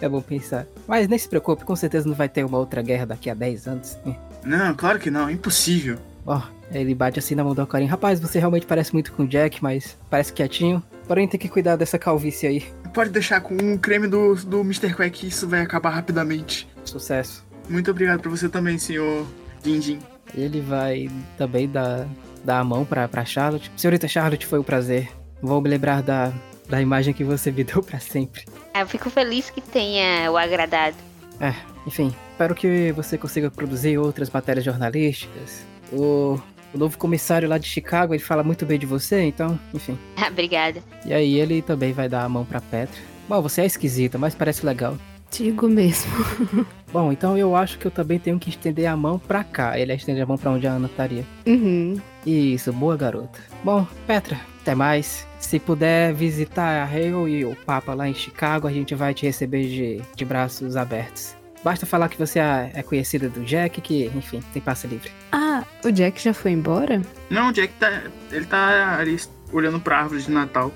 [0.00, 0.66] É bom pensar.
[0.88, 3.68] Mas nem se preocupe, com certeza não vai ter uma outra guerra daqui a 10
[3.68, 3.98] anos.
[4.44, 5.98] Não, claro que não, impossível.
[6.26, 7.86] Ó, oh, ele bate assim na mão do Alcarim.
[7.86, 10.82] Rapaz, você realmente parece muito com o Jack, mas parece quietinho.
[11.06, 12.64] Porém, tem que cuidar dessa calvície aí.
[12.92, 14.94] Pode deixar com o creme do, do Mr.
[14.94, 16.68] Quack, isso vai acabar rapidamente.
[16.84, 17.44] Sucesso.
[17.68, 19.26] Muito obrigado pra você também, senhor
[19.62, 19.98] Din
[20.34, 22.06] Ele vai também dar,
[22.44, 23.70] dar a mão pra, pra Charlotte.
[23.76, 25.10] Senhorita Charlotte, foi um prazer.
[25.42, 26.32] Vou me lembrar da,
[26.68, 28.44] da imagem que você me deu para sempre.
[28.74, 30.96] Ah, eu fico feliz que tenha o agradado.
[31.40, 31.54] É,
[31.86, 35.64] enfim, espero que você consiga produzir outras matérias jornalísticas.
[35.92, 36.40] O,
[36.74, 39.96] o novo comissário lá de Chicago, ele fala muito bem de você, então, enfim.
[40.16, 40.82] Ah, obrigada.
[41.06, 43.00] E aí ele também vai dar a mão pra Petra.
[43.28, 44.98] Bom, você é esquisita, mas parece legal.
[45.36, 46.12] Digo mesmo.
[46.92, 49.78] Bom, então eu acho que eu também tenho que estender a mão pra cá.
[49.78, 51.24] Ele estende a mão pra onde a Ana estaria.
[51.44, 52.00] Uhum.
[52.24, 53.40] Isso, boa garota.
[53.64, 55.26] Bom, Petra, até mais.
[55.40, 59.26] Se puder visitar a Hale e o Papa lá em Chicago, a gente vai te
[59.26, 61.36] receber de, de braços abertos.
[61.64, 65.10] Basta falar que você é, é conhecida do Jack, que, enfim, tem passe livre.
[65.32, 67.00] Ah, o Jack já foi embora?
[67.28, 68.02] Não, o Jack tá.
[68.30, 69.18] Ele tá ali
[69.50, 70.70] olhando pra árvore de Natal.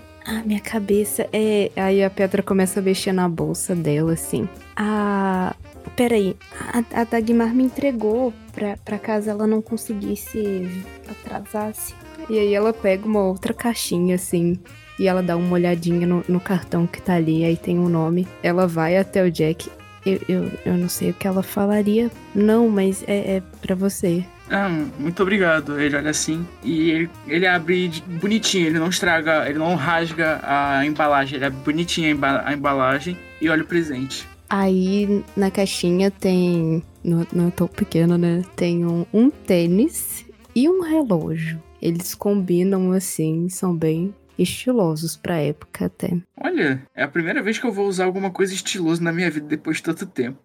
[0.44, 1.70] Minha cabeça é.
[1.76, 4.48] Aí a Petra começa a mexer na bolsa dela, assim.
[4.76, 5.54] Ah.
[5.96, 6.36] Peraí,
[6.72, 11.94] a, a Dagmar me entregou pra, pra caso ela não conseguisse atrasasse.
[12.30, 14.58] E aí ela pega uma outra caixinha, assim,
[14.98, 17.88] e ela dá uma olhadinha no, no cartão que tá ali, aí tem o um
[17.88, 18.28] nome.
[18.42, 19.70] Ela vai até o Jack.
[20.04, 22.10] Eu, eu, eu não sei o que ela falaria.
[22.34, 24.24] Não, mas é, é para você.
[24.50, 24.68] Ah,
[24.98, 25.80] muito obrigado.
[25.80, 27.90] Ele olha assim e ele, ele abre
[28.20, 33.48] bonitinho, ele não estraga, ele não rasga a embalagem, ele abre bonitinho a, embalagem e
[33.48, 34.26] olha o presente.
[34.48, 36.82] Aí na caixinha tem.
[37.04, 38.42] No, no topo pequeno, né?
[38.56, 41.62] Tem um, um tênis e um relógio.
[41.80, 46.16] Eles combinam assim, são bem estilosos pra época até.
[46.36, 49.46] Olha, é a primeira vez que eu vou usar alguma coisa estilosa na minha vida
[49.46, 50.38] depois de tanto tempo.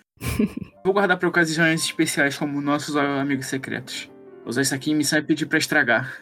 [0.83, 4.09] Vou guardar pra ocasiões especiais como nossos amigos secretos.
[4.41, 6.13] Vou usar isso aqui em missão e pedir pra estragar.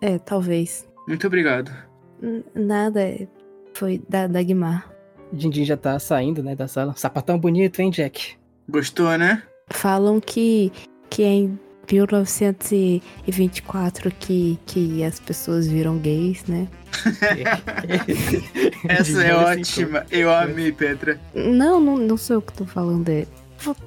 [0.00, 0.88] é, talvez.
[1.06, 1.70] Muito obrigado.
[2.22, 3.28] N nada, é,
[3.74, 4.90] foi da Dagmar.
[5.32, 6.94] Dindim já tá saindo, né, da sala.
[6.96, 8.36] Sapatão bonito, hein, Jack?
[8.68, 9.42] Gostou, né?
[9.70, 10.72] Falam que,
[11.10, 11.58] que é em
[11.90, 16.66] 1924 que, que as pessoas viram gays, né?
[18.88, 20.04] Essa é ótima.
[20.10, 21.20] Eu amei, Petra.
[21.34, 23.08] Não, não, não sou eu que tô falando.
[23.08, 23.26] É...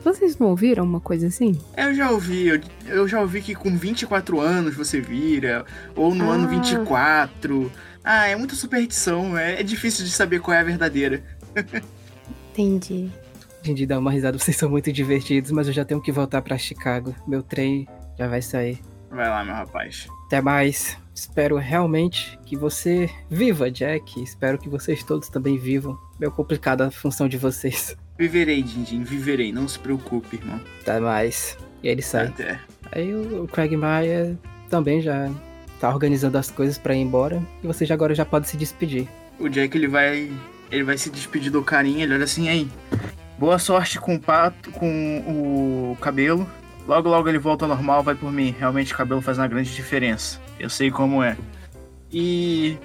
[0.04, 1.60] Vocês não ouviram uma coisa assim?
[1.78, 6.32] Eu já ouvi, eu, eu já ouvi que com 24 anos você vira, ou no
[6.32, 6.34] Ah.
[6.34, 7.72] ano 24.
[8.04, 11.22] Ah, é muita superstição, é, é difícil de saber qual é a verdadeira.
[12.54, 13.12] Entendi.
[13.68, 16.58] Dindi dá uma risada, vocês são muito divertidos, mas eu já tenho que voltar pra
[16.58, 17.14] Chicago.
[17.28, 17.88] Meu trem
[18.18, 18.80] já vai sair.
[19.10, 20.08] Vai lá, meu rapaz.
[20.26, 20.98] Até mais.
[21.16, 24.22] Espero realmente que você viva, Jack.
[24.22, 25.98] Espero que vocês todos também vivam.
[26.20, 27.98] Meio complicada a função de vocês.
[28.18, 30.60] Viverei, Dindim, viverei, não se preocupe, irmão.
[30.82, 31.58] Até mais.
[31.82, 32.28] E aí ele sai.
[32.28, 32.60] Até.
[32.92, 34.38] Aí o Craig Maia
[34.70, 35.32] também já
[35.80, 37.42] tá organizando as coisas pra ir embora.
[37.64, 39.08] E você já agora já pode se despedir.
[39.40, 40.32] O Jack ele vai.
[40.70, 42.68] Ele vai se despedir do carinha, ele olha assim, aí.
[43.38, 46.50] Boa sorte com o pato, com o cabelo.
[46.88, 48.56] Logo, logo ele volta ao normal, vai por mim.
[48.58, 50.42] Realmente o cabelo faz uma grande diferença.
[50.60, 51.38] Eu sei como é.
[52.12, 52.78] E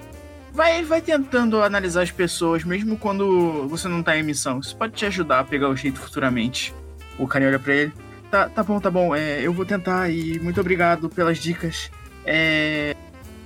[0.51, 4.59] vai, vai tentando analisar as pessoas, mesmo quando você não tá em missão.
[4.59, 6.73] Isso pode te ajudar a pegar o jeito futuramente.
[7.17, 7.93] O carinha olha pra ele.
[8.29, 9.15] Tá, tá bom, tá bom.
[9.15, 11.89] É, eu vou tentar e muito obrigado pelas dicas.
[12.25, 12.95] É,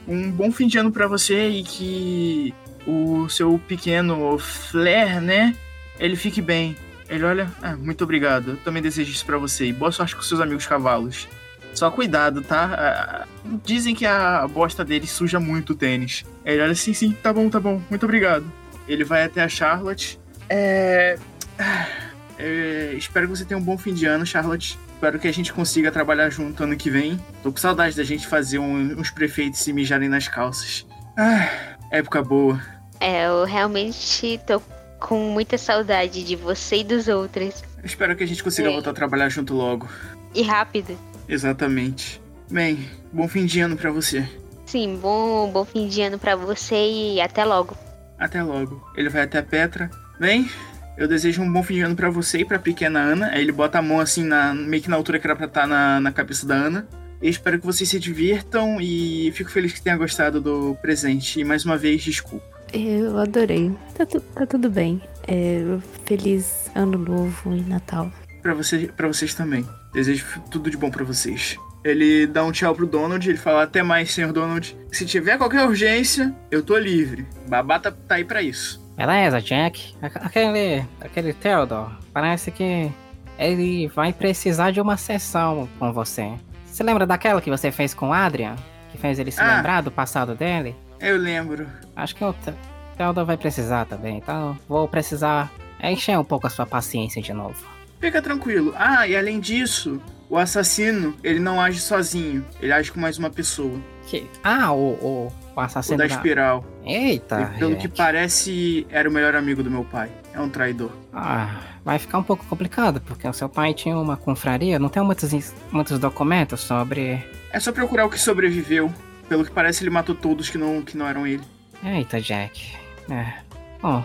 [0.07, 2.53] um bom fim de ano pra você e que
[2.85, 5.55] o seu pequeno Flair, né?
[5.99, 6.75] Ele fique bem.
[7.09, 8.51] Ele olha, ah, muito obrigado.
[8.51, 9.65] Eu também desejo isso pra você.
[9.65, 11.27] E boa sorte com seus amigos cavalos.
[11.73, 12.65] Só cuidado, tá?
[12.73, 13.27] Ah,
[13.63, 16.25] Dizem que a bosta dele suja muito o tênis.
[16.43, 17.81] Ele olha, sim, sim, tá bom, tá bom.
[17.89, 18.45] Muito obrigado.
[18.87, 20.19] Ele vai até a Charlotte.
[20.49, 21.17] É...
[22.37, 24.77] é, Espero que você tenha um bom fim de ano, Charlotte.
[24.93, 27.19] Espero que a gente consiga trabalhar junto ano que vem.
[27.43, 30.85] Tô com saudade da gente fazer um- uns prefeitos se mijarem nas calças.
[31.17, 31.47] Ah,
[31.91, 32.59] época boa.
[32.99, 34.59] É, eu realmente tô
[35.07, 37.63] com muita saudade de você e dos outros.
[37.81, 38.73] Espero que a gente consiga Sim.
[38.73, 39.87] voltar a trabalhar junto logo.
[40.35, 40.97] E rápido.
[41.29, 42.21] Exatamente.
[42.51, 44.27] Bem, bom fim de ano pra você.
[44.65, 47.75] Sim, bom, bom fim de ano pra você e até logo.
[48.19, 48.85] Até logo.
[48.97, 49.89] Ele vai até a Petra.
[50.19, 50.49] Bem,
[50.97, 53.27] eu desejo um bom fim de ano pra você e pra pequena Ana.
[53.27, 55.65] Aí ele bota a mão assim, na, meio que na altura que era pra estar
[55.65, 56.85] na, na cabeça da Ana.
[57.21, 61.39] Eu espero que vocês se divirtam e fico feliz que tenha gostado do presente.
[61.39, 62.56] E mais uma vez, desculpa.
[62.74, 63.72] Eu adorei.
[63.95, 65.01] Tá, tu- tá tudo bem.
[65.28, 65.61] É,
[66.05, 68.11] feliz ano novo e Natal.
[68.41, 69.65] Pra, você, pra vocês também.
[69.93, 71.57] Desejo tudo de bom pra vocês.
[71.84, 74.76] Ele dá um tchau pro Donald, ele fala até mais, senhor Donald.
[74.91, 77.26] Se tiver qualquer urgência, eu tô livre.
[77.47, 78.82] Babá tá, tá aí pra isso.
[78.97, 79.95] Beleza, Jack.
[80.01, 82.91] Aque- Aquele, aquele Theodore, parece que
[83.38, 86.34] ele vai precisar de uma sessão com você.
[86.65, 88.55] Você lembra daquela que você fez com o Adrian?
[88.91, 89.57] Que fez ele se Ah.
[89.57, 90.76] lembrar do passado dele?
[90.99, 91.67] Eu lembro.
[91.95, 92.53] Acho que o The-
[92.97, 95.51] Theodore vai precisar também, então vou precisar
[95.83, 97.55] encher um pouco a sua paciência de novo.
[97.99, 98.73] Fica tranquilo.
[98.75, 102.45] Ah, e além disso, o assassino, ele não age sozinho.
[102.61, 103.79] Ele age com mais uma pessoa.
[104.07, 104.27] Que...
[104.43, 106.13] Ah, o, o, o O assassino da da...
[106.15, 106.63] espiral.
[106.85, 107.97] Eita, E pelo que Jack.
[107.97, 110.09] parece, era o melhor amigo do meu pai.
[110.33, 110.91] É um traidor.
[111.11, 115.03] Ah, vai ficar um pouco complicado, porque o seu pai tinha uma confraria, não tem
[115.03, 117.23] muitos, muitos documentos sobre...
[117.51, 118.91] É só procurar o que sobreviveu.
[119.30, 121.43] Pelo que parece, ele matou todos que não, que não eram ele.
[121.84, 122.73] Eita, Jack.
[123.09, 123.34] É.
[123.82, 124.03] Bom,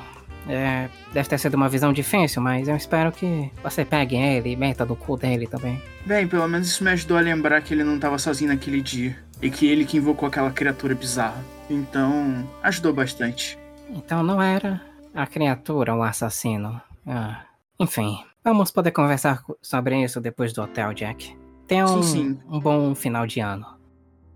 [0.49, 4.57] é, deve ter sido uma visão difícil, mas eu espero que você pegue ele e
[4.57, 5.81] meta do cu dele também.
[6.05, 9.17] Bem, pelo menos isso me ajudou a lembrar que ele não tava sozinho naquele dia.
[9.41, 11.43] E que ele que invocou aquela criatura bizarra.
[11.71, 13.59] Então, ajudou bastante.
[13.91, 14.81] Então não era
[15.15, 16.81] a criatura um assassino.
[17.07, 17.43] Ah,
[17.79, 21.37] enfim, vamos poder conversar co- sobre isso depois do hotel, Jack.
[21.67, 22.39] Tenha Sim, um, sim.
[22.49, 23.67] um bom final de ano.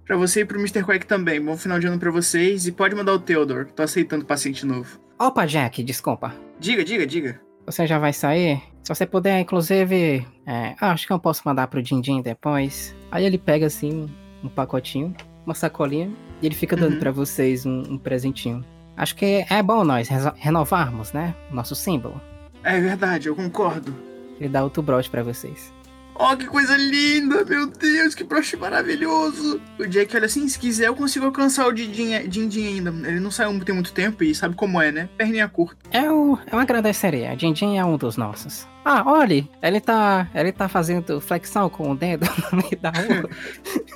[0.07, 0.84] Pra você e pro Mr.
[0.84, 1.40] Quack também.
[1.42, 2.66] Bom final de ano pra vocês.
[2.66, 3.66] E pode mandar o Theodore.
[3.74, 4.98] Tô aceitando paciente novo.
[5.18, 6.32] Opa, Jack, desculpa.
[6.61, 7.40] Diga, diga, diga.
[7.66, 8.62] Você já vai sair?
[8.84, 10.24] Se você puder, inclusive.
[10.46, 12.94] É, ah, acho que eu posso mandar pro Dindim depois.
[13.11, 14.07] Aí ele pega assim
[14.44, 15.12] um pacotinho,
[15.44, 16.09] uma sacolinha,
[16.40, 17.00] e ele fica dando Uhum.
[17.00, 18.64] pra vocês um, um presentinho.
[18.96, 21.34] Acho que é bom nós renovarmos, né?
[21.50, 22.20] Nosso símbolo.
[22.62, 23.92] É verdade, eu concordo.
[24.38, 25.72] Ele dá outro broche pra vocês.
[26.18, 27.44] Oh, que coisa linda!
[27.44, 29.60] Meu Deus, que broche maravilhoso!
[29.78, 32.90] O Jack olha assim, se quiser eu consigo alcançar o Dindim ainda.
[33.08, 35.08] Ele não saiu tem muito tempo e sabe como é, né?
[35.16, 35.76] Perninha curta.
[35.92, 37.36] Eu, eu agradeceria.
[37.36, 38.66] Dindim é um dos nossos.
[38.84, 40.28] Ah, olhe, ele tá.
[40.32, 43.28] Ele tá fazendo flexão com o dedo no meio da rua.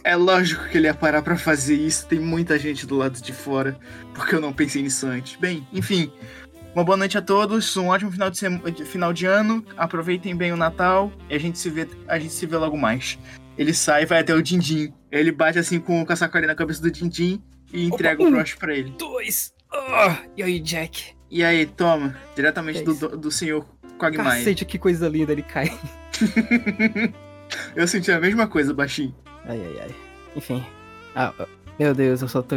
[0.02, 3.32] É lógico que ele ia parar pra fazer isso, tem muita gente do lado de
[3.32, 3.78] fora,
[4.12, 5.36] porque eu não pensei nisso antes.
[5.36, 6.12] Bem, enfim,
[6.74, 10.52] uma boa noite a todos, um ótimo final de, sema- final de ano, aproveitem bem
[10.52, 13.18] o Natal e a gente se vê, a gente se vê logo mais.
[13.58, 14.92] Ele sai e vai até o Dindim.
[15.10, 17.42] Ele bate assim com o sacolinha na cabeça do Dindim
[17.72, 18.28] e entrega um.
[18.28, 18.90] o broche pra ele.
[18.96, 19.52] Dois.
[19.72, 21.14] Ah, e aí, Jack?
[21.30, 23.64] E aí, toma, diretamente Que do, do, do senhor
[23.98, 24.24] Quagmire.
[24.24, 25.70] Cacete, que coisa linda ele cai.
[27.76, 29.14] eu senti a mesma coisa, baixinho.
[29.44, 29.94] Ai, ai, ai.
[30.34, 30.64] Enfim.
[31.14, 31.32] Ah,
[31.78, 32.56] meu Deus, eu só tô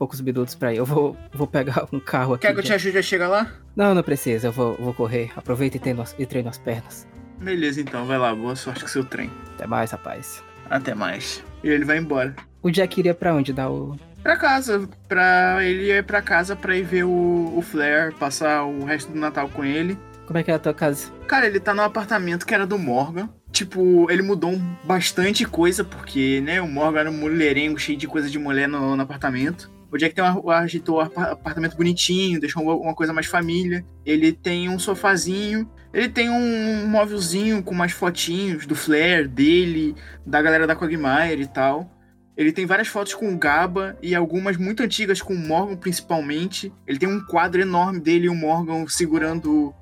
[0.00, 0.78] poucos minutos pra ir.
[0.78, 2.46] Eu vou, vou pegar um carro aqui.
[2.46, 3.52] Quer que eu te ajude a chegar lá?
[3.76, 4.48] Não, não precisa.
[4.48, 5.30] Eu vou, vou correr.
[5.36, 7.06] Aproveita e treino, e treino as pernas.
[7.38, 8.06] Beleza, então.
[8.06, 8.34] Vai lá.
[8.34, 9.30] Boa sorte com seu trem.
[9.54, 10.42] Até mais, rapaz.
[10.70, 11.44] Até mais.
[11.62, 12.34] E ele vai embora.
[12.62, 13.52] O Jack iria pra onde?
[13.52, 13.94] Dar o...
[14.22, 14.88] Pra casa.
[15.06, 15.58] Pra...
[15.62, 19.50] Ele ia pra casa pra ir ver o, o Flair, passar o resto do Natal
[19.50, 19.98] com ele.
[20.26, 21.10] Como é que é a tua casa?
[21.26, 23.28] Cara, ele tá no apartamento que era do Morgan.
[23.52, 28.30] Tipo, ele mudou bastante coisa, porque, né, o Morgan era um mulherengo cheio de coisa
[28.30, 29.68] de mulher no, no apartamento.
[29.92, 33.84] O Jack tem um, agitou o apartamento bonitinho, deixou uma coisa mais família.
[34.06, 35.68] Ele tem um sofazinho.
[35.92, 41.46] Ele tem um móvelzinho com mais fotinhos do Flair, dele, da galera da Quagmire e
[41.46, 41.90] tal.
[42.36, 46.72] Ele tem várias fotos com o Gaba e algumas muito antigas com o Morgan, principalmente.
[46.86, 49.74] Ele tem um quadro enorme dele e o Morgan segurando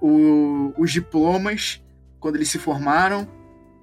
[0.00, 1.82] o, os diplomas
[2.20, 3.26] quando eles se formaram.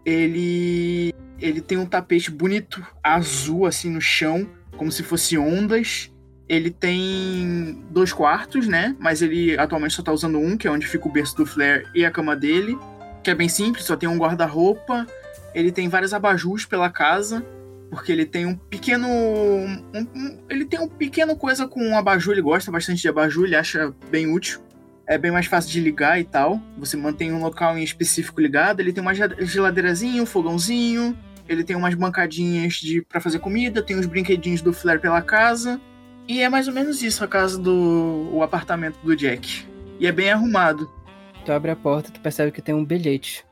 [0.05, 4.47] Ele, ele tem um tapete bonito, azul, assim, no chão
[4.81, 6.11] como se fosse ondas.
[6.49, 8.95] Ele tem dois quartos, né?
[8.99, 11.87] Mas ele atualmente só tá usando um, que é onde fica o berço do Flair
[11.93, 12.75] e a cama dele.
[13.23, 15.05] Que é bem simples, só tem um guarda-roupa.
[15.53, 17.45] Ele tem vários abajus pela casa.
[17.91, 19.07] Porque ele tem um pequeno.
[19.07, 23.45] Um, um, ele tem um pequeno coisa com um abajur, ele gosta bastante de abajur,
[23.45, 24.61] ele acha bem útil.
[25.05, 26.59] É bem mais fácil de ligar e tal.
[26.79, 28.79] Você mantém um local em específico ligado.
[28.79, 31.15] Ele tem uma geladeirazinha, um fogãozinho
[31.51, 35.79] ele tem umas bancadinhas de para fazer comida, tem uns brinquedinhos do Flair pela casa.
[36.27, 39.67] E é mais ou menos isso a casa do o apartamento do Jack.
[39.99, 40.89] E é bem arrumado.
[41.45, 43.45] Tu abre a porta, tu percebe que tem um bilhete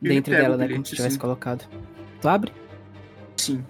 [0.00, 1.20] dentro dela, né, como se tivesse sim.
[1.20, 1.64] colocado.
[2.20, 2.52] Tu abre?
[3.36, 3.64] Sim.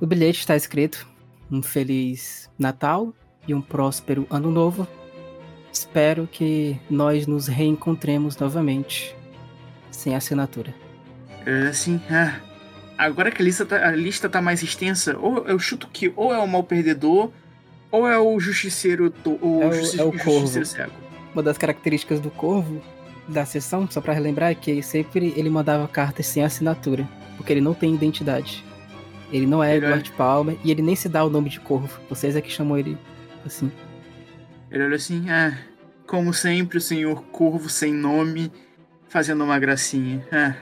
[0.00, 1.06] O bilhete está escrito:
[1.50, 3.12] um feliz Natal
[3.46, 4.88] e um próspero ano novo.
[5.70, 9.14] Espero que nós nos reencontremos novamente.
[9.90, 10.74] Sem assinatura.
[11.44, 12.00] É, sim.
[12.10, 12.40] Ah,
[12.96, 16.32] agora que a lista, tá, a lista tá mais extensa, ou eu chuto que ou
[16.32, 17.30] é o mal perdedor,
[17.90, 20.64] ou é o justiceiro, ou é o, justiceiro, é o corvo.
[20.64, 20.92] cego.
[21.34, 22.82] Uma das características do corvo
[23.28, 27.60] da sessão, só para relembrar, é que sempre ele mandava cartas sem assinatura, porque ele
[27.60, 28.64] não tem identidade.
[29.32, 30.16] Ele não é ele Edward olha...
[30.16, 31.98] Palmer e ele nem se dá o nome de corvo.
[32.08, 32.98] Vocês é que chamam ele
[33.46, 33.72] assim.
[34.70, 35.56] Ele olha assim, ah,
[36.06, 38.52] como sempre, o senhor corvo sem nome,
[39.08, 40.26] fazendo uma gracinha.
[40.30, 40.54] Ah,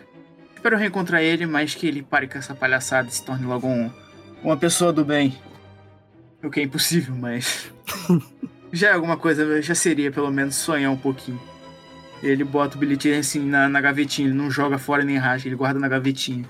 [0.60, 3.90] Espero reencontrar ele, mas que ele pare com essa palhaçada e se torne logo um,
[4.44, 5.34] uma pessoa do bem.
[6.44, 7.72] O que é impossível, mas.
[8.70, 11.40] já é alguma coisa, já seria pelo menos sonhar um pouquinho.
[12.22, 15.56] Ele bota o bilhetinho assim na, na gavetinha, ele não joga fora nem rasga, ele
[15.56, 16.44] guarda na gavetinha.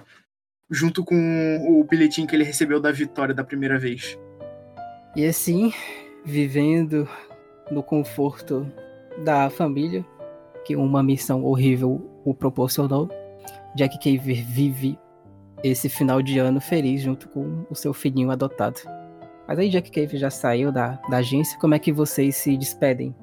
[0.69, 1.15] Junto com
[1.69, 4.19] o bilhetinho que ele recebeu da vitória da primeira vez.
[5.15, 5.73] E assim,
[6.25, 7.09] vivendo
[7.71, 8.67] no conforto
[9.25, 10.05] da família,
[10.65, 13.09] que uma missão horrível o proporcionou,
[13.75, 14.99] Jack Caver vive
[15.62, 18.81] esse final de ano feliz junto com o seu filhinho adotado.
[19.47, 23.14] Mas aí Jack Cave já saiu da, da agência, como é que vocês se despedem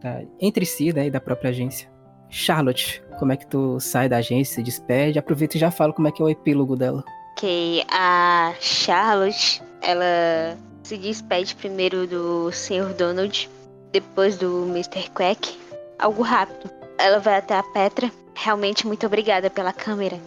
[0.00, 0.20] tá?
[0.38, 1.90] entre si né, e da própria agência?
[2.28, 5.18] Charlotte, como é que tu sai da agência, se despede?
[5.18, 7.02] Aproveita e já fala como é que é o epílogo dela.
[7.32, 12.94] Ok, a Charlotte, ela se despede primeiro do Sr.
[12.96, 13.48] Donald,
[13.90, 15.10] depois do Mr.
[15.10, 15.58] Quack.
[15.98, 16.70] Algo rápido.
[16.98, 20.18] Ela vai até a Petra Realmente muito obrigada pela câmera.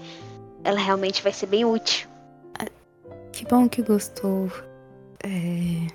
[0.63, 2.07] Ela realmente vai ser bem útil.
[3.33, 4.49] Que bom que gostou.
[5.23, 5.87] É...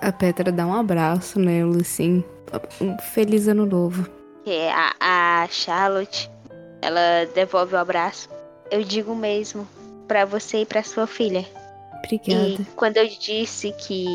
[0.00, 2.24] A Petra dá um abraço nela, assim.
[2.80, 4.08] Um feliz ano novo.
[4.46, 4.94] É, a,
[5.42, 6.30] a Charlotte,
[6.82, 8.28] ela devolve o abraço.
[8.70, 9.68] Eu digo mesmo,
[10.08, 11.46] para você e para sua filha.
[11.98, 12.48] Obrigada.
[12.48, 14.06] E quando eu disse que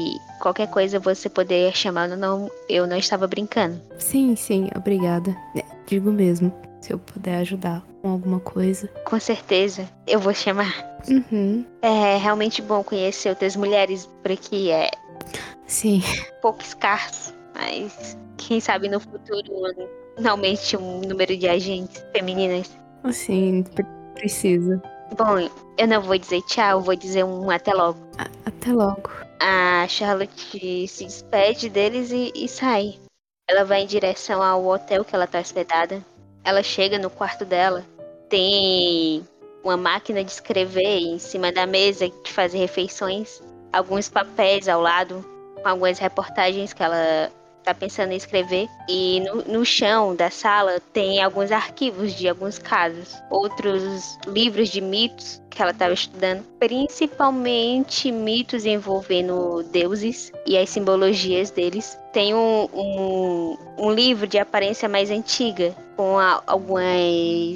[0.42, 3.80] qualquer coisa você poderia chamar no nome, eu não estava brincando.
[4.00, 5.36] Sim, sim, obrigada.
[5.56, 6.52] É, digo mesmo
[6.86, 8.88] se eu puder ajudar com alguma coisa.
[9.06, 10.72] Com certeza, eu vou chamar.
[11.10, 11.66] Uhum.
[11.82, 14.70] É realmente bom conhecer outras mulheres por aqui.
[14.70, 14.92] É.
[15.66, 16.04] Sim.
[16.44, 19.52] Pouco escasso, mas quem sabe no futuro
[20.24, 22.78] aumente o número de agentes femininas.
[23.12, 23.64] Sim,
[24.14, 24.80] precisa.
[25.18, 28.00] Bom, eu não vou dizer tchau, vou dizer um até logo.
[28.20, 29.10] A até logo.
[29.40, 33.00] A Charlotte se despede deles e, e sai.
[33.50, 36.04] Ela vai em direção ao hotel que ela tá hospedada.
[36.46, 37.84] Ela chega no quarto dela,
[38.30, 39.28] tem
[39.64, 43.42] uma máquina de escrever em cima da mesa de fazer refeições,
[43.74, 45.26] alguns papéis ao lado,
[45.62, 47.32] com algumas reportagens que ela
[47.66, 48.70] tá pensando em escrever.
[48.88, 54.82] E no, no chão da sala tem alguns arquivos de alguns casos, outros livros de
[54.82, 61.98] mitos que ela estava estudando, principalmente mitos envolvendo deuses e as simbologias deles.
[62.12, 66.86] Tem um, um, um livro de aparência mais antiga, com a, algumas,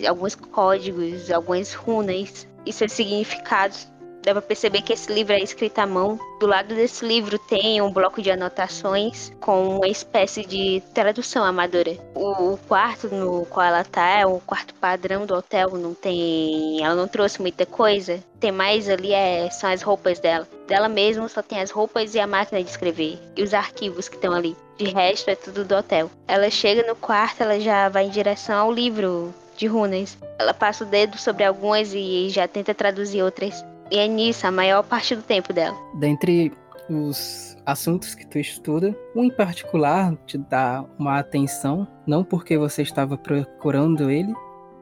[0.08, 3.88] alguns códigos, algumas runas e seus significados
[4.30, 6.20] Dá pra perceber que esse livro é escrito à mão.
[6.40, 11.98] Do lado desse livro tem um bloco de anotações com uma espécie de tradução amadora.
[12.14, 16.80] O, quarto no qual ela tá é o quarto padrão do hotel, não tem.
[16.84, 18.24] Ela não trouxe muita coisa.
[18.40, 20.48] Tem mais ali é, são as roupas dela.
[20.68, 23.18] Dela mesma só tem as roupas e a máquina de escrever.
[23.36, 24.56] E os arquivos que estão ali.
[24.78, 26.12] De resto é tudo do hotel.
[26.28, 30.18] Ela chega no quarto, ela já vai em direção ao livro de runas.
[30.38, 33.66] Ela passa o dedo sobre algumas e já tenta traduzir outras.
[33.92, 35.76] E é nisso a maior parte do tempo dela.
[35.96, 36.52] Dentre
[36.90, 42.82] os assuntos que tu estuda, um em particular te dá uma atenção, não porque você
[42.82, 44.34] estava procurando ele,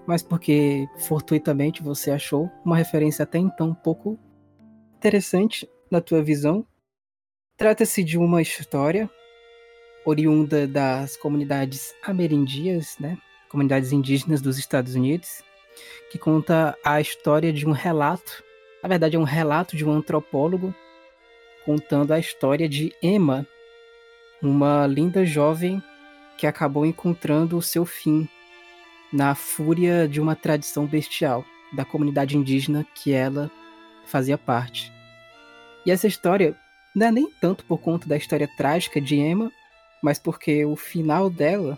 [0.06, 4.18] mas porque fortuitamente você achou uma referência até então um pouco
[4.98, 6.66] interessante na tua visão.
[7.58, 9.10] Trata-se de uma história
[10.06, 13.18] oriunda das comunidades amerindias, né?
[13.50, 15.44] Comunidades indígenas dos Estados Unidos,
[16.10, 18.44] que conta a história de um relato
[18.82, 20.74] na verdade, é um relato de um antropólogo
[21.66, 23.46] contando a história de Emma,
[24.42, 25.82] uma linda jovem
[26.38, 28.28] que acabou encontrando o seu fim
[29.12, 33.52] na fúria de uma tradição bestial da comunidade indígena que ela
[34.06, 34.92] fazia parte.
[35.86, 36.56] E essa história
[36.96, 39.52] não é nem tanto por conta da história trágica de Emma,
[40.02, 41.78] mas porque o final dela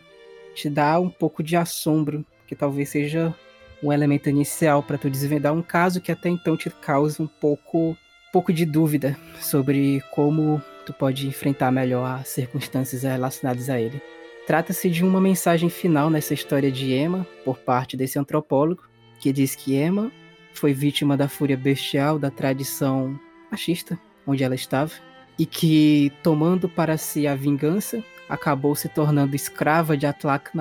[0.55, 3.35] te dá um pouco de assombro, que talvez seja
[3.81, 7.97] um elemento inicial para tu desvendar um caso que até então te causa um pouco,
[8.31, 14.01] pouco de dúvida sobre como tu pode enfrentar melhor as circunstâncias relacionadas a ele.
[14.47, 18.83] Trata-se de uma mensagem final nessa história de Emma, por parte desse antropólogo,
[19.19, 20.11] que diz que Emma
[20.53, 23.19] foi vítima da fúria bestial da tradição
[23.51, 24.91] machista onde ela estava,
[25.37, 30.55] e que, tomando para si a vingança, acabou se tornando escrava de Atlak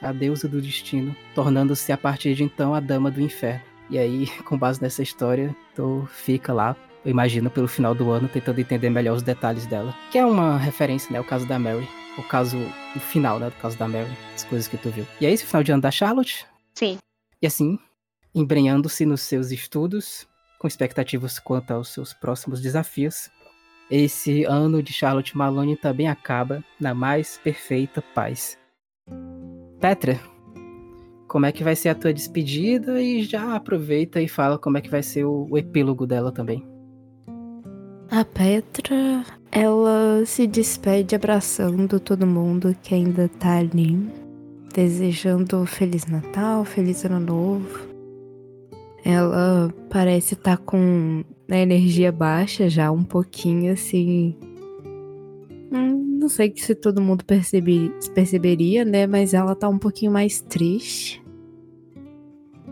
[0.00, 3.62] a deusa do destino, tornando-se a partir de então a dama do inferno.
[3.90, 8.28] E aí, com base nessa história, tu fica lá, eu imagino, pelo final do ano,
[8.28, 9.94] tentando entender melhor os detalhes dela.
[10.10, 11.20] Que é uma referência, né?
[11.20, 11.88] O caso da Mary.
[12.18, 12.58] O caso,
[12.96, 13.46] o final, né?
[13.50, 14.10] Do caso da Mary.
[14.34, 15.06] As coisas que tu viu.
[15.20, 16.46] E é esse o final de ano da Charlotte?
[16.74, 16.98] Sim.
[17.40, 17.78] E assim,
[18.34, 20.26] embrenhando-se nos seus estudos,
[20.58, 23.30] com expectativas quanto aos seus próximos desafios,
[23.90, 28.58] esse ano de Charlotte Maloney também acaba na mais perfeita paz.
[29.80, 30.18] Petra,
[31.28, 34.80] como é que vai ser a tua despedida e já aproveita e fala como é
[34.80, 36.66] que vai ser o, o epílogo dela também.
[38.10, 43.98] A Petra, ela se despede abraçando todo mundo que ainda tá ali,
[44.74, 47.86] desejando Feliz Natal, Feliz Ano Novo.
[49.04, 54.34] Ela parece estar tá com a energia baixa já, um pouquinho assim,
[55.70, 59.06] Não sei se todo mundo percebe, perceberia, né?
[59.06, 61.22] Mas ela tá um pouquinho mais triste.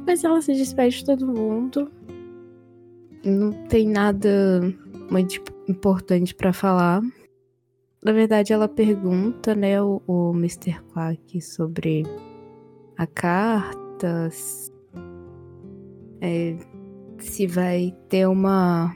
[0.07, 1.91] Mas ela se despede de todo mundo.
[3.25, 4.63] Não tem nada
[5.11, 7.03] muito importante para falar.
[8.03, 10.81] Na verdade, ela pergunta, né, o, o Mr.
[10.93, 12.05] Quack sobre
[12.97, 14.31] a carta.
[16.21, 16.57] É,
[17.19, 18.95] se vai ter uma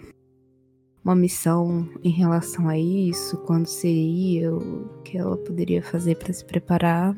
[1.05, 6.44] uma missão em relação a isso, quando seria, o que ela poderia fazer para se
[6.44, 7.16] preparar.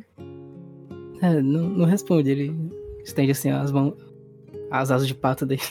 [1.20, 2.54] É, não, não, responde, ele
[3.04, 3.94] estende assim as mãos,
[4.70, 5.62] as asas de pato dele.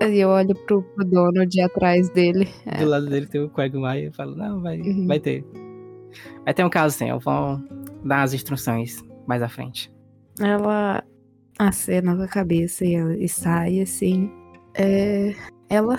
[0.00, 2.48] E eu olho pro, pro dono de atrás dele.
[2.64, 2.78] É.
[2.78, 5.08] Do lado dele tem o Quagmire e falo, não, vai, uhum.
[5.08, 5.44] vai ter.
[6.44, 7.60] Vai ter um caso assim, eu vou
[8.04, 9.92] dar as instruções mais à frente.
[10.40, 11.02] Ela
[11.58, 12.94] acena com a cabeça e,
[13.24, 14.30] e sai assim.
[14.74, 15.34] É,
[15.68, 15.98] ela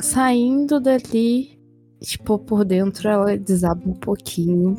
[0.00, 1.58] saindo dali,
[2.00, 4.76] tipo, por dentro ela desaba um pouquinho.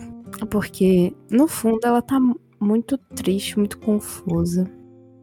[0.49, 2.19] Porque, no fundo, ela tá
[2.59, 4.69] muito triste, muito confusa.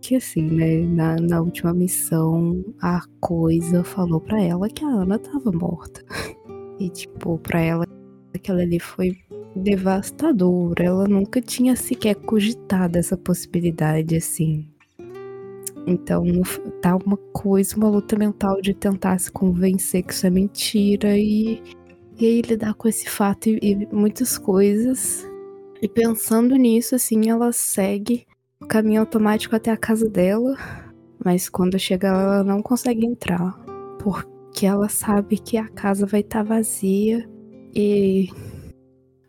[0.00, 5.18] Que assim, né, na, na última missão, a coisa falou para ela que a Ana
[5.18, 6.02] tava morta.
[6.78, 7.86] E, tipo, pra ela,
[8.34, 9.16] aquela ali foi
[9.56, 10.74] devastador.
[10.78, 14.68] Ela nunca tinha sequer cogitado essa possibilidade, assim.
[15.86, 16.24] Então
[16.82, 21.62] tá uma coisa, uma luta mental de tentar se convencer que isso é mentira e,
[22.18, 25.24] e aí lidar com esse fato e, e muitas coisas.
[25.80, 28.26] E pensando nisso, assim, ela segue
[28.60, 30.56] o caminho automático até a casa dela,
[31.24, 33.52] mas quando chega ela não consegue entrar,
[34.00, 37.28] porque ela sabe que a casa vai estar tá vazia
[37.74, 38.28] e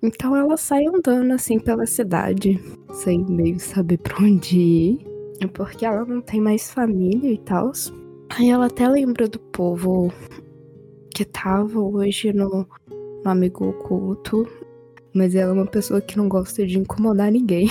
[0.02, 2.60] Então ela sai andando assim pela cidade,
[2.94, 5.17] sem meio saber pra onde ir.
[5.54, 7.72] Porque ela não tem mais família e tal.
[8.30, 10.12] Aí ela até lembra do povo
[11.14, 12.68] que tava hoje no,
[13.24, 14.48] no Amigo Oculto.
[15.14, 17.68] Mas ela é uma pessoa que não gosta de incomodar ninguém.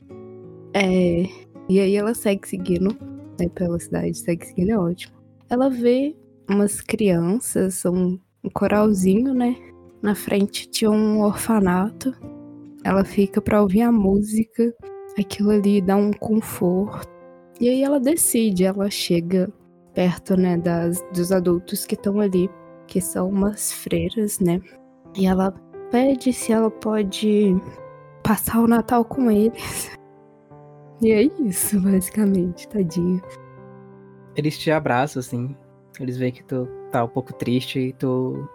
[0.74, 1.22] é,
[1.68, 2.96] e aí ela segue seguindo
[3.38, 5.14] né, pela cidade, segue seguindo, é ótimo.
[5.48, 6.14] Ela vê
[6.48, 9.56] umas crianças, um, um coralzinho, né?
[10.02, 12.14] Na frente tinha um orfanato.
[12.84, 14.74] Ela fica pra ouvir a música.
[15.18, 17.08] Aquilo ali dá um conforto.
[17.60, 19.52] E aí ela decide, ela chega
[19.92, 22.48] perto, né, das, dos adultos que estão ali,
[22.86, 24.60] que são umas freiras, né?
[25.16, 25.52] E ela
[25.90, 27.56] pede se ela pode
[28.22, 29.90] passar o Natal com eles.
[31.00, 33.22] E é isso, basicamente, tadinho.
[34.34, 35.54] Eles te abraçam, assim.
[36.00, 38.48] Eles veem que tu tá um pouco triste e tu.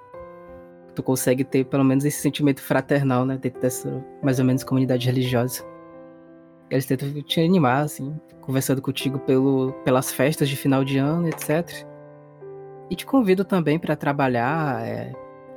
[0.93, 3.37] Tu consegue ter pelo menos esse sentimento fraternal, né?
[3.37, 5.63] Dentro dessa, mais ou menos, comunidade religiosa.
[6.69, 11.85] Eles tentam te animar, assim, conversando contigo pelo, pelas festas de final de ano, etc.
[12.89, 15.13] E te convido também para trabalhar, é,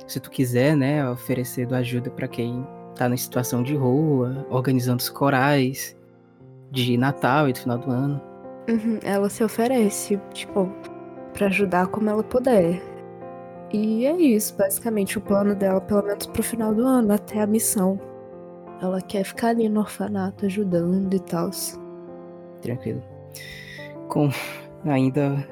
[0.07, 1.09] se tu quiser, né?
[1.09, 2.65] Oferecendo ajuda para quem
[2.95, 5.95] tá na situação de rua, organizando os corais
[6.71, 8.21] de Natal e do final do ano.
[8.69, 10.69] Uhum, ela se oferece, tipo,
[11.33, 12.81] para ajudar como ela puder.
[13.71, 17.47] E é isso, basicamente, o plano dela, pelo menos pro final do ano, até a
[17.47, 17.99] missão.
[18.81, 21.49] Ela quer ficar ali no orfanato ajudando e tal.
[22.61, 23.01] Tranquilo.
[24.07, 24.29] Com
[24.85, 25.47] ainda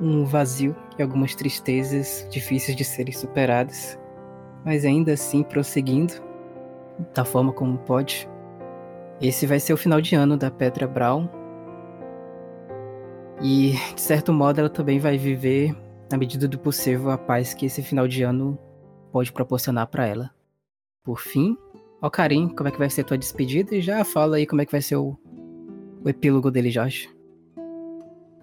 [0.00, 3.98] um vazio e algumas tristezas difíceis de serem superadas,
[4.64, 6.14] mas ainda assim prosseguindo
[7.14, 8.28] da forma como pode.
[9.20, 11.28] Esse vai ser o final de ano da Petra Brown.
[13.40, 15.74] E, de certo modo, ela também vai viver,
[16.10, 18.58] na medida do possível, a paz que esse final de ano
[19.12, 20.30] pode proporcionar para ela.
[21.02, 21.56] Por fim,
[22.04, 23.74] ó Karim, como é que vai ser tua despedida?
[23.74, 25.18] E já fala aí como é que vai ser o,
[26.04, 27.08] o epílogo dele, Jorge.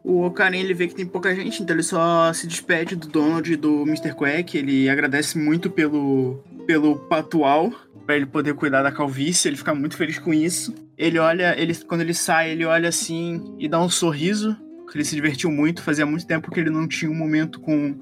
[0.04, 3.54] O Karim ele vê que tem pouca gente, então ele só se despede do Donald
[3.54, 4.16] e do Mr.
[4.16, 4.58] Quack.
[4.58, 7.72] Ele agradece muito pelo, pelo patual
[8.04, 10.74] para ele poder cuidar da calvície, ele fica muito feliz com isso.
[10.98, 15.06] Ele olha, ele quando ele sai, ele olha assim e dá um sorriso, porque ele
[15.06, 17.96] se divertiu muito, fazia muito tempo que ele não tinha um momento com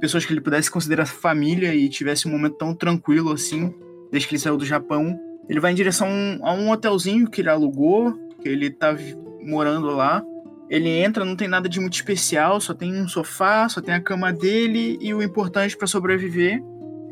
[0.00, 3.72] pessoas que ele pudesse considerar família e tivesse um momento tão tranquilo assim,
[4.10, 5.18] desde que ele saiu do Japão.
[5.48, 6.08] Ele vai em direção
[6.42, 8.96] a um hotelzinho que ele alugou, que ele tá
[9.42, 10.22] morando lá.
[10.70, 14.00] Ele entra, não tem nada de muito especial, só tem um sofá, só tem a
[14.00, 16.62] cama dele e o importante para sobreviver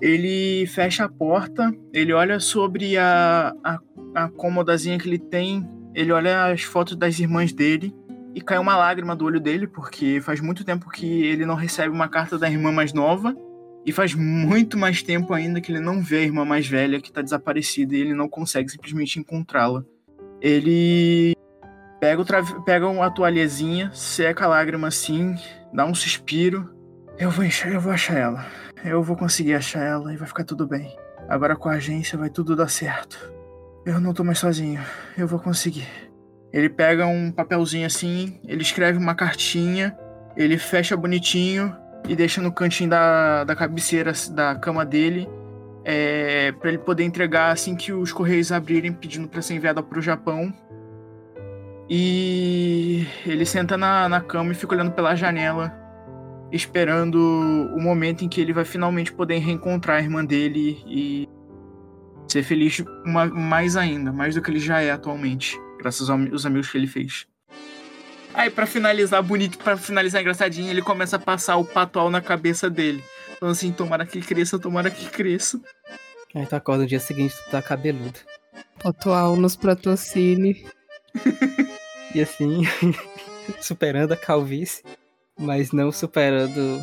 [0.02, 3.78] ele fecha a porta, ele olha sobre a, a,
[4.16, 5.64] a cômodazinha que ele tem,
[5.94, 7.94] ele olha as fotos das irmãs dele
[8.35, 11.94] e cai uma lágrima do olho dele, porque faz muito tempo que ele não recebe
[11.94, 13.32] uma carta da irmã mais nova.
[13.85, 17.09] E faz muito mais tempo ainda que ele não vê a irmã mais velha que
[17.09, 19.85] está desaparecida e ele não consegue simplesmente encontrá-la.
[20.41, 21.35] Ele
[22.01, 25.35] pega, o pega uma toalhazinha, seca a lágrima assim,
[25.73, 26.73] dá um suspiro.
[27.19, 28.47] Eu vou, eu vou achar ela.
[28.85, 30.97] Eu vou conseguir achar ela e vai ficar tudo bem.
[31.29, 33.33] Agora com a agência vai tudo dar certo.
[33.85, 34.81] Eu não tô mais sozinho.
[35.19, 35.89] Eu vou conseguir.
[36.53, 39.97] Ele pega um papelzinho assim, ele escreve uma cartinha,
[40.37, 41.75] ele fecha bonitinho
[42.09, 45.29] e deixa no cantinho da, da cabeceira da cama dele
[45.85, 49.99] é, para ele poder entregar assim que os correios abrirem pedindo para ser enviada para
[49.99, 50.53] o Japão.
[51.89, 55.83] E ele senta na, na cama e fica olhando pela janela
[56.53, 57.16] esperando
[57.74, 61.29] o momento em que ele vai finalmente poder reencontrar a irmã dele e
[62.29, 66.70] ser feliz uma, mais ainda, mais do que ele já é atualmente, graças aos amigos
[66.70, 67.27] que ele fez.
[68.35, 72.69] Aí, para finalizar bonito, para finalizar engraçadinho, ele começa a passar o patual na cabeça
[72.71, 73.03] dele.
[73.39, 75.61] Falando assim, tomara que cresça, tomara que cresça.
[76.35, 78.19] Aí tu acorda no dia seguinte, tu tá cabeludo.
[78.83, 80.67] Patual nos patrocine.
[82.15, 82.63] e assim,
[83.61, 84.83] superando a calvície
[85.39, 86.81] mas não superando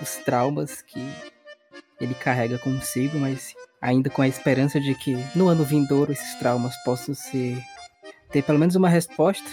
[0.00, 1.00] os traumas que
[2.00, 6.74] ele carrega consigo, mas ainda com a esperança de que no ano vindouro esses traumas
[6.84, 7.62] possam ser
[8.30, 9.48] ter pelo menos uma resposta.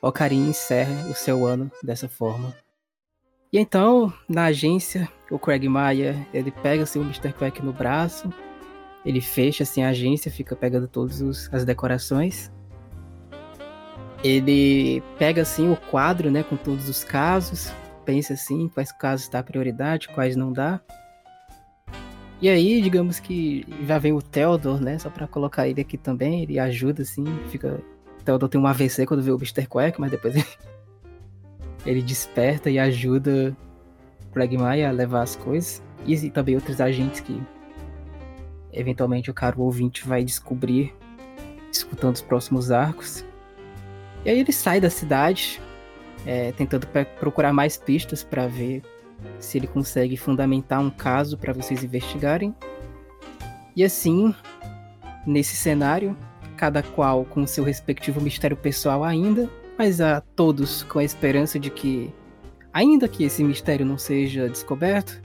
[0.00, 2.54] O Karim encerra o seu ano dessa forma.
[3.52, 7.32] E então, na agência, o Craig Maia, ele pega assim, o Mr.
[7.32, 8.32] Quack no braço,
[9.04, 12.50] ele fecha assim a agência, fica pegando todas as decorações
[14.22, 17.72] ele pega assim o quadro, né, com todos os casos,
[18.04, 20.80] pensa assim, quais casos dá prioridade, quais não dá.
[22.40, 26.42] E aí, digamos que já vem o Theodore, né, só para colocar ele aqui também,
[26.42, 27.80] ele ajuda assim, fica
[28.26, 29.66] Theodore tem um AVC quando vê o Mr.
[29.66, 30.46] Quack, mas depois ele,
[31.86, 33.56] ele desperta e ajuda
[34.26, 35.82] o Pragmai a levar as coisas.
[36.04, 37.42] E também outros agentes que
[38.72, 40.94] eventualmente o caro ouvinte vai descobrir
[41.72, 43.24] escutando os próximos arcos.
[44.24, 45.60] E aí ele sai da cidade,
[46.26, 46.86] é, tentando
[47.18, 48.82] procurar mais pistas para ver
[49.38, 52.54] se ele consegue fundamentar um caso para vocês investigarem.
[53.74, 54.34] E assim,
[55.26, 56.16] nesse cenário,
[56.56, 61.70] cada qual com seu respectivo mistério pessoal ainda, mas a todos com a esperança de
[61.70, 62.12] que,
[62.72, 65.20] ainda que esse mistério não seja descoberto,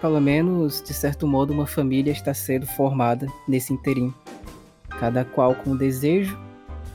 [0.00, 4.14] pelo menos, de certo modo, uma família está sendo formada nesse interim.
[4.88, 6.38] Cada qual com um desejo,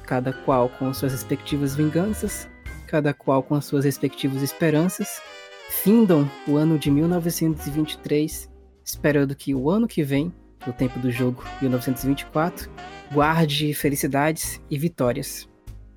[0.05, 2.49] cada qual com suas respectivas vinganças,
[2.87, 5.21] cada qual com as suas respectivas esperanças,
[5.69, 8.49] findam o ano de 1923,
[8.83, 10.33] esperando que o ano que vem,
[10.65, 12.69] no tempo do jogo 1924,
[13.15, 15.47] guarde felicidades e vitórias.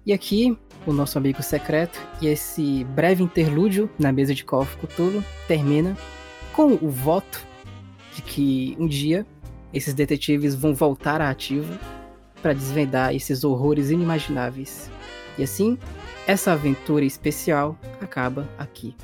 [0.06, 4.76] E aqui, o nosso amigo secreto e esse breve interlúdio na mesa de Call of
[4.76, 5.96] Cthulhu termina
[6.52, 7.44] com o voto
[8.14, 9.26] de que um dia
[9.74, 11.76] esses detetives vão voltar à ativa
[12.40, 14.88] para desvendar esses horrores inimagináveis.
[15.36, 15.76] E assim,
[16.24, 18.94] essa aventura especial acaba aqui.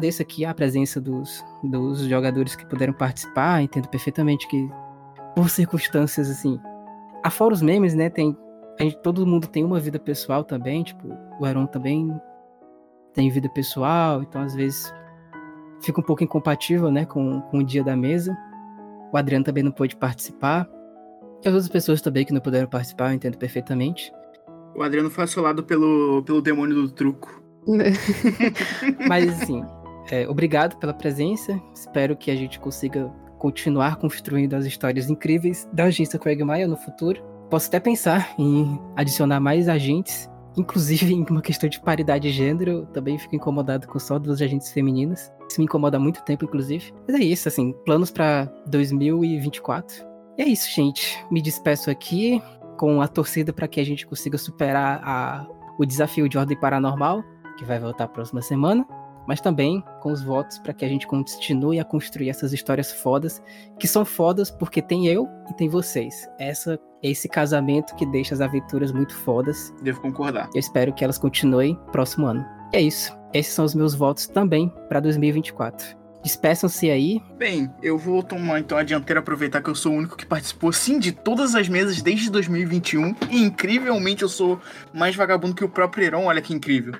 [0.00, 3.62] Agradeço aqui a presença dos, dos jogadores que puderam participar.
[3.62, 4.68] Entendo perfeitamente que,
[5.36, 6.58] por circunstâncias assim,
[7.22, 8.08] afora os memes, né?
[8.08, 8.34] Tem,
[8.78, 10.82] a gente, todo mundo tem uma vida pessoal também.
[10.82, 11.08] Tipo,
[11.38, 12.10] o Aaron também
[13.12, 14.92] tem vida pessoal, então às vezes
[15.82, 18.36] fica um pouco incompatível, né, com, com o dia da mesa.
[19.12, 20.66] O Adriano também não pôde participar.
[21.44, 24.10] E as outras pessoas também que não puderam participar, eu entendo perfeitamente.
[24.74, 27.42] O Adriano foi assolado pelo, pelo demônio do truco.
[29.08, 29.62] Mas assim,
[30.10, 31.60] é, obrigado pela presença.
[31.74, 37.22] Espero que a gente consiga continuar construindo as histórias incríveis da agência Quagmire no futuro.
[37.48, 42.86] Posso até pensar em adicionar mais agentes, inclusive em uma questão de paridade de gênero.
[42.92, 45.32] Também fico incomodado com só duas agentes femininas.
[45.48, 46.92] Isso me incomoda há muito tempo, inclusive.
[47.06, 50.04] Mas é isso, assim, planos para 2024.
[50.38, 51.24] E é isso, gente.
[51.30, 52.42] Me despeço aqui
[52.76, 55.46] com a torcida para que a gente consiga superar a,
[55.78, 57.22] o desafio de ordem paranormal,
[57.58, 58.86] que vai voltar a próxima semana
[59.30, 63.40] mas também com os votos para que a gente continue a construir essas histórias fodas,
[63.78, 66.28] que são fodas porque tem eu e tem vocês.
[66.36, 69.72] Essa esse casamento que deixa as aventuras muito fodas.
[69.84, 70.50] Devo concordar.
[70.52, 72.44] Eu espero que elas continuem próximo ano.
[72.72, 73.16] E é isso.
[73.32, 75.96] Esses são os meus votos também para 2024.
[76.24, 77.22] Despeçam-se aí.
[77.38, 80.72] Bem, eu vou tomar então a dianteira, aproveitar que eu sou o único que participou
[80.72, 83.14] sim de todas as mesas desde 2021.
[83.30, 84.60] E incrivelmente eu sou
[84.92, 86.94] mais vagabundo que o próprio Heron, olha que incrível.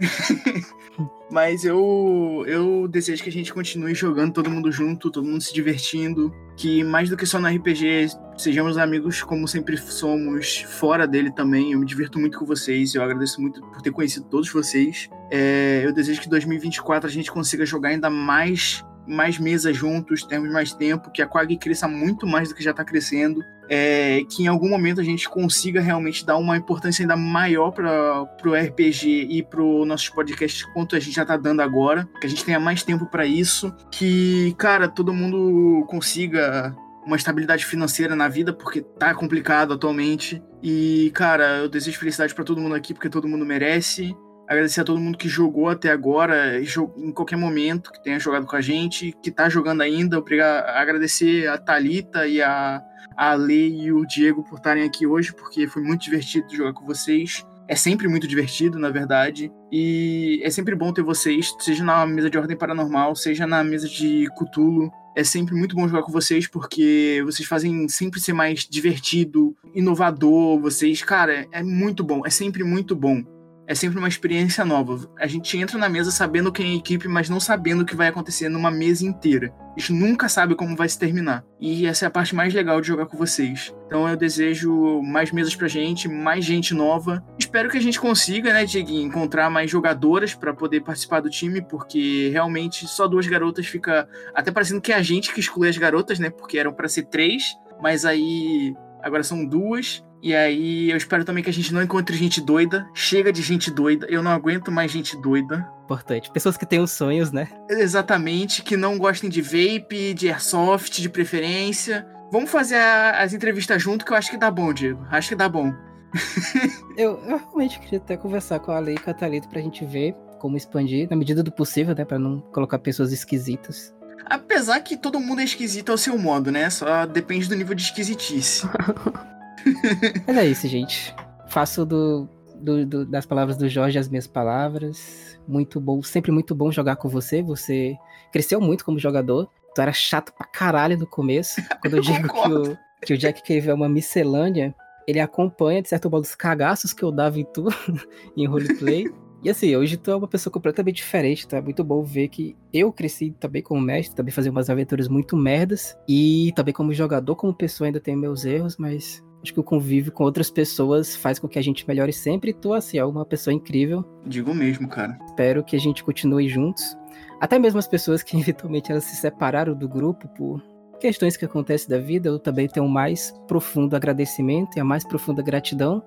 [1.30, 5.54] Mas eu, eu desejo que a gente continue jogando todo mundo junto, todo mundo se
[5.54, 6.34] divertindo.
[6.56, 11.72] Que mais do que só no RPG, sejamos amigos como sempre somos fora dele também.
[11.72, 12.94] Eu me divirto muito com vocês.
[12.94, 15.08] Eu agradeço muito por ter conhecido todos vocês.
[15.30, 20.50] É, eu desejo que 2024 a gente consiga jogar ainda mais mais mesas juntos, termos
[20.50, 24.42] mais tempo, que a Quag cresça muito mais do que já está crescendo, é, que
[24.42, 29.28] em algum momento a gente consiga realmente dar uma importância ainda maior para o RPG
[29.30, 32.44] e para os nossos podcasts quanto a gente já está dando agora, que a gente
[32.44, 36.74] tenha mais tempo para isso, que, cara, todo mundo consiga
[37.06, 40.42] uma estabilidade financeira na vida, porque tá complicado atualmente.
[40.62, 44.14] E, cara, eu desejo felicidade para todo mundo aqui, porque todo mundo merece.
[44.50, 48.56] Agradecer a todo mundo que jogou até agora, em qualquer momento, que tenha jogado com
[48.56, 50.18] a gente, que tá jogando ainda.
[50.18, 52.82] Obrigado, agradecer a Talita e a,
[53.16, 56.84] a Ale e o Diego por estarem aqui hoje, porque foi muito divertido jogar com
[56.84, 57.46] vocês.
[57.68, 59.52] É sempre muito divertido, na verdade.
[59.70, 63.88] E é sempre bom ter vocês, seja na mesa de ordem paranormal, seja na mesa
[63.88, 64.90] de Cthulhu.
[65.16, 70.58] É sempre muito bom jogar com vocês, porque vocês fazem sempre ser mais divertido, inovador.
[70.58, 72.26] Vocês, cara, é muito bom.
[72.26, 73.22] É sempre muito bom
[73.70, 75.08] é sempre uma experiência nova.
[75.16, 77.94] A gente entra na mesa sabendo quem é a equipe, mas não sabendo o que
[77.94, 79.54] vai acontecer numa mesa inteira.
[79.76, 81.44] A gente nunca sabe como vai se terminar.
[81.60, 83.72] E essa é a parte mais legal de jogar com vocês.
[83.86, 87.24] Então eu desejo mais mesas pra gente, mais gente nova.
[87.38, 91.62] Espero que a gente consiga, né, Diego, encontrar mais jogadoras para poder participar do time,
[91.62, 95.78] porque realmente só duas garotas fica até parecendo que é a gente que exclui as
[95.78, 96.28] garotas, né?
[96.28, 100.02] Porque eram para ser três, mas aí agora são duas.
[100.22, 102.88] E aí eu espero também que a gente não encontre gente doida.
[102.94, 104.06] Chega de gente doida.
[104.08, 105.66] Eu não aguento mais gente doida.
[105.84, 106.30] Importante.
[106.30, 107.48] Pessoas que tenham sonhos, né?
[107.68, 108.62] Exatamente.
[108.62, 112.06] Que não gostem de vape, de airsoft, de preferência.
[112.30, 115.04] Vamos fazer a, as entrevistas junto que eu acho que dá bom, Diego.
[115.10, 115.72] Acho que dá bom.
[116.96, 119.84] eu, eu, realmente queria até conversar com a Lei e com a Thalita pra gente
[119.84, 122.04] ver como expandir, na medida do possível, né?
[122.04, 123.94] Pra não colocar pessoas esquisitas.
[124.24, 126.70] Apesar que todo mundo é esquisito ao seu modo, né?
[126.70, 128.66] Só depende do nível de esquisitice.
[130.26, 131.14] Mas é isso, gente.
[131.48, 132.28] Faço do,
[132.60, 135.38] do, do, das palavras do Jorge as minhas palavras.
[135.46, 137.42] Muito bom, sempre muito bom jogar com você.
[137.42, 137.96] Você
[138.32, 139.48] cresceu muito como jogador.
[139.74, 141.60] Tu era chato pra caralho no começo.
[141.80, 144.74] Quando eu digo que o, que o Jack Cave é uma miscelânea,
[145.06, 147.66] ele acompanha, de certo modo, os cagaços que eu dava em tu,
[148.36, 149.06] em roleplay.
[149.42, 151.56] E assim, hoje tu é uma pessoa completamente diferente, tá?
[151.56, 155.34] É muito bom ver que eu cresci também como mestre, também fazia umas aventuras muito
[155.34, 155.96] merdas.
[156.06, 160.12] E também como jogador, como pessoa, ainda tenho meus erros, mas Acho que o convívio
[160.12, 162.50] com outras pessoas faz com que a gente melhore sempre.
[162.50, 164.04] E tu, assim, é uma pessoa incrível.
[164.26, 165.18] Digo mesmo, cara.
[165.26, 166.96] Espero que a gente continue juntos.
[167.40, 170.62] Até mesmo as pessoas que eventualmente elas se separaram do grupo por
[171.00, 175.02] questões que acontecem da vida, eu também tenho um mais profundo agradecimento e a mais
[175.02, 176.04] profunda gratidão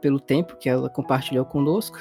[0.00, 1.98] pelo tempo que ela compartilhou conosco.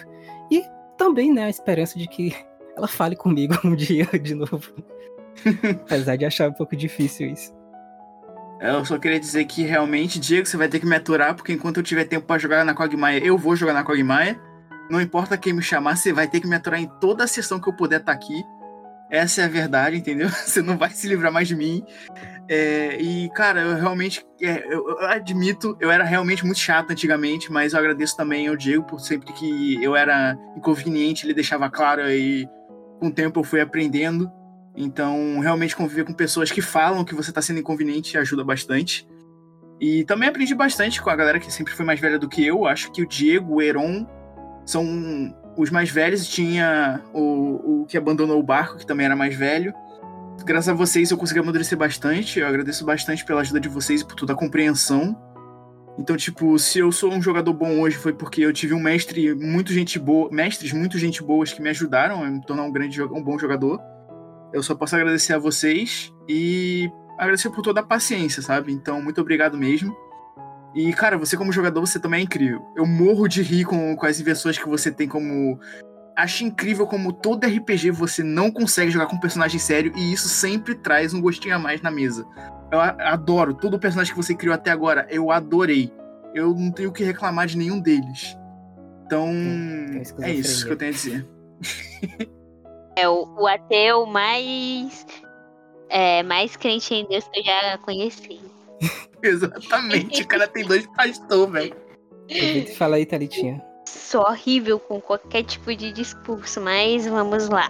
[0.50, 0.64] E
[0.98, 2.34] também, né, a esperança de que
[2.76, 4.74] ela fale comigo um dia de novo.
[5.84, 7.54] Apesar de achar um pouco difícil isso.
[8.60, 11.78] Eu só queria dizer que realmente, Diego, você vai ter que me aturar, porque enquanto
[11.78, 14.40] eu tiver tempo para jogar na Quagmire, eu vou jogar na Quagmire.
[14.90, 17.60] Não importa quem me chamar, você vai ter que me aturar em toda a sessão
[17.60, 18.44] que eu puder estar tá aqui.
[19.10, 20.30] Essa é a verdade, entendeu?
[20.46, 21.86] Você não vai se livrar mais de mim.
[22.50, 24.26] É, e, cara, eu realmente.
[24.42, 28.56] É, eu, eu, admito, eu era realmente muito chato antigamente, mas eu agradeço também ao
[28.56, 32.48] Diego por sempre que eu era inconveniente, ele deixava claro e
[33.00, 34.32] com o tempo eu fui aprendendo.
[34.76, 39.08] Então, realmente conviver com pessoas que falam que você está sendo inconveniente ajuda bastante.
[39.80, 42.66] E também aprendi bastante com a galera que sempre foi mais velha do que eu.
[42.66, 44.06] Acho que o Diego, o Heron
[44.66, 44.86] são
[45.58, 46.28] os mais velhos.
[46.28, 49.74] Tinha o, o que abandonou o barco, que também era mais velho.
[50.44, 52.40] Graças a vocês eu consegui amadurecer bastante.
[52.40, 55.18] Eu agradeço bastante pela ajuda de vocês e por toda a compreensão.
[55.98, 59.34] Então, tipo, se eu sou um jogador bom hoje foi porque eu tive um mestre
[59.34, 63.02] muito gente boa, mestres muito gente boas que me ajudaram a me tornar um grande
[63.02, 63.80] um bom jogador.
[64.56, 68.72] Eu só posso agradecer a vocês e agradecer por toda a paciência, sabe?
[68.72, 69.94] Então, muito obrigado mesmo.
[70.74, 72.66] E, cara, você como jogador, você também é incrível.
[72.74, 75.60] Eu morro de rir com, com as invenções que você tem como.
[76.16, 80.30] Acho incrível como todo RPG você não consegue jogar com um personagem sério e isso
[80.30, 82.26] sempre traz um gostinho a mais na mesa.
[82.72, 85.06] Eu adoro todo o personagem que você criou até agora.
[85.10, 85.92] Eu adorei.
[86.34, 88.38] Eu não tenho o que reclamar de nenhum deles.
[89.06, 89.28] Então,
[90.22, 91.28] é isso que eu tenho a dizer.
[92.96, 95.06] É o, o ateu mais,
[95.90, 98.40] é, mais crente em Deus que eu já conheci.
[99.22, 101.76] Exatamente, o cara tem dois pastores, velho.
[102.78, 103.62] Fala aí, Thalitinha.
[103.86, 107.70] Sou horrível com qualquer tipo de discurso, mas vamos lá.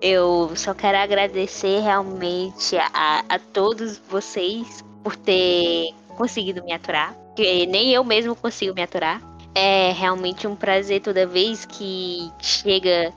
[0.00, 7.16] Eu só quero agradecer realmente a, a todos vocês por ter conseguido me aturar.
[7.34, 9.20] Que nem eu mesmo consigo me aturar.
[9.54, 13.12] É realmente um prazer toda vez que chega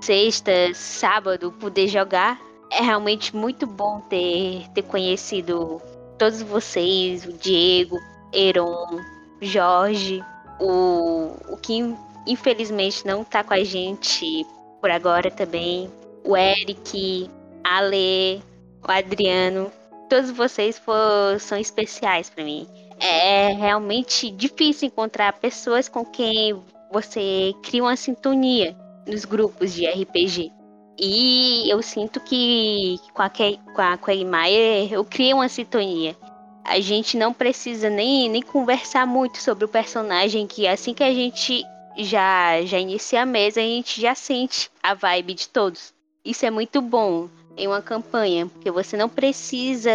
[0.00, 2.40] sexta, sábado, poder jogar.
[2.70, 5.80] É realmente muito bom ter, ter conhecido
[6.18, 7.98] todos vocês, o Diego,
[8.32, 9.00] Eron,
[9.40, 10.22] Jorge,
[10.60, 11.96] o, o Kim
[12.26, 14.46] infelizmente não tá com a gente
[14.80, 15.90] por agora também,
[16.24, 17.30] o Eric,
[17.64, 18.42] Ale,
[18.86, 19.72] o Adriano,
[20.08, 22.68] todos vocês for, são especiais para mim.
[22.98, 26.62] É realmente difícil encontrar pessoas com quem
[26.92, 30.52] você cria uma sintonia nos grupos de RPG.
[30.98, 36.16] E eu sinto que com a, com a Quagmire eu criei uma sintonia.
[36.64, 41.12] A gente não precisa nem, nem conversar muito sobre o personagem, que assim que a
[41.12, 41.64] gente
[41.96, 45.94] já, já inicia a mesa, a gente já sente a vibe de todos.
[46.24, 49.90] Isso é muito bom em uma campanha, porque você não precisa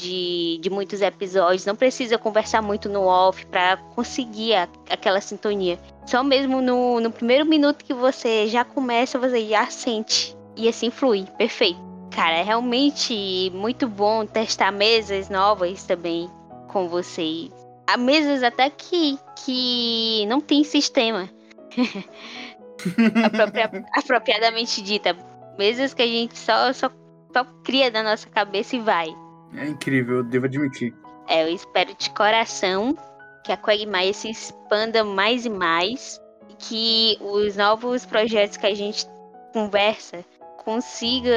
[0.00, 5.78] de, de muitos episódios, não precisa conversar muito no off para conseguir a, aquela sintonia.
[6.06, 10.36] Só mesmo no, no primeiro minuto que você já começa, você já sente.
[10.56, 11.78] E assim flui, perfeito.
[12.10, 16.28] Cara, é realmente muito bom testar mesas novas também
[16.68, 17.50] com vocês.
[17.86, 21.28] Há mesas até que, que não tem sistema.
[23.24, 25.16] Apropria- apropriadamente dita.
[25.58, 26.90] Mesas que a gente só, só,
[27.32, 29.14] só cria da nossa cabeça e vai.
[29.54, 30.94] É incrível, eu devo admitir.
[31.28, 32.96] É, eu espero de coração
[33.44, 38.74] que a Quagmire se expanda mais e mais e que os novos projetos que a
[38.74, 39.06] gente
[39.52, 40.24] conversa
[40.64, 41.32] consiga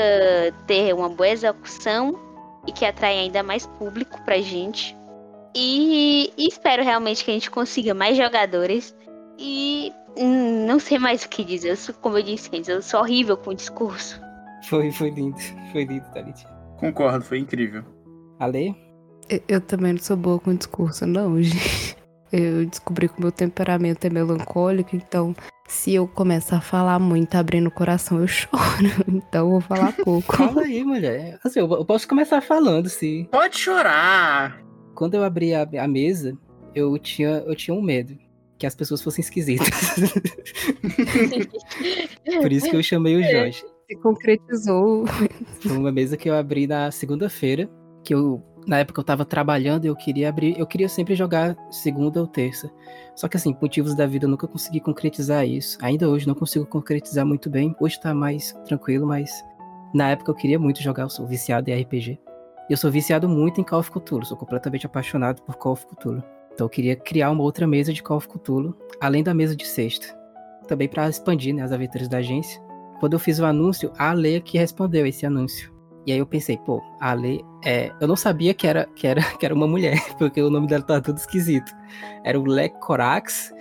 [0.68, 2.20] ter uma boa execução
[2.68, 4.96] e que atraia ainda mais público pra gente.
[5.56, 8.96] E, e espero realmente que a gente consiga mais jogadores.
[9.38, 11.72] E hum, não sei mais o que dizer.
[11.72, 14.20] Eu sou, como eu disse antes, eu sou horrível com discurso.
[14.64, 15.40] Foi, foi lindo.
[15.72, 16.50] Foi lindo, Thalita.
[16.78, 17.84] Concordo, foi incrível.
[18.44, 18.76] Ale?
[19.30, 21.96] Eu, eu também não sou boa com discurso, não, gente.
[22.32, 25.36] Eu descobri que o meu temperamento é melancólico, então
[25.68, 28.54] se eu começar a falar muito, abrindo o coração, eu choro.
[29.08, 30.36] Então eu vou falar pouco.
[30.36, 31.40] Fala aí, mulher.
[31.44, 33.28] Assim, eu, eu posso começar falando, se.
[33.32, 34.64] Pode chorar!
[34.96, 36.38] Quando eu abri a, a mesa,
[36.76, 38.18] eu tinha, eu tinha um medo.
[38.58, 39.68] Que as pessoas fossem esquisitas.
[42.42, 43.64] Por isso que eu chamei o Jorge.
[43.90, 45.06] Se concretizou.
[45.60, 47.70] Foi uma mesa que eu abri na segunda-feira,
[48.04, 52.20] que eu na época eu tava trabalhando eu queria abrir, eu queria sempre jogar segunda
[52.22, 52.72] ou terça.
[53.16, 55.78] Só que assim, motivos da vida eu nunca consegui concretizar isso.
[55.82, 57.76] Ainda hoje não consigo concretizar muito bem.
[57.80, 59.44] Hoje tá mais tranquilo, mas
[59.94, 62.20] na época eu queria muito jogar, eu sou viciado em RPG.
[62.70, 66.24] Eu sou viciado muito em Call of Cthulhu, sou completamente apaixonado por Call of Cthulhu.
[66.54, 69.68] Então eu queria criar uma outra mesa de Call of Cthulhu, além da mesa de
[69.68, 70.08] sexta.
[70.68, 72.62] Também para expandir né, as aventuras da agência.
[73.00, 75.73] Quando eu fiz o anúncio, a Ale que respondeu esse anúncio.
[76.06, 77.92] E aí eu pensei, pô, a Ale, é...
[78.00, 80.84] eu não sabia que era, que, era, que era uma mulher, porque o nome dela
[80.84, 81.72] tava tudo esquisito.
[82.24, 83.54] Era o Le Corax,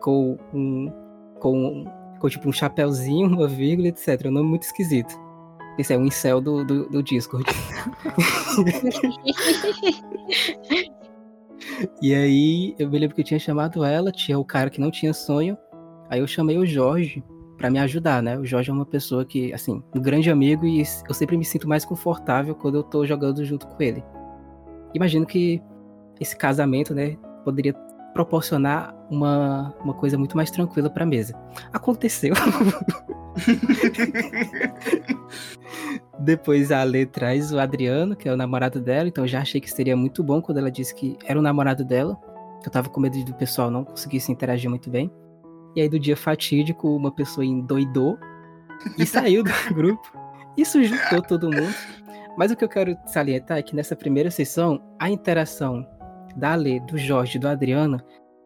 [0.00, 0.92] com um,
[1.38, 1.84] com,
[2.18, 4.26] com tipo um chapéuzinho, uma vírgula, etc.
[4.26, 5.14] Um nome muito esquisito.
[5.78, 7.44] Esse é um incel do, do, do Discord.
[12.02, 14.90] e aí eu me lembro que eu tinha chamado ela, tinha o cara que não
[14.90, 15.56] tinha sonho.
[16.08, 17.24] Aí eu chamei o Jorge
[17.60, 18.38] para me ajudar, né?
[18.38, 21.68] O Jorge é uma pessoa que, assim, um grande amigo e eu sempre me sinto
[21.68, 24.02] mais confortável quando eu tô jogando junto com ele.
[24.94, 25.62] Imagino que
[26.18, 27.74] esse casamento, né, poderia
[28.14, 31.34] proporcionar uma, uma coisa muito mais tranquila pra mesa.
[31.70, 32.32] Aconteceu.
[36.18, 39.60] Depois a Ale traz o Adriano, que é o namorado dela, então eu já achei
[39.60, 42.18] que seria muito bom quando ela disse que era o namorado dela.
[42.64, 45.12] Eu tava com medo do pessoal não conseguisse interagir muito bem.
[45.74, 48.18] E aí, do dia fatídico, uma pessoa endoidou
[48.98, 50.10] e saiu do grupo.
[50.56, 51.74] Isso juntou todo mundo.
[52.36, 55.86] Mas o que eu quero salientar é que nessa primeira sessão, a interação
[56.36, 58.00] da Ale, do Jorge e do Adriano,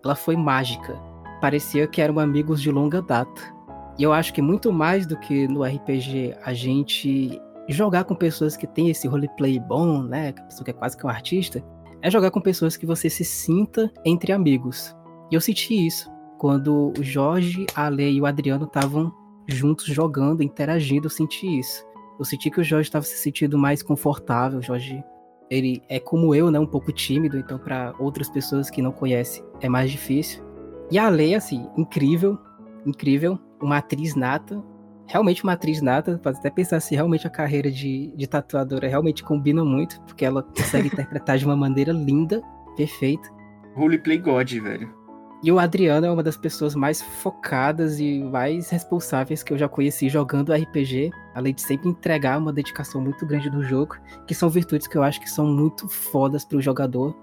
[0.05, 0.95] ela foi mágica.
[1.41, 3.55] Parecia que eram amigos de longa data.
[3.99, 8.57] E eu acho que muito mais do que no RPG a gente jogar com pessoas
[8.57, 10.33] que têm esse roleplay bom, né?
[10.33, 11.65] Que a pessoa que é quase que um artista,
[12.03, 14.95] é jogar com pessoas que você se sinta entre amigos.
[15.31, 19.13] E eu senti isso quando o Jorge, a Ale e o Adriano estavam
[19.47, 21.85] juntos jogando, interagindo, eu senti isso.
[22.19, 24.59] Eu senti que o Jorge estava se sentindo mais confortável.
[24.59, 25.03] O Jorge,
[25.51, 29.45] ele é como eu, né, um pouco tímido, então para outras pessoas que não conhecem
[29.61, 30.45] é mais difícil.
[30.91, 32.39] E a Ale, assim, incrível,
[32.87, 34.63] incrível, uma atriz nata,
[35.07, 39.23] realmente uma atriz nata, pode até pensar se realmente a carreira de, de tatuadora realmente
[39.23, 42.43] combina muito, porque ela consegue interpretar de uma maneira linda,
[42.77, 43.29] perfeita.
[43.75, 45.04] Roleplay God, velho.
[45.45, 49.69] E o Adriano é uma das pessoas mais focadas e mais responsáveis que eu já
[49.69, 53.95] conheci jogando RPG, além de sempre entregar uma dedicação muito grande no jogo,
[54.27, 57.15] que são virtudes que eu acho que são muito fodas pro jogador.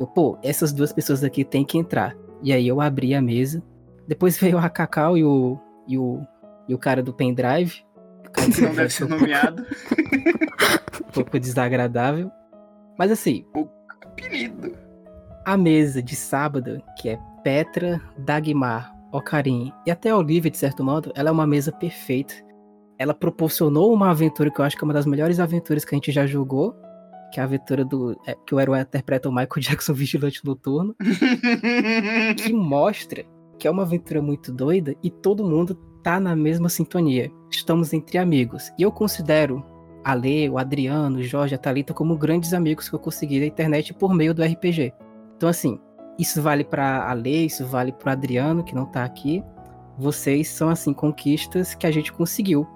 [0.00, 2.16] Eu, pô, essas duas pessoas aqui têm que entrar.
[2.42, 3.62] E aí eu abri a mesa.
[4.08, 5.56] Depois veio a Cacau e o,
[5.86, 6.20] e o,
[6.68, 7.84] e o cara do pendrive.
[8.26, 9.64] O cara que não deve ser nomeado.
[11.06, 12.28] um pouco desagradável.
[12.98, 13.46] Mas assim.
[13.54, 14.76] O apelido.
[15.44, 20.84] A mesa de sábado, que é Petra, Dagmar, Ocarim e até a Olivia, de certo
[20.84, 22.34] modo, ela é uma mesa perfeita.
[22.98, 25.96] Ela proporcionou uma aventura que eu acho que é uma das melhores aventuras que a
[25.96, 26.76] gente já jogou,
[27.32, 30.94] que é a aventura do é, que o herói interpreta o Michael Jackson Vigilante Noturno,
[32.36, 33.24] que mostra
[33.58, 37.30] que é uma aventura muito doida e todo mundo tá na mesma sintonia.
[37.50, 38.70] Estamos entre amigos.
[38.78, 39.64] E eu considero
[40.04, 43.46] a Lê, o Adriano, o Jorge, a Thalita como grandes amigos que eu consegui na
[43.46, 44.92] internet por meio do RPG.
[45.34, 45.80] Então, assim,
[46.18, 49.44] isso vale para a Lei, isso vale para o Adriano, que não está aqui.
[49.96, 52.66] Vocês são, assim, conquistas que a gente conseguiu.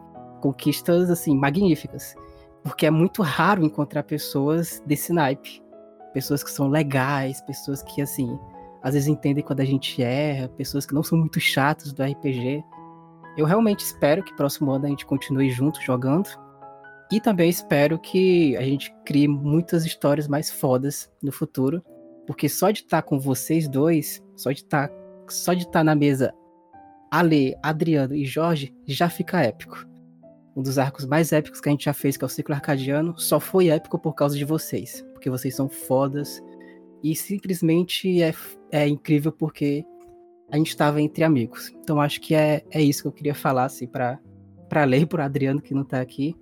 [0.41, 2.15] Conquistas, assim, magníficas.
[2.63, 5.63] Porque é muito raro encontrar pessoas desse naipe.
[6.13, 8.39] Pessoas que são legais, pessoas que, assim,
[8.83, 12.65] às vezes entendem quando a gente erra, pessoas que não são muito chatas do RPG.
[13.37, 16.29] Eu realmente espero que próximo ano a gente continue junto jogando.
[17.11, 21.83] E também espero que a gente crie muitas histórias mais fodas no futuro.
[22.27, 24.95] Porque só de estar tá com vocês dois, só de estar, tá,
[25.29, 26.33] só de estar tá na mesa
[27.11, 29.87] Ale, Adriano e Jorge, já fica épico.
[30.57, 33.19] Um dos arcos mais épicos que a gente já fez, que é o Ciclo Arcadiano,
[33.19, 35.05] só foi épico por causa de vocês.
[35.13, 36.43] Porque vocês são fodas.
[37.03, 38.33] E simplesmente é,
[38.71, 39.85] é incrível porque
[40.51, 41.71] a gente estava entre amigos.
[41.81, 44.19] Então acho que é, é isso que eu queria falar, assim, pra,
[44.69, 46.37] pra ler pro Adriano que não tá aqui.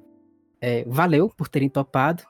[0.60, 2.22] É, valeu por terem topado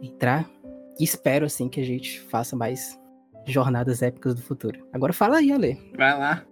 [0.00, 0.50] entrar.
[0.98, 2.98] E espero, assim, que a gente faça mais
[3.46, 4.86] jornadas épicas do futuro.
[4.92, 5.78] Agora fala aí, Ale.
[5.96, 6.42] Vai lá.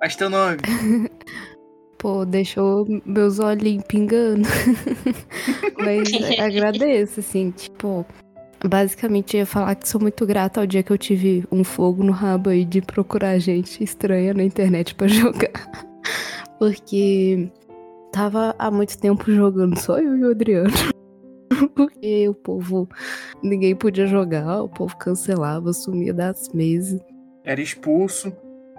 [0.00, 0.58] Faz teu nome.
[1.98, 4.48] Pô, deixou meus olhinhos pingando.
[5.78, 8.06] Mas agradeço, assim, tipo.
[8.64, 12.02] Basicamente, eu ia falar que sou muito grata ao dia que eu tive um fogo
[12.02, 15.50] no rabo aí de procurar gente estranha na internet para jogar.
[16.58, 17.48] Porque
[18.12, 20.72] tava há muito tempo jogando só eu e o Adriano.
[21.74, 22.88] Porque o povo.
[23.42, 27.00] Ninguém podia jogar, o povo cancelava, sumia das mesas.
[27.44, 28.32] Era expulso.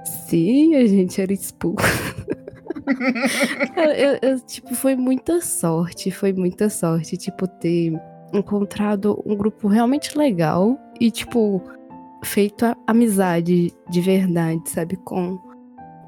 [0.06, 1.78] Sim, a gente era expulso.
[3.76, 7.94] Cara, eu, eu, tipo, foi muita sorte, foi muita sorte, tipo, ter
[8.34, 11.62] encontrado um grupo realmente legal e, tipo,
[12.24, 14.96] feito amizade de verdade, sabe?
[14.98, 15.40] Com,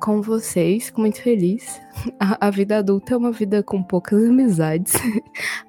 [0.01, 1.79] com vocês, fico muito feliz.
[2.19, 4.93] A, a, vida adulta é uma vida com poucas amizades.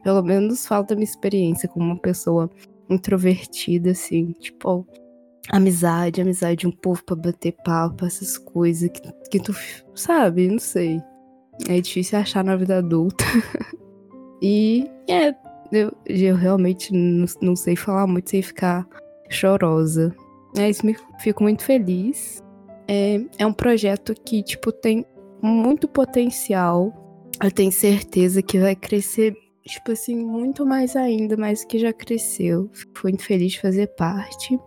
[0.02, 2.50] Pelo menos falta minha experiência como uma pessoa
[2.88, 4.86] introvertida, assim, tipo,
[5.50, 9.00] amizade, amizade de um povo pra bater papo, essas coisas que,
[9.30, 9.54] que tu,
[9.94, 11.00] sabe, não sei.
[11.68, 13.24] É difícil achar na vida adulta.
[14.42, 15.34] e é,
[15.70, 18.86] eu, eu realmente não, não, sei falar muito sem ficar
[19.28, 20.14] chorosa.
[20.56, 22.41] É isso, me fico muito feliz.
[22.88, 25.06] É, é um projeto que, tipo, tem
[25.42, 26.92] muito potencial.
[27.42, 29.34] Eu tenho certeza que vai crescer,
[29.64, 32.70] tipo assim, muito mais ainda, mais que já cresceu.
[32.72, 34.58] Fico muito feliz de fazer parte.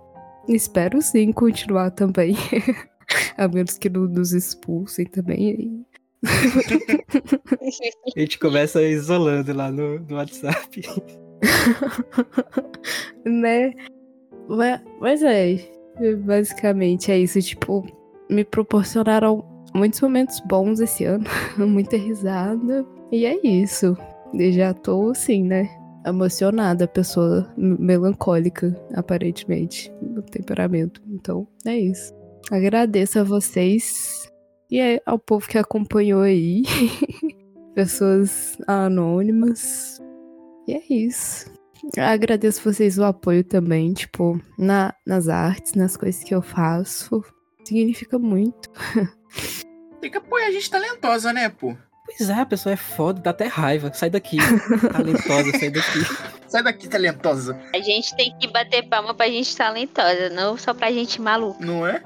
[0.47, 2.35] Espero sim continuar também.
[3.37, 5.85] A menos que não nos expulsem também.
[8.15, 10.81] a gente começa isolando lá no, no WhatsApp.
[13.25, 13.73] né?
[14.47, 15.57] Mas, mas é,
[16.23, 17.39] basicamente é isso.
[17.41, 17.85] Tipo,
[18.29, 19.43] me proporcionaram
[19.73, 21.25] muitos momentos bons esse ano,
[21.57, 22.85] muita risada.
[23.11, 23.97] E é isso.
[24.33, 25.69] E já tô assim, né?
[26.05, 31.01] Emocionada, pessoa melancólica, aparentemente, no temperamento.
[31.07, 32.13] Então, é isso.
[32.51, 34.29] Agradeço a vocês
[34.69, 36.63] e é ao povo que acompanhou aí.
[37.73, 39.99] Pessoas anônimas.
[40.67, 41.51] E é isso.
[41.97, 47.23] Agradeço vocês o apoio também, tipo, na, nas artes, nas coisas que eu faço.
[47.65, 48.69] Significa muito.
[49.99, 51.75] Tem que apoiar a gente talentosa, né, pô?
[52.05, 53.91] Pois é, a pessoa é foda, dá até raiva.
[53.93, 54.37] Sai daqui,
[54.93, 55.99] talentosa, sai daqui.
[56.47, 57.59] Sai daqui, talentosa.
[57.73, 61.63] A gente tem que bater palma pra gente talentosa, não só pra gente maluco.
[61.65, 62.03] Não é?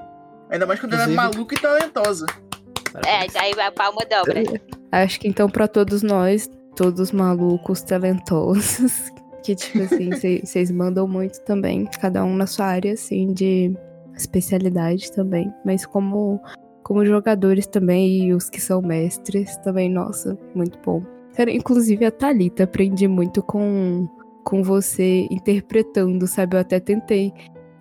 [0.50, 1.14] Ainda mais quando Inclusive...
[1.14, 2.26] ela é maluca e talentosa.
[3.06, 4.42] É, daí a palma dobra.
[4.90, 9.12] Acho que então para todos nós, todos malucos, talentosos,
[9.44, 10.10] que tipo assim,
[10.40, 13.76] vocês mandam muito também, cada um na sua área assim de
[14.20, 16.40] especialidade também, mas como
[16.82, 21.02] como jogadores também e os que são mestres também, nossa, muito bom.
[21.36, 24.08] Cara, inclusive a Talita aprendi muito com
[24.44, 26.56] com você interpretando, sabe?
[26.56, 27.32] Eu até tentei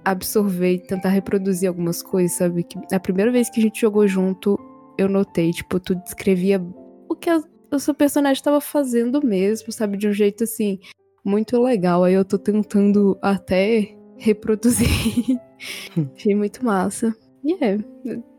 [0.03, 2.63] absorver e tentar reproduzir algumas coisas, sabe?
[2.63, 4.57] Que a primeira vez que a gente jogou junto,
[4.97, 6.61] eu notei, tipo, tu descrevia
[7.07, 7.41] o que a,
[7.71, 9.97] o seu personagem estava fazendo mesmo, sabe?
[9.97, 10.79] De um jeito assim,
[11.23, 12.03] muito legal.
[12.03, 14.87] Aí eu tô tentando até reproduzir.
[16.15, 17.15] Achei muito massa.
[17.43, 17.77] E é,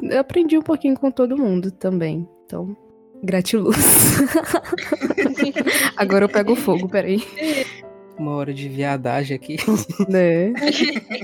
[0.03, 2.29] eu aprendi um pouquinho com todo mundo também.
[2.45, 2.77] Então,
[3.23, 3.77] gratiluz.
[5.97, 7.21] Agora eu pego fogo, peraí
[8.21, 9.57] uma hora de viadagem aqui.
[10.09, 10.53] Né?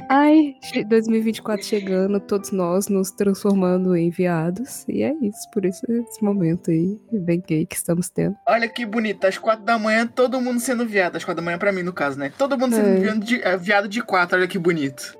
[0.08, 0.54] Ai,
[0.88, 4.84] 2024 chegando, todos nós nos transformando em viados.
[4.88, 8.36] E é isso, por isso esse momento aí, bem gay que estamos tendo.
[8.46, 11.16] Olha que bonito, às quatro da manhã, todo mundo sendo viado.
[11.16, 12.32] Às quatro da manhã pra mim, no caso, né?
[12.36, 13.00] Todo mundo sendo é.
[13.00, 15.16] viado, de, é, viado de quatro, olha que bonito.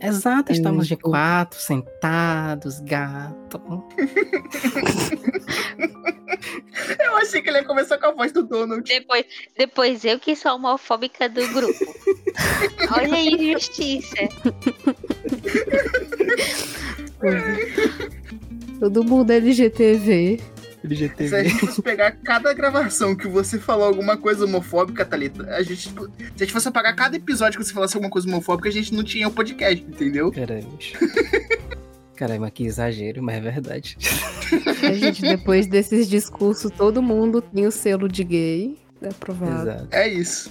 [0.00, 3.60] Exato, estamos de quatro, sentados, gato.
[6.98, 8.82] Eu achei que ele ia começar com a voz do Donald.
[8.86, 9.24] Depois,
[9.56, 11.94] depois eu que sou a homofóbica do grupo.
[12.94, 14.16] Olha a injustiça.
[18.78, 20.40] Todo mundo é LGTV.
[20.86, 21.28] LGTV.
[21.28, 25.62] Se a gente fosse pegar cada gravação que você falou alguma coisa homofóbica, Thalita, a
[25.62, 25.88] gente.
[25.88, 25.98] Se
[26.36, 29.04] a gente fosse apagar cada episódio que você falasse alguma coisa homofóbica, a gente não
[29.04, 30.32] tinha o um podcast, entendeu?
[30.32, 30.68] Caramba.
[32.16, 33.98] Caramba, que exagero, mas é verdade.
[34.82, 39.70] A gente, depois desses discursos, todo mundo tem o selo de gay aprovado.
[39.70, 39.88] Exato.
[39.92, 40.50] É isso.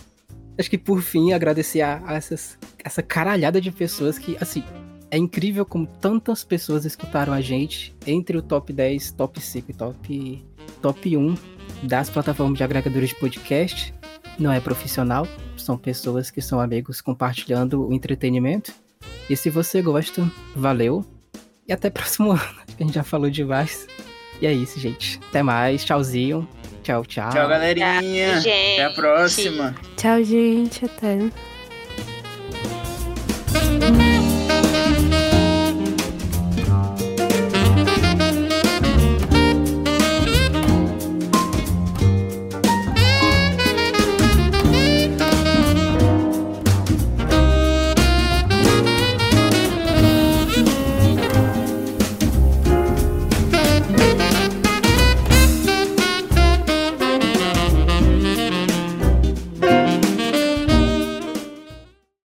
[0.58, 4.64] Acho que por fim, agradecer a, a essas, essa caralhada de pessoas que, assim,
[5.12, 9.74] É incrível como tantas pessoas escutaram a gente entre o top 10, top 5 e
[9.74, 10.46] top,
[10.82, 11.36] top 1
[11.84, 13.94] das plataformas de agregadores de podcast.
[14.38, 18.74] Não é profissional, são pessoas que são amigos compartilhando o entretenimento.
[19.30, 21.06] E se você gosta, valeu.
[21.68, 22.42] E até próximo ano.
[22.80, 23.88] A gente já falou demais.
[24.42, 25.20] E é isso, gente.
[25.30, 25.86] Até mais.
[25.86, 26.48] Tchauzinho.
[26.84, 27.30] Tchau, tchau.
[27.32, 28.34] Tchau, galerinha.
[28.34, 28.80] Tchau, gente.
[28.80, 29.76] Até a próxima.
[29.96, 30.86] Tchau, gente.
[30.86, 31.32] Até.